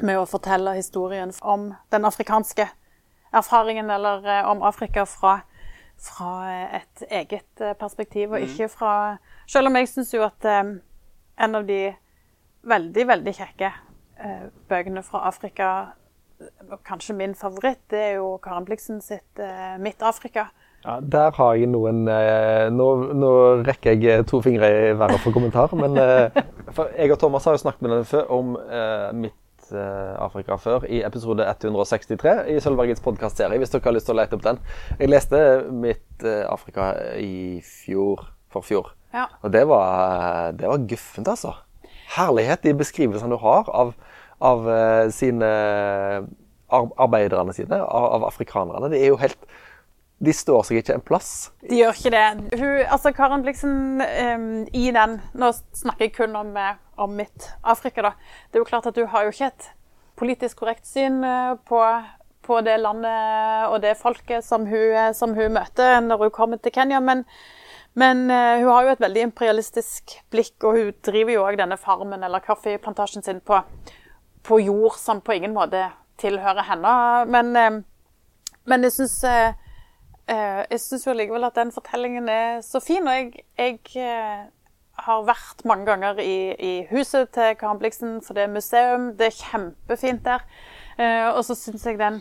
med 0.02 0.18
å 0.20 0.26
fortelle 0.28 0.76
historien 0.78 1.32
om 1.42 1.72
den 1.92 2.04
afrikanske 2.08 2.68
erfaringen, 3.34 3.90
eller 3.90 4.26
eh, 4.26 4.50
om 4.50 4.62
Afrika 4.62 5.04
fra, 5.06 5.40
fra 6.00 6.32
eh, 6.48 6.80
et 6.80 7.06
eget 7.10 7.62
eh, 7.62 7.76
perspektiv, 7.78 8.32
og 8.32 8.44
ikke 8.44 8.70
fra 8.72 8.92
Selv 9.48 9.70
om 9.70 9.76
jeg 9.76 9.88
syns 9.88 10.12
jo 10.12 10.20
at 10.26 10.44
en 10.44 11.54
av 11.56 11.64
de 11.64 11.94
veldig, 12.68 13.04
veldig 13.08 13.32
kjekke 13.32 13.70
bøkene 14.68 15.00
fra 15.06 15.22
Afrika, 15.30 15.68
kanskje 16.84 17.14
min 17.16 17.34
favoritt, 17.34 17.80
det 17.90 17.98
er 17.98 18.12
jo 18.18 18.36
Karen 18.42 18.64
Bliksen 18.64 19.00
sitt 19.00 19.40
eh, 19.40 19.78
'Mitt 19.78 20.02
Afrika'. 20.02 20.48
Ja, 20.84 21.00
der 21.00 21.30
har 21.34 21.54
jeg 21.58 21.66
noen 21.66 22.06
eh, 22.08 22.68
nå, 22.70 22.86
nå 23.18 23.30
rekker 23.66 23.98
jeg 23.98 24.26
to 24.30 24.40
fingre 24.40 24.68
i 24.68 24.98
været 24.98 25.20
for 25.20 25.34
kommentar. 25.34 25.74
Men 25.74 25.98
eh, 25.98 26.42
for 26.76 26.92
jeg 26.94 27.12
og 27.12 27.18
Thomas 27.18 27.44
har 27.44 27.56
jo 27.56 27.64
snakket 27.64 27.82
med 27.82 27.96
den 27.96 28.04
før 28.04 28.30
om 28.30 28.56
eh, 28.56 29.10
mitt 29.14 29.34
Afrika 29.76 30.56
før, 30.60 30.86
i 30.88 31.02
episode 31.06 31.44
163 31.44 32.34
i 32.54 32.58
Sølvbergets 32.62 33.02
podkastserie, 33.04 33.58
hvis 33.60 33.74
dere 33.74 33.84
har 33.84 33.96
lyst 33.96 34.08
til 34.08 34.16
å 34.16 34.18
lete 34.20 34.38
opp 34.38 34.44
den. 34.46 34.60
Jeg 34.98 35.12
leste 35.12 35.40
mitt 35.68 36.26
eh, 36.26 36.44
Afrika 36.48 36.90
i 37.20 37.60
fjor, 37.66 38.26
for 38.52 38.64
fjor. 38.64 38.92
Ja. 39.14 39.26
Og 39.42 39.52
det 39.52 39.64
var, 39.68 40.52
det 40.58 40.68
var 40.70 40.84
guffent, 40.88 41.28
altså. 41.28 41.54
Herlighet 42.16 42.64
i 42.68 42.76
beskrivelsene 42.76 43.34
du 43.34 43.40
har 43.42 43.68
av, 43.68 43.94
av 44.40 44.68
eh, 44.72 45.06
sine 45.14 45.52
arbeiderne 46.68 47.54
sine, 47.56 47.78
av, 47.80 48.10
av 48.18 48.26
afrikanerne. 48.28 48.90
Det 48.92 49.00
er 49.00 49.12
jo 49.12 49.20
helt 49.20 49.40
De 50.18 50.32
står 50.34 50.64
seg 50.66 50.80
ikke 50.80 50.96
en 50.98 51.04
plass. 51.06 51.32
De 51.62 51.78
gjør 51.78 51.94
ikke 51.94 52.10
det. 52.10 52.58
Hun, 52.58 52.70
altså 52.90 53.12
Karen 53.14 53.44
Bliksen 53.46 54.02
um, 54.02 54.46
i 54.74 54.88
den 54.94 55.20
Nå 55.38 55.52
snakker 55.54 56.08
jeg 56.08 56.14
kun 56.16 56.34
om, 56.34 56.50
eh, 56.58 56.78
om 56.98 57.12
mitt 57.14 57.52
Afrika, 57.62 58.02
da. 58.02 58.10
Det 58.50 58.58
er 58.58 58.64
jo 58.64 58.70
klart 58.70 58.88
at 58.90 58.98
hun 58.98 59.06
har 59.12 59.26
jo 59.26 59.34
ikke 59.34 59.52
et 59.52 59.68
politisk 60.18 60.58
korrekt 60.58 60.88
syn 60.90 61.22
eh, 61.22 61.52
på, 61.68 61.82
på 62.42 62.58
det 62.66 62.80
landet 62.82 63.68
og 63.70 63.78
det 63.84 63.94
folket 64.00 64.44
som 64.46 64.66
hun, 64.66 64.90
eh, 64.90 65.12
som 65.14 65.36
hun 65.38 65.54
møter 65.54 66.00
når 66.02 66.26
hun 66.26 66.34
kommer 66.34 66.58
til 66.62 66.74
Kenya. 66.74 66.98
Men, 67.04 67.22
men 67.98 68.26
uh, 68.30 68.58
hun 68.58 68.72
har 68.72 68.88
jo 68.88 68.96
et 68.96 69.04
veldig 69.06 69.24
imperialistisk 69.28 70.18
blikk, 70.30 70.56
og 70.66 70.76
hun 70.78 70.90
driver 71.06 71.34
jo 71.34 71.46
òg 71.46 71.58
denne 71.58 71.78
farmen 71.78 72.26
eller 72.26 72.42
kaffeplantasjen 72.44 73.26
sin 73.26 73.40
på, 73.40 73.62
på 74.46 74.60
jord 74.62 74.98
som 74.98 75.22
på 75.22 75.38
ingen 75.38 75.54
måte 75.54 75.88
tilhører 76.18 76.66
henne. 76.72 76.98
Men, 77.30 77.54
uh, 77.54 77.80
men 78.68 78.84
jeg 78.86 78.98
syns 78.98 79.16
eh, 79.24 79.67
jeg 80.28 80.80
syns 80.82 81.06
jo 81.06 81.16
likevel 81.16 81.46
at 81.48 81.56
den 81.56 81.72
fortellingen 81.72 82.28
er 82.28 82.60
så 82.66 82.80
fin. 82.84 83.06
Og 83.08 83.14
jeg, 83.14 83.44
jeg 83.58 83.78
eh, 83.96 84.48
har 85.04 85.22
vært 85.26 85.64
mange 85.68 85.86
ganger 85.86 86.18
i, 86.22 86.54
i 86.58 86.72
huset 86.90 87.30
til 87.34 87.54
Karen 87.60 87.78
Blixen, 87.78 88.18
for 88.24 88.36
det 88.36 88.46
er 88.46 88.52
museum. 88.52 89.12
Det 89.18 89.30
er 89.30 89.38
kjempefint 89.38 90.24
der. 90.26 90.44
Eh, 90.98 91.28
og 91.30 91.44
så 91.46 91.54
syns 91.54 91.86
jeg 91.86 91.98
den, 92.00 92.20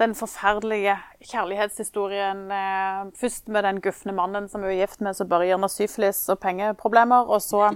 den 0.00 0.14
forferdelige 0.16 0.96
kjærlighetshistorien 1.30 2.46
eh, 2.50 3.02
Først 3.20 3.48
med 3.48 3.62
den 3.62 3.80
gufne 3.84 4.12
mannen 4.16 4.48
som 4.48 4.64
hun 4.64 4.70
er 4.70 4.80
gift 4.80 5.00
med, 5.04 5.14
som 5.14 5.28
bare 5.28 5.44
gir 5.44 5.58
henne 5.58 5.68
syfilis 5.68 6.24
og 6.32 6.40
pengeproblemer, 6.40 7.28
og 7.28 7.42
så 7.42 7.68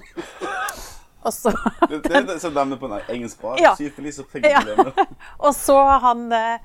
og 1.27 1.33
så 1.33 1.53
Det, 1.89 2.03
det 2.05 2.17
er 2.17 2.27
det 2.27 2.55
navnet 2.55 2.81
på 2.81 2.89
en 2.89 3.01
engelsk 3.09 3.43
bar. 3.43 3.61
Ja. 3.61 3.75
Syfilis 3.77 4.19
og 4.19 4.33
pengeproblemer. 4.33 4.93
Ja. 4.97 5.05
Og 5.47 5.55
så 5.55 5.77
han 6.03 6.33
eh, 6.33 6.55
eh, 6.55 6.61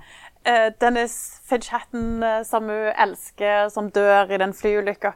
Dennis 0.82 1.42
fidgetten 1.48 2.24
eh, 2.24 2.42
som 2.44 2.68
hun 2.70 2.92
elsker, 2.92 3.70
som 3.70 3.92
dør 3.92 4.32
i 4.32 4.40
den 4.42 4.54
flyulykka. 4.54 5.14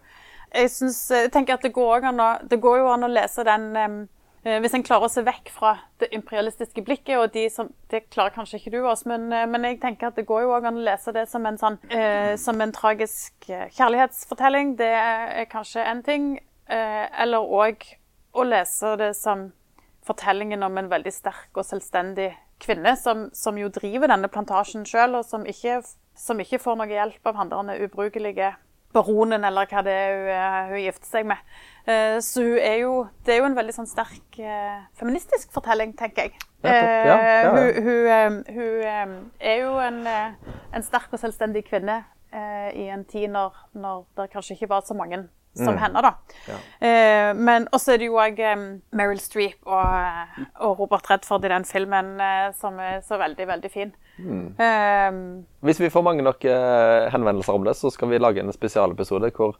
Jeg, 0.54 0.70
eh, 0.72 1.24
jeg 1.24 1.32
tenker 1.34 1.58
at 1.58 1.66
det 1.66 1.74
går, 1.76 2.08
å, 2.08 2.30
det 2.48 2.62
går 2.64 2.80
jo 2.82 2.94
an 2.94 3.08
å 3.08 3.12
lese 3.12 3.44
den 3.48 3.68
eh, 3.76 3.98
eh, 4.48 4.60
hvis 4.64 4.78
en 4.78 4.86
klarer 4.88 5.08
å 5.08 5.12
se 5.12 5.24
vekk 5.28 5.52
fra 5.54 5.74
det 6.02 6.10
imperialistiske 6.16 6.84
blikket, 6.88 7.18
og 7.20 7.34
de 7.36 7.48
som, 7.52 7.72
det 7.92 8.08
klarer 8.14 8.36
kanskje 8.36 8.62
ikke 8.62 8.74
du, 8.78 8.80
Åsmund, 8.88 9.30
men, 9.32 9.52
men 9.52 9.68
jeg 9.68 9.82
tenker 9.84 10.10
at 10.10 10.20
det 10.20 10.28
går 10.30 10.46
jo 10.46 10.56
også 10.56 10.72
an 10.72 10.82
å 10.82 10.88
lese 10.88 11.16
det 11.18 11.28
som 11.32 11.46
en, 11.50 11.60
sånn, 11.60 11.80
uh, 11.92 12.34
som 12.40 12.64
en 12.64 12.76
tragisk 12.76 13.50
eh, 13.52 13.68
kjærlighetsfortelling. 13.76 14.76
Det 14.80 14.92
er 14.96 15.48
kanskje 15.52 15.86
en 15.86 16.04
ting. 16.06 16.36
Uh, 16.68 17.06
eller 17.24 17.40
òg 17.40 17.86
å 18.36 18.44
lese 18.44 18.98
det 19.00 19.14
som 19.16 19.50
fortellingen 20.08 20.64
om 20.68 20.76
en 20.80 20.90
veldig 20.92 21.12
sterk 21.16 21.56
og 21.56 21.64
selvstendig 21.68 22.34
kvinne, 22.64 22.96
som, 22.98 23.28
som 23.34 23.58
jo 23.60 23.70
driver 23.74 24.10
denne 24.12 24.30
plantasjen 24.32 24.86
sjøl, 24.88 25.20
og 25.20 25.26
som 25.26 25.46
ikke, 25.46 25.82
som 26.18 26.40
ikke 26.42 26.60
får 26.64 26.80
noe 26.80 26.90
hjelp 26.90 27.30
av 27.30 27.38
han 27.42 27.52
der 27.54 27.84
ubrukelige 27.86 28.56
baronen, 28.96 29.44
eller 29.46 29.68
hva 29.70 29.82
det 29.86 29.94
er 29.94 30.14
hun, 30.16 30.28
eh, 30.34 30.70
hun 30.72 30.82
gifter 30.86 31.10
seg 31.12 31.26
med. 31.30 31.38
Eh, 31.86 32.18
Så 32.24 32.42
hun 32.42 32.58
er 32.58 32.78
jo, 32.82 32.94
det 33.28 33.36
er 33.36 33.42
jo 33.42 33.48
en 33.50 33.58
veldig 33.58 33.76
sånn 33.76 33.90
sterk 33.90 34.40
eh, 34.40 34.80
feministisk 34.98 35.52
fortelling, 35.54 35.94
tenker 36.00 36.30
jeg. 36.30 36.38
Ja, 36.64 36.74
ja, 37.06 37.52
Hun, 37.54 37.84
hun, 37.86 38.38
hun 38.50 39.18
er 39.40 39.60
jo 39.62 39.76
en, 39.84 40.00
en 40.08 40.84
sterk 40.84 41.12
og 41.14 41.22
selvstendig 41.22 41.68
kvinne 41.68 42.02
i 42.74 42.88
en 42.92 43.06
tid 43.08 43.30
når, 43.32 43.54
når 43.78 44.02
det 44.18 44.26
kanskje 44.34 44.58
ikke 44.58 44.68
var 44.74 44.82
så 44.84 44.98
mange 44.98 45.22
som 45.58 45.74
Mm. 45.74 45.80
henne, 45.84 46.02
da. 46.02 46.12
Eh, 46.82 47.34
men 47.36 47.68
også 47.74 47.94
er 47.94 47.98
det 47.98 48.08
jo 48.10 48.18
òg 48.22 48.42
Meryl 48.94 49.20
Streep 49.20 49.58
og, 49.66 49.86
og 50.60 50.80
Robert 50.80 51.10
Redford 51.12 51.46
i 51.46 51.52
den 51.54 51.66
filmen 51.66 52.20
eh, 52.22 52.52
som 52.58 52.80
er 52.80 53.02
så 53.06 53.18
veldig, 53.18 53.48
veldig 53.48 53.72
fin. 53.74 53.92
Mm. 54.18 54.56
Eh, 54.60 55.44
Hvis 55.68 55.80
vi 55.82 55.90
får 55.94 56.04
mange 56.04 56.24
nok 56.26 56.46
eh, 56.46 57.10
henvendelser 57.14 57.54
om 57.54 57.64
det, 57.68 57.76
så 57.78 57.92
skal 57.94 58.10
vi 58.10 58.18
lage 58.22 58.40
en 58.46 58.54
spesialepisode 58.54 59.32
hvor 59.36 59.58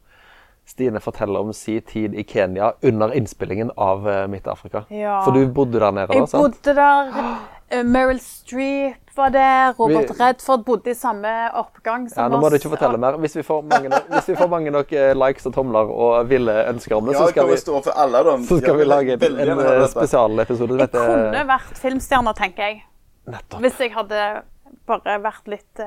Stine 0.68 1.00
forteller 1.00 1.40
om 1.40 1.52
sin 1.56 1.80
tid 1.80 2.12
i 2.14 2.22
Kenya 2.28 2.72
under 2.84 3.08
innspillingen 3.16 3.70
av 3.80 4.02
eh, 4.08 4.26
Midt 4.28 4.46
Afrika. 4.52 4.82
Ja. 4.92 5.22
For 5.24 5.32
du 5.32 5.46
bodde 5.48 5.80
der 5.80 5.90
nede, 5.96 6.10
da? 6.10 6.18
jeg 6.18 6.28
sant? 6.28 6.58
bodde 6.60 6.74
der. 6.76 7.38
eh, 7.70 7.82
Meryl 7.84 8.18
Streep 8.20 9.10
var 9.18 9.30
der. 9.34 9.72
Robert 9.78 10.10
Vi- 10.10 10.16
Redford 10.24 10.64
bodde 10.64 10.90
i 10.90 10.94
samme 10.94 11.32
oppgang 11.58 12.08
som 12.10 12.22
Ja, 12.22 12.28
nå 12.28 12.40
må 12.40 12.50
du 12.50 12.56
ikke 12.56 12.70
fortelle 12.76 12.98
mer. 12.98 13.16
Hvis 13.18 13.34
vi 13.36 13.42
får 13.42 13.62
mange, 13.66 13.88
nok- 13.88 14.08
hvis 14.14 14.28
vi 14.28 14.34
får 14.38 14.48
mange 14.48 14.70
nok 14.70 14.92
eh, 14.92 15.12
likes 15.14 15.46
og 15.46 15.54
tomler 15.54 15.90
og 15.90 16.28
ville 16.28 16.52
ønsker 16.70 16.96
om 16.96 17.06
det, 17.06 17.14
Ja, 17.14 17.24
så 17.24 17.28
skal 17.30 17.48
vi, 17.48 17.56
stå 17.56 17.82
for 17.84 17.90
alle 17.98 18.22
dem. 18.24 18.42
så 18.46 18.58
skal 18.60 18.70
ja, 18.74 18.76
vi 18.76 18.84
lage 18.84 19.12
en, 19.18 19.38
en 19.40 19.58
eh, 19.60 19.86
spesialepisode. 19.88 20.78
Jeg 20.78 20.78
Dette 20.86 20.98
kunne 21.06 21.46
vært 21.48 21.78
filmstjerne, 21.82 22.34
tenker 22.34 22.62
jeg. 22.62 22.82
nettopp. 23.26 23.60
Hvis 23.60 23.78
jeg 23.78 23.92
hadde 23.92 24.42
bare 24.86 25.18
vært 25.20 25.46
litt 25.48 25.84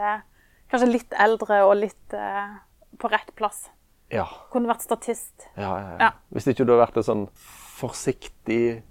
Kanskje 0.71 0.87
litt 0.91 1.13
eldre 1.19 1.63
og 1.67 1.75
litt 1.75 2.13
på 3.01 3.09
rett 3.11 3.31
plass. 3.35 3.69
Ja. 4.11 4.25
Kunne 4.51 4.67
vært 4.69 4.81
statist. 4.85 5.47
Ja, 5.57 5.71
ja, 5.79 5.89
ja. 5.89 5.97
Ja. 5.99 6.11
Hvis 6.33 6.47
ikke 6.47 6.63
du 6.65 6.71
hadde 6.71 6.85
vært 6.85 6.97
en 7.01 7.03
sånn 7.03 7.27
forsiktig 7.81 8.83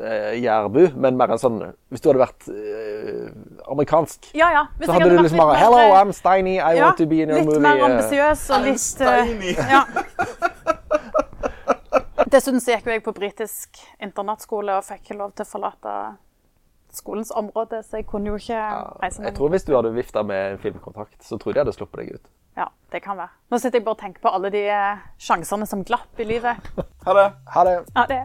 eh, 0.00 0.38
jærbu, 0.42 0.94
men 0.96 1.16
mer 1.18 1.32
en 1.34 1.40
sånn 1.40 1.58
Hvis 1.92 2.02
du 2.04 2.08
hadde 2.10 2.22
vært 2.22 2.48
eh, 2.52 3.30
amerikansk, 3.70 4.30
Ja, 4.38 4.50
ja. 4.54 4.64
Hvis 4.78 4.88
så 4.88 4.94
jeg 4.94 5.00
hadde 5.00 5.10
du 5.10 5.16
vært 5.16 5.26
liksom 5.28 5.42
bare 5.42 5.58
Hello, 5.60 5.82
I'm 5.98 6.12
Steiny. 6.16 6.56
I 6.58 6.76
ja, 6.78 6.84
want 6.88 6.98
to 7.00 7.06
be 7.06 7.22
in 7.22 7.32
your 7.32 7.40
litt 7.40 7.50
movie. 7.50 7.64
mer 7.64 7.76
eh. 7.78 7.88
ambisiøs 7.88 8.44
og 8.54 8.68
litt 8.68 8.84
Steiny. 8.84 9.52
ja. 9.58 9.82
Dessuten 12.28 12.60
så 12.60 12.74
gikk 12.74 12.88
jo 12.88 12.92
jeg 12.92 13.04
på 13.06 13.12
britisk 13.16 13.78
internatskole 14.04 14.74
og 14.76 14.84
fikk 14.84 15.06
ikke 15.06 15.16
lov 15.16 15.30
til 15.36 15.46
å 15.46 15.48
forlate 15.48 15.92
skolens 16.92 17.30
område, 17.36 17.80
så 17.84 18.00
jeg 18.00 18.06
kunne 18.08 18.32
jo 18.32 18.36
ikke 18.40 18.58
reise 19.00 19.22
Jeg 19.22 19.30
med 19.30 19.36
tror 19.38 19.52
Hvis 19.54 19.64
du 19.64 19.74
hadde 19.76 19.92
vifta 19.94 20.24
med 20.26 20.54
en 20.54 20.60
filmkontrakt, 20.60 21.16
så 21.24 21.38
tror 21.38 21.52
jeg 21.52 21.58
de 21.58 21.64
hadde 21.64 21.76
sluppet 21.76 22.02
deg 22.02 22.18
ut. 22.18 22.32
Ja, 22.58 22.66
det 22.92 23.00
kan 23.04 23.16
være. 23.16 23.32
Nå 23.52 23.60
sitter 23.62 23.78
jeg 23.78 23.86
bare 23.86 23.96
og 23.96 24.02
tenker 24.02 24.24
på 24.24 24.32
alle 24.34 24.50
de 24.52 24.64
eh, 24.72 25.04
sjansene 25.22 25.68
som 25.68 25.84
glapp 25.86 26.20
i 26.20 26.26
livet. 26.28 26.68
Ha 27.06 27.16
det. 27.16 27.28
Ha 27.54 27.64
det. 27.68 27.76
Ja, 27.94 28.04
det 28.10 28.24